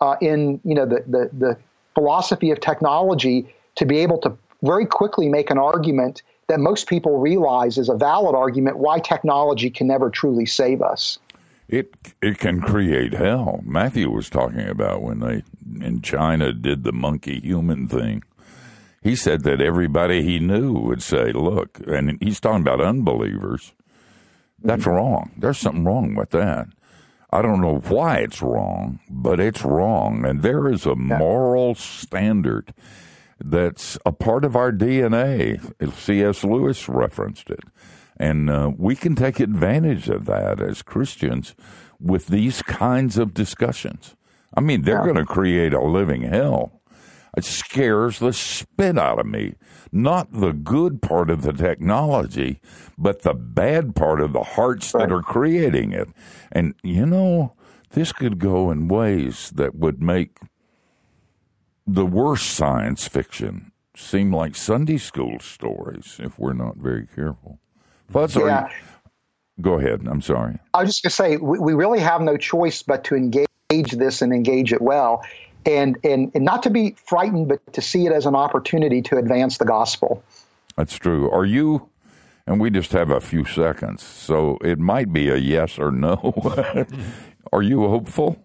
uh, 0.00 0.14
in 0.20 0.60
you 0.64 0.76
know 0.76 0.86
the, 0.86 1.02
the, 1.08 1.30
the 1.36 1.56
philosophy 1.94 2.52
of 2.52 2.60
technology 2.60 3.52
to 3.76 3.84
be 3.84 3.98
able 3.98 4.18
to 4.18 4.36
very 4.64 4.86
quickly 4.86 5.28
make 5.28 5.50
an 5.50 5.58
argument 5.58 6.22
that 6.48 6.60
most 6.60 6.88
people 6.88 7.18
realize 7.18 7.78
is 7.78 7.88
a 7.88 7.96
valid 7.96 8.34
argument 8.34 8.78
why 8.78 8.98
technology 8.98 9.70
can 9.70 9.86
never 9.86 10.10
truly 10.10 10.46
save 10.46 10.82
us 10.82 11.18
it 11.68 11.94
it 12.20 12.38
can 12.38 12.60
create 12.60 13.14
hell. 13.14 13.60
Matthew 13.64 14.10
was 14.10 14.28
talking 14.28 14.68
about 14.68 15.02
when 15.02 15.20
they 15.20 15.42
in 15.84 16.02
China 16.02 16.52
did 16.52 16.84
the 16.84 16.92
monkey 16.92 17.40
human 17.40 17.88
thing. 17.88 18.22
He 19.02 19.16
said 19.16 19.42
that 19.42 19.60
everybody 19.60 20.22
he 20.22 20.38
knew 20.38 20.72
would 20.72 21.02
say, 21.02 21.32
"Look," 21.32 21.80
and 21.86 22.18
he's 22.20 22.40
talking 22.40 22.62
about 22.62 22.80
unbelievers. 22.80 23.72
That's 24.62 24.82
mm-hmm. 24.82 24.90
wrong. 24.90 25.30
There's 25.36 25.58
something 25.58 25.84
wrong 25.84 26.14
with 26.14 26.30
that. 26.30 26.68
I 27.30 27.42
don't 27.42 27.60
know 27.60 27.78
why 27.88 28.18
it's 28.18 28.40
wrong, 28.40 29.00
but 29.10 29.40
it's 29.40 29.64
wrong, 29.64 30.24
and 30.24 30.42
there 30.42 30.68
is 30.68 30.86
a 30.86 30.94
moral 30.94 31.74
standard 31.74 32.72
that's 33.38 33.98
a 34.06 34.12
part 34.12 34.44
of 34.44 34.56
our 34.56 34.72
DNA. 34.72 35.60
C.S. 35.94 36.44
Lewis 36.44 36.88
referenced 36.88 37.50
it. 37.50 37.60
And 38.16 38.48
uh, 38.48 38.70
we 38.76 38.94
can 38.94 39.14
take 39.16 39.40
advantage 39.40 40.08
of 40.08 40.26
that 40.26 40.60
as 40.60 40.82
Christians 40.82 41.54
with 42.00 42.28
these 42.28 42.62
kinds 42.62 43.18
of 43.18 43.34
discussions. 43.34 44.14
I 44.56 44.60
mean, 44.60 44.82
they're 44.82 44.98
yeah. 44.98 45.12
going 45.12 45.16
to 45.16 45.24
create 45.24 45.74
a 45.74 45.82
living 45.82 46.22
hell. 46.22 46.80
It 47.36 47.44
scares 47.44 48.20
the 48.20 48.32
spit 48.32 48.96
out 48.96 49.18
of 49.18 49.26
me. 49.26 49.54
Not 49.90 50.30
the 50.30 50.52
good 50.52 51.02
part 51.02 51.30
of 51.30 51.42
the 51.42 51.52
technology, 51.52 52.60
but 52.96 53.22
the 53.22 53.34
bad 53.34 53.96
part 53.96 54.20
of 54.20 54.32
the 54.32 54.42
hearts 54.42 54.94
right. 54.94 55.08
that 55.08 55.14
are 55.14 55.22
creating 55.22 55.92
it. 55.92 56.08
And, 56.52 56.74
you 56.84 57.06
know, 57.06 57.54
this 57.90 58.12
could 58.12 58.38
go 58.38 58.70
in 58.70 58.86
ways 58.86 59.50
that 59.56 59.74
would 59.74 60.00
make 60.00 60.38
the 61.86 62.06
worst 62.06 62.50
science 62.50 63.06
fiction 63.06 63.72
seem 63.96 64.34
like 64.34 64.56
Sunday 64.56 64.98
school 64.98 65.38
stories 65.40 66.16
if 66.18 66.38
we're 66.38 66.52
not 66.52 66.76
very 66.76 67.06
careful. 67.06 67.58
Plus, 68.10 68.36
yeah. 68.36 68.68
You, 68.68 69.62
go 69.62 69.74
ahead. 69.74 70.06
I'm 70.06 70.22
sorry. 70.22 70.58
I 70.72 70.82
was 70.82 70.90
just 70.90 71.02
going 71.02 71.10
to 71.10 71.14
say 71.14 71.36
we, 71.44 71.58
we 71.58 71.74
really 71.74 72.00
have 72.00 72.20
no 72.20 72.36
choice 72.36 72.82
but 72.82 73.04
to 73.04 73.14
engage 73.14 73.46
this 73.70 74.22
and 74.22 74.32
engage 74.32 74.72
it 74.72 74.82
well. 74.82 75.24
And, 75.66 75.96
and, 76.04 76.30
and 76.34 76.44
not 76.44 76.62
to 76.64 76.70
be 76.70 76.94
frightened, 77.06 77.48
but 77.48 77.72
to 77.72 77.80
see 77.80 78.06
it 78.06 78.12
as 78.12 78.26
an 78.26 78.34
opportunity 78.34 79.00
to 79.02 79.16
advance 79.16 79.58
the 79.58 79.64
gospel. 79.64 80.22
That's 80.76 80.96
true. 80.96 81.30
Are 81.30 81.46
you, 81.46 81.88
and 82.46 82.60
we 82.60 82.68
just 82.68 82.92
have 82.92 83.10
a 83.10 83.20
few 83.20 83.44
seconds, 83.46 84.02
so 84.02 84.58
it 84.62 84.78
might 84.78 85.10
be 85.12 85.30
a 85.30 85.36
yes 85.36 85.78
or 85.78 85.90
no. 85.90 86.34
Are 87.52 87.62
you 87.62 87.88
hopeful? 87.88 88.43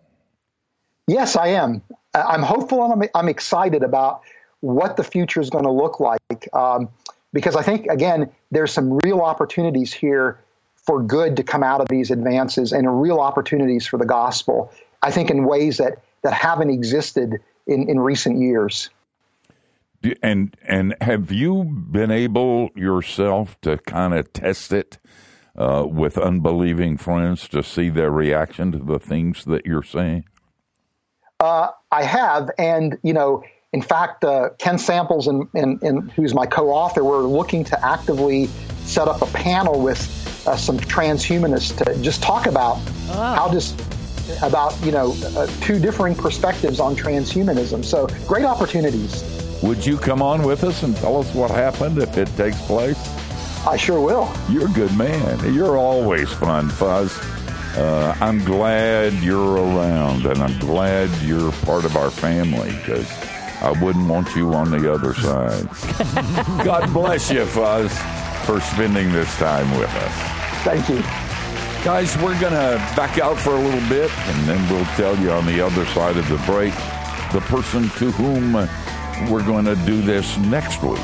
Yes, 1.10 1.36
I 1.36 1.48
am. 1.50 1.82
I'm 2.14 2.44
hopeful 2.44 2.84
and 2.84 2.94
I'm, 3.04 3.10
I'm 3.16 3.30
excited 3.30 3.84
about 3.84 4.22
what 4.60 4.96
the 4.96 5.04
future 5.04 5.42
is 5.42 5.50
going 5.50 5.64
to 5.64 5.72
look 5.72 6.00
like. 6.00 6.48
Um, 6.54 6.90
because 7.34 7.56
I 7.56 7.64
think, 7.64 7.88
again, 7.88 8.30
there's 8.52 8.72
some 8.72 8.94
real 9.04 9.22
opportunities 9.22 9.92
here 9.92 10.40
for 10.76 11.02
good 11.02 11.36
to 11.38 11.44
come 11.44 11.64
out 11.64 11.82
of 11.82 11.88
these 11.88 12.12
advances 12.12 12.74
and 12.74 13.02
real 13.02 13.20
opportunities 13.20 13.88
for 13.88 13.98
the 13.98 14.06
gospel, 14.06 14.72
I 15.02 15.12
think, 15.12 15.30
in 15.30 15.46
ways 15.46 15.78
that, 15.78 16.04
that 16.22 16.34
haven't 16.34 16.70
existed 16.70 17.40
in, 17.66 17.90
in 17.90 18.00
recent 18.00 18.40
years. 18.40 18.90
And 20.22 20.56
and 20.66 20.96
have 21.02 21.32
you 21.32 21.66
been 21.66 22.10
able 22.10 22.70
yourself 22.74 23.60
to 23.62 23.78
kind 23.80 24.14
of 24.14 24.32
test 24.32 24.72
it 24.72 24.98
uh, 25.58 25.86
with 25.86 26.18
unbelieving 26.18 26.96
friends 26.98 27.50
to 27.50 27.62
see 27.62 27.90
their 27.90 28.10
reaction 28.10 28.72
to 28.72 28.78
the 28.78 29.00
things 29.00 29.44
that 29.44 29.66
you're 29.66 29.84
saying? 29.84 30.24
Uh, 31.42 31.72
I 31.90 32.04
have, 32.04 32.52
and 32.58 32.98
you 33.02 33.14
know, 33.14 33.46
in 33.72 33.82
fact, 33.82 34.26
uh, 34.26 34.50
Ken 34.58 34.78
Samples 34.78 35.28
and, 35.28 35.48
and, 35.54 35.82
and, 35.82 36.12
who's 36.12 36.34
my 36.34 36.46
co-author, 36.46 37.02
we're 37.02 37.22
looking 37.22 37.64
to 37.64 37.86
actively 37.86 38.48
set 38.84 39.08
up 39.08 39.22
a 39.22 39.26
panel 39.28 39.80
with 39.80 40.02
uh, 40.46 40.58
some 40.58 40.78
transhumanists 40.78 41.78
to 41.78 42.02
just 42.02 42.22
talk 42.22 42.46
about 42.46 42.76
oh. 43.12 43.34
how 43.38 43.50
just 43.50 43.80
about 44.44 44.78
you 44.84 44.92
know 44.92 45.16
uh, 45.38 45.48
two 45.62 45.80
differing 45.80 46.14
perspectives 46.14 46.82
on 46.82 46.94
transhumanism. 46.94 47.86
So 47.86 48.08
great 48.28 48.44
opportunities. 48.44 49.24
Would 49.64 49.86
you 49.86 49.98
come 49.98 50.22
on 50.22 50.44
with 50.44 50.66
us 50.66 50.84
and 50.84 50.94
tell 50.98 51.16
us 51.16 51.34
what 51.34 51.52
happened 51.52 52.00
if 52.00 52.18
it 52.18 52.28
takes 52.36 52.62
place? 52.64 53.00
I 53.66 53.78
sure 53.78 54.02
will. 54.02 54.30
You're 54.50 54.68
a 54.68 54.74
good 54.74 54.94
man. 54.98 55.54
You're 55.54 55.78
always 55.78 56.30
fun, 56.34 56.68
Fuz. 56.70 57.18
Uh, 57.78 58.16
I'm 58.20 58.44
glad 58.44 59.14
you're 59.14 59.58
around, 59.58 60.26
and 60.26 60.42
I'm 60.42 60.58
glad 60.60 61.10
you're 61.22 61.52
part 61.64 61.86
of 61.86 61.96
our 61.96 62.12
family 62.12 62.72
because 62.72 63.10
I 63.62 63.72
wouldn't 63.82 64.08
want 64.08 64.36
you 64.36 64.54
on 64.54 64.72
the 64.72 64.92
other 64.92 65.14
side. 65.14 65.68
God 66.66 66.92
bless 66.92 67.32
you, 67.32 67.46
Fuz, 67.46 67.92
for 68.46 68.60
spending 68.62 69.12
this 69.12 69.34
time 69.38 69.70
with 69.78 69.90
us. 69.90 70.64
Thank 70.64 70.90
you. 70.90 71.02
Guys, 71.86 72.16
we're 72.18 72.40
going 72.42 72.54
to 72.54 72.76
back 72.96 73.20
out 73.20 73.38
for 73.38 73.52
a 73.52 73.60
little 73.60 73.88
bit, 73.90 74.12
and 74.12 74.50
then 74.50 74.70
we'll 74.70 74.86
tell 74.96 75.18
you 75.18 75.32
on 75.32 75.46
the 75.46 75.62
other 75.62 75.86
side 75.88 76.18
of 76.18 76.28
the 76.28 76.38
break 76.46 76.74
the 77.32 77.42
person 77.42 77.84
to 77.90 78.10
whom 78.12 78.54
we're 79.32 79.46
going 79.46 79.66
to 79.66 79.76
do 79.86 80.02
this 80.02 80.38
next 80.38 80.82
week. 80.82 80.98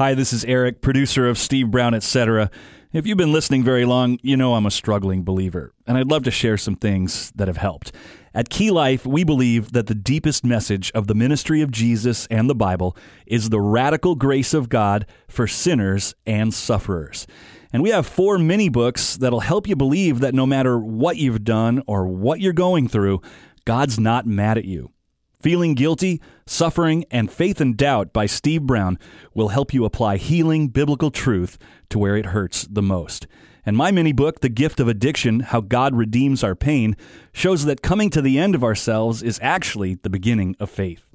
Hi, 0.00 0.14
this 0.14 0.32
is 0.32 0.46
Eric, 0.46 0.80
producer 0.80 1.28
of 1.28 1.36
Steve 1.36 1.70
Brown, 1.70 1.92
etc. 1.92 2.50
If 2.90 3.06
you've 3.06 3.18
been 3.18 3.34
listening 3.34 3.62
very 3.62 3.84
long, 3.84 4.18
you 4.22 4.34
know 4.34 4.54
I'm 4.54 4.64
a 4.64 4.70
struggling 4.70 5.24
believer, 5.24 5.74
and 5.86 5.98
I'd 5.98 6.10
love 6.10 6.22
to 6.22 6.30
share 6.30 6.56
some 6.56 6.74
things 6.74 7.30
that 7.32 7.48
have 7.48 7.58
helped. 7.58 7.92
At 8.32 8.48
Key 8.48 8.70
Life, 8.70 9.04
we 9.04 9.24
believe 9.24 9.72
that 9.72 9.88
the 9.88 9.94
deepest 9.94 10.42
message 10.42 10.90
of 10.92 11.06
the 11.06 11.14
ministry 11.14 11.60
of 11.60 11.70
Jesus 11.70 12.26
and 12.28 12.48
the 12.48 12.54
Bible 12.54 12.96
is 13.26 13.50
the 13.50 13.60
radical 13.60 14.14
grace 14.14 14.54
of 14.54 14.70
God 14.70 15.04
for 15.28 15.46
sinners 15.46 16.14
and 16.24 16.54
sufferers. 16.54 17.26
And 17.70 17.82
we 17.82 17.90
have 17.90 18.06
four 18.06 18.38
mini 18.38 18.70
books 18.70 19.18
that'll 19.18 19.40
help 19.40 19.68
you 19.68 19.76
believe 19.76 20.20
that 20.20 20.32
no 20.32 20.46
matter 20.46 20.78
what 20.78 21.18
you've 21.18 21.44
done 21.44 21.82
or 21.86 22.06
what 22.06 22.40
you're 22.40 22.54
going 22.54 22.88
through, 22.88 23.20
God's 23.66 24.00
not 24.00 24.24
mad 24.24 24.56
at 24.56 24.64
you. 24.64 24.92
Feeling 25.40 25.74
Guilty, 25.74 26.20
Suffering, 26.46 27.04
and 27.10 27.32
Faith 27.32 27.60
and 27.60 27.76
Doubt 27.76 28.12
by 28.12 28.26
Steve 28.26 28.62
Brown 28.62 28.98
will 29.32 29.48
help 29.48 29.72
you 29.72 29.86
apply 29.86 30.18
healing 30.18 30.68
biblical 30.68 31.10
truth 31.10 31.56
to 31.88 31.98
where 31.98 32.16
it 32.16 32.26
hurts 32.26 32.66
the 32.70 32.82
most. 32.82 33.26
And 33.64 33.76
my 33.76 33.90
mini 33.90 34.12
book, 34.12 34.40
The 34.40 34.48
Gift 34.50 34.80
of 34.80 34.88
Addiction 34.88 35.40
How 35.40 35.60
God 35.60 35.94
Redeems 35.94 36.44
Our 36.44 36.54
Pain, 36.54 36.94
shows 37.32 37.64
that 37.64 37.82
coming 37.82 38.10
to 38.10 38.20
the 38.20 38.38
end 38.38 38.54
of 38.54 38.62
ourselves 38.62 39.22
is 39.22 39.38
actually 39.42 39.94
the 39.94 40.10
beginning 40.10 40.56
of 40.60 40.70
faith. 40.70 41.06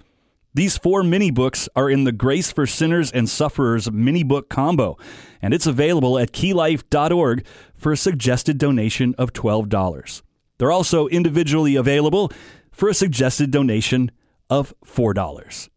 These 0.56 0.78
four 0.78 1.04
mini 1.04 1.32
books 1.32 1.68
are 1.76 1.90
in 1.90 2.06
the 2.06 2.12
Grace 2.12 2.52
for 2.52 2.66
Sinners 2.66 3.12
and 3.12 3.30
Sufferers 3.30 3.92
mini 3.92 4.24
book 4.24 4.50
combo, 4.50 4.98
and 5.42 5.54
it's 5.54 5.68
available 5.68 6.18
at 6.18 6.32
keylife.org 6.32 7.46
for 7.76 7.92
a 7.92 7.98
suggested 7.98 8.58
donation 8.58 9.14
of 9.18 9.34
$12. 9.34 10.22
They're 10.58 10.72
also 10.72 11.08
individually 11.08 11.76
available 11.76 12.32
for 12.72 12.90
a 12.90 12.94
suggested 12.94 13.52
donation 13.52 14.12
of 14.50 14.74
$4. 14.86 15.70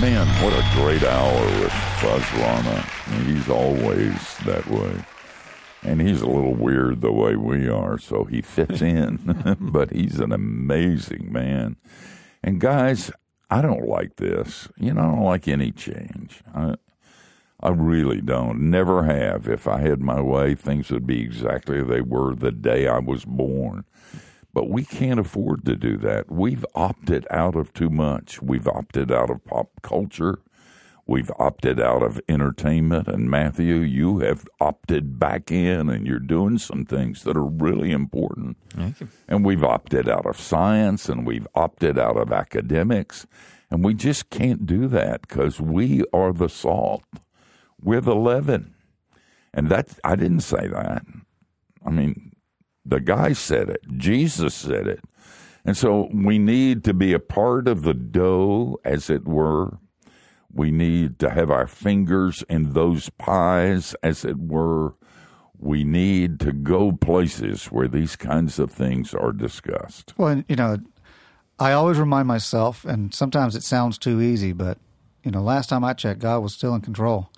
Man, 0.00 0.28
what 0.44 0.52
a 0.52 0.64
great 0.74 1.02
hour 1.02 1.44
with 1.60 1.72
Fuz 2.00 2.32
Rana. 2.34 2.86
He's 3.24 3.48
always 3.48 4.38
that 4.46 4.64
way. 4.68 5.04
And 5.82 6.00
he's 6.00 6.20
a 6.20 6.26
little 6.26 6.54
weird 6.54 7.00
the 7.00 7.12
way 7.12 7.34
we 7.34 7.68
are, 7.68 7.98
so 7.98 8.24
he 8.24 8.40
fits 8.40 8.80
in. 8.80 9.56
but 9.60 9.90
he's 9.92 10.20
an 10.20 10.32
amazing 10.32 11.32
man. 11.32 11.76
And 12.44 12.60
guys, 12.60 13.10
I 13.50 13.62
don't 13.62 13.86
like 13.88 14.16
this. 14.16 14.68
You 14.78 14.94
know, 14.94 15.00
I 15.00 15.04
don't 15.06 15.24
like 15.24 15.48
any 15.48 15.72
change. 15.72 16.42
I, 16.54 16.76
I 17.60 17.70
really 17.70 18.20
don't. 18.20 18.70
Never 18.70 19.04
have. 19.04 19.48
If 19.48 19.66
I 19.68 19.80
had 19.80 20.00
my 20.00 20.20
way, 20.20 20.54
things 20.54 20.90
would 20.90 21.06
be 21.06 21.22
exactly 21.22 21.82
they 21.82 22.02
were 22.02 22.34
the 22.34 22.52
day 22.52 22.88
I 22.88 22.98
was 22.98 23.24
born. 23.24 23.84
But 24.52 24.70
we 24.70 24.84
can't 24.84 25.20
afford 25.20 25.64
to 25.66 25.76
do 25.76 25.96
that. 25.98 26.30
We've 26.30 26.64
opted 26.74 27.26
out 27.30 27.56
of 27.56 27.72
too 27.72 27.90
much. 27.90 28.42
We've 28.42 28.68
opted 28.68 29.12
out 29.12 29.30
of 29.30 29.44
pop 29.44 29.70
culture. 29.82 30.40
We've 31.10 31.30
opted 31.38 31.80
out 31.80 32.02
of 32.02 32.20
entertainment. 32.28 33.08
And 33.08 33.30
Matthew, 33.30 33.76
you 33.76 34.18
have 34.18 34.46
opted 34.60 35.18
back 35.18 35.50
in 35.50 35.88
and 35.88 36.06
you're 36.06 36.18
doing 36.18 36.58
some 36.58 36.84
things 36.84 37.24
that 37.24 37.34
are 37.34 37.46
really 37.46 37.92
important. 37.92 38.58
And 39.26 39.42
we've 39.42 39.64
opted 39.64 40.06
out 40.06 40.26
of 40.26 40.38
science 40.38 41.08
and 41.08 41.26
we've 41.26 41.48
opted 41.54 41.98
out 41.98 42.18
of 42.18 42.30
academics. 42.30 43.26
And 43.70 43.82
we 43.82 43.94
just 43.94 44.28
can't 44.28 44.66
do 44.66 44.86
that 44.88 45.22
because 45.22 45.62
we 45.62 46.04
are 46.12 46.34
the 46.34 46.48
salt. 46.50 47.04
We're 47.82 48.02
the 48.02 48.14
leaven. 48.14 48.74
And 49.54 49.70
that, 49.70 49.98
I 50.04 50.14
didn't 50.14 50.40
say 50.40 50.68
that. 50.68 51.02
I 51.86 51.90
mean, 51.90 52.32
the 52.84 53.00
guy 53.00 53.32
said 53.32 53.70
it. 53.70 53.80
Jesus 53.96 54.54
said 54.54 54.86
it. 54.86 55.00
And 55.64 55.74
so 55.74 56.10
we 56.12 56.38
need 56.38 56.84
to 56.84 56.92
be 56.92 57.14
a 57.14 57.18
part 57.18 57.66
of 57.66 57.82
the 57.82 57.94
dough, 57.94 58.78
as 58.84 59.08
it 59.08 59.26
were. 59.26 59.78
We 60.52 60.70
need 60.70 61.18
to 61.20 61.30
have 61.30 61.50
our 61.50 61.66
fingers 61.66 62.42
in 62.48 62.72
those 62.72 63.10
pies, 63.10 63.94
as 64.02 64.24
it 64.24 64.38
were. 64.38 64.94
We 65.58 65.84
need 65.84 66.40
to 66.40 66.52
go 66.52 66.92
places 66.92 67.66
where 67.66 67.88
these 67.88 68.16
kinds 68.16 68.58
of 68.58 68.70
things 68.70 69.12
are 69.12 69.32
discussed. 69.32 70.14
Well, 70.16 70.28
and, 70.28 70.44
you 70.48 70.56
know, 70.56 70.78
I 71.58 71.72
always 71.72 71.98
remind 71.98 72.28
myself, 72.28 72.84
and 72.84 73.12
sometimes 73.12 73.56
it 73.56 73.62
sounds 73.64 73.98
too 73.98 74.20
easy, 74.20 74.52
but 74.52 74.78
you 75.24 75.32
know, 75.32 75.42
last 75.42 75.68
time 75.68 75.84
I 75.84 75.92
checked, 75.92 76.20
God 76.20 76.38
was 76.38 76.54
still 76.54 76.74
in 76.74 76.80
control, 76.80 77.30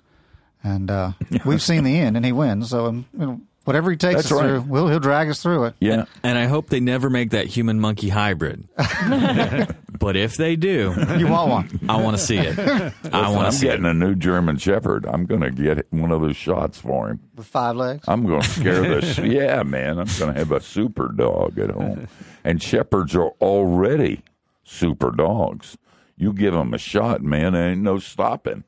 and 0.63 0.89
uh, 0.91 1.11
we've 1.45 1.61
seen 1.61 1.83
the 1.83 1.97
end, 1.97 2.15
and 2.15 2.25
He 2.25 2.31
wins. 2.31 2.69
So, 2.69 2.85
um, 2.85 3.05
you 3.13 3.25
know, 3.25 3.41
whatever 3.65 3.89
He 3.91 3.97
takes 3.97 4.15
That's 4.15 4.25
us 4.27 4.31
right. 4.33 4.47
through, 4.47 4.61
we'll, 4.61 4.87
He'll 4.87 4.99
drag 4.99 5.29
us 5.29 5.41
through 5.41 5.65
it. 5.65 5.75
Yeah. 5.79 6.05
And 6.23 6.37
I 6.37 6.45
hope 6.45 6.69
they 6.69 6.79
never 6.79 7.09
make 7.09 7.31
that 7.31 7.47
human 7.47 7.79
monkey 7.79 8.09
hybrid. 8.09 8.67
but 10.01 10.17
if 10.17 10.35
they 10.35 10.57
do, 10.57 10.93
You 11.17 11.27
want 11.27 11.49
one? 11.49 11.79
I 11.87 12.01
want 12.01 12.17
to 12.17 12.21
see 12.21 12.37
it. 12.37 12.59
I 12.59 12.91
want 13.29 13.45
I'm 13.45 13.45
to 13.45 13.51
see 13.53 13.67
getting 13.67 13.85
it. 13.85 13.91
a 13.91 13.93
new 13.93 14.15
German 14.15 14.57
Shepherd. 14.57 15.05
I'm 15.05 15.25
going 15.25 15.39
to 15.41 15.51
get 15.51 15.87
one 15.93 16.11
of 16.11 16.19
those 16.21 16.35
shots 16.35 16.77
for 16.79 17.09
him. 17.09 17.21
with 17.35 17.47
five 17.47 17.77
legs. 17.77 18.03
I'm 18.09 18.25
going 18.25 18.41
to 18.41 18.49
scare 18.49 18.81
this. 18.81 19.17
yeah, 19.19 19.63
man. 19.63 19.99
I'm 19.99 20.07
going 20.19 20.33
to 20.33 20.37
have 20.39 20.51
a 20.51 20.59
super 20.59 21.09
dog 21.13 21.57
at 21.59 21.69
home. 21.69 22.07
And 22.43 22.61
shepherds 22.61 23.15
are 23.15 23.29
already 23.39 24.23
super 24.63 25.11
dogs. 25.11 25.77
You 26.17 26.33
give 26.33 26.53
them 26.55 26.73
a 26.73 26.79
shot, 26.79 27.21
man, 27.21 27.53
there 27.53 27.69
ain't 27.69 27.81
no 27.81 27.99
stopping. 27.99 28.63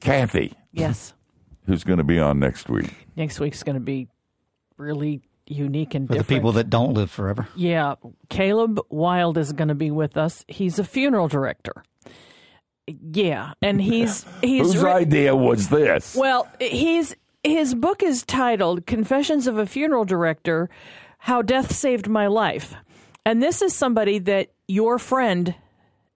Kathy, 0.00 0.54
Yes. 0.72 1.12
who's 1.66 1.84
going 1.84 1.98
to 1.98 2.04
be 2.04 2.18
on 2.18 2.38
next 2.40 2.68
week? 2.68 2.92
Next 3.16 3.38
week's 3.40 3.62
going 3.62 3.74
to 3.74 3.80
be 3.80 4.08
really 4.76 5.22
unique 5.50 5.94
and 5.94 6.06
For 6.06 6.14
the 6.16 6.24
people 6.24 6.52
that 6.52 6.70
don't 6.70 6.94
live 6.94 7.10
forever. 7.10 7.48
Yeah, 7.56 7.94
Caleb 8.28 8.80
Wilde 8.90 9.38
is 9.38 9.52
going 9.52 9.68
to 9.68 9.74
be 9.74 9.90
with 9.90 10.16
us. 10.16 10.44
He's 10.48 10.78
a 10.78 10.84
funeral 10.84 11.28
director. 11.28 11.84
Yeah, 12.86 13.52
and 13.60 13.80
he's 13.80 14.24
he's 14.40 14.72
Whose 14.72 14.84
idea 14.84 15.36
was 15.36 15.68
this? 15.68 16.14
well, 16.14 16.48
he's 16.60 17.14
his 17.44 17.74
book 17.74 18.02
is 18.02 18.22
titled 18.22 18.86
Confessions 18.86 19.46
of 19.46 19.58
a 19.58 19.66
Funeral 19.66 20.04
Director: 20.04 20.70
How 21.18 21.42
Death 21.42 21.74
Saved 21.74 22.08
My 22.08 22.26
Life. 22.26 22.74
And 23.24 23.42
this 23.42 23.60
is 23.60 23.74
somebody 23.74 24.18
that 24.20 24.52
your 24.66 24.98
friend 24.98 25.54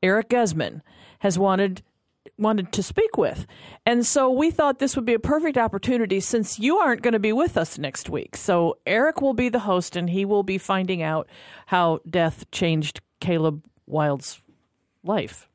Eric 0.03 0.31
Guzman 0.31 0.83
has 1.19 1.39
wanted 1.39 1.83
wanted 2.39 2.73
to 2.73 2.83
speak 2.83 3.17
with. 3.17 3.47
And 3.85 4.07
so 4.07 4.31
we 4.31 4.51
thought 4.51 4.79
this 4.79 4.97
would 4.97 5.05
be 5.05 5.15
a 5.15 5.19
perfect 5.19 5.59
opportunity 5.59 6.21
since 6.21 6.59
you 6.59 6.79
aren't 6.79 7.03
going 7.03 7.13
to 7.13 7.19
be 7.19 7.33
with 7.33 7.57
us 7.57 7.79
next 7.79 8.09
week. 8.09 8.37
So 8.37 8.79
Eric 8.87 9.21
will 9.21 9.35
be 9.35 9.49
the 9.49 9.61
host 9.61 9.97
and 9.97 10.11
he 10.11 10.25
will 10.25 10.43
be 10.43 10.59
finding 10.59 11.03
out 11.03 11.29
how 11.67 12.01
death 12.09 12.51
changed 12.51 13.01
Caleb 13.21 13.65
Wilde's 13.87 14.41
life. 15.05 15.49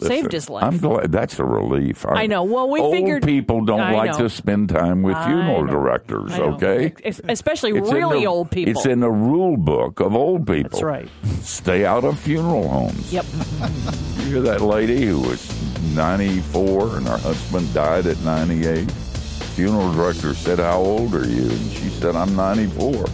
Saved 0.00 0.32
his 0.32 0.50
life. 0.50 0.64
I'm 0.64 0.78
glad 0.78 1.10
that's 1.12 1.38
a 1.38 1.44
relief. 1.44 2.04
I 2.06 2.26
know. 2.26 2.44
Well, 2.44 2.68
we 2.68 2.80
old 2.80 2.94
figured- 2.94 3.22
people 3.24 3.64
don't 3.64 3.80
I 3.80 3.92
like 3.94 4.12
know. 4.12 4.18
to 4.18 4.30
spend 4.30 4.68
time 4.68 5.02
with 5.02 5.16
I 5.16 5.26
funeral 5.26 5.64
know. 5.64 5.70
directors. 5.72 6.32
Okay, 6.32 6.92
Es- 7.04 7.20
Especially 7.28 7.70
It's 7.72 7.90
really 7.92 8.20
the- 8.20 8.26
old 8.26 8.50
people. 8.50 8.72
It's 8.72 8.84
in 8.86 9.00
the 9.00 9.10
rule 9.10 9.56
book 9.56 10.00
of 10.00 10.14
old 10.14 10.46
people. 10.46 10.70
That's 10.70 10.82
right. 10.82 11.08
Stay 11.40 11.84
out 11.86 12.04
of 12.04 12.18
funeral 12.18 12.68
homes. 12.68 13.12
Yep. 13.12 13.24
You 14.26 14.32
hear 14.32 14.40
that 14.42 14.60
lady 14.60 15.06
who 15.06 15.20
was 15.20 15.40
94 15.94 16.96
and 16.96 17.06
her 17.06 17.16
husband 17.18 17.72
died 17.72 18.06
at 18.06 18.18
98? 18.24 18.90
Funeral 19.54 19.92
director 19.92 20.34
said, 20.34 20.58
How 20.58 20.78
old 20.78 21.14
are 21.14 21.26
you? 21.28 21.42
And 21.48 21.70
she 21.72 21.88
said, 21.90 22.16
I'm 22.16 22.34
94. 22.34 23.04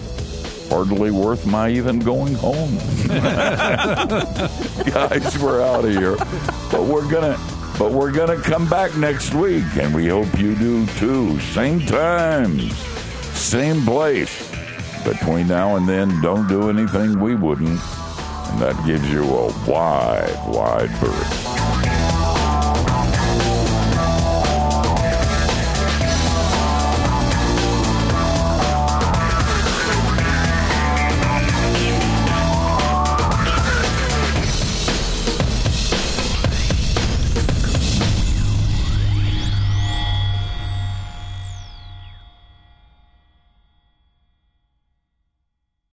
Hardly 0.73 1.11
worth 1.11 1.45
my 1.45 1.69
even 1.69 1.99
going 1.99 2.33
home. 2.33 2.79
Guys, 4.87 5.39
we're 5.39 5.61
out 5.61 5.85
of 5.85 5.91
here. 5.91 6.17
But 6.71 6.85
we're 6.85 7.07
gonna 7.11 7.39
but 7.79 7.93
we're 7.93 8.11
gonna 8.11 8.41
come 8.41 8.67
back 8.71 8.97
next 8.97 9.35
week 9.35 9.67
and 9.77 9.95
we 9.95 10.09
hope 10.09 10.39
you 10.39 10.55
do 10.55 10.87
too. 10.97 11.39
Same 11.41 11.81
times, 11.81 12.75
same 13.37 13.85
place. 13.85 14.51
Between 15.05 15.47
now 15.49 15.77
and 15.77 15.87
then, 15.87 16.23
don't 16.23 16.49
do 16.49 16.71
anything 16.71 17.21
we 17.21 17.35
wouldn't. 17.35 17.79
And 17.79 18.59
that 18.63 18.83
gives 18.87 19.13
you 19.13 19.25
a 19.25 19.53
wide, 19.69 20.35
wide 20.49 20.89
berth. 21.01 21.62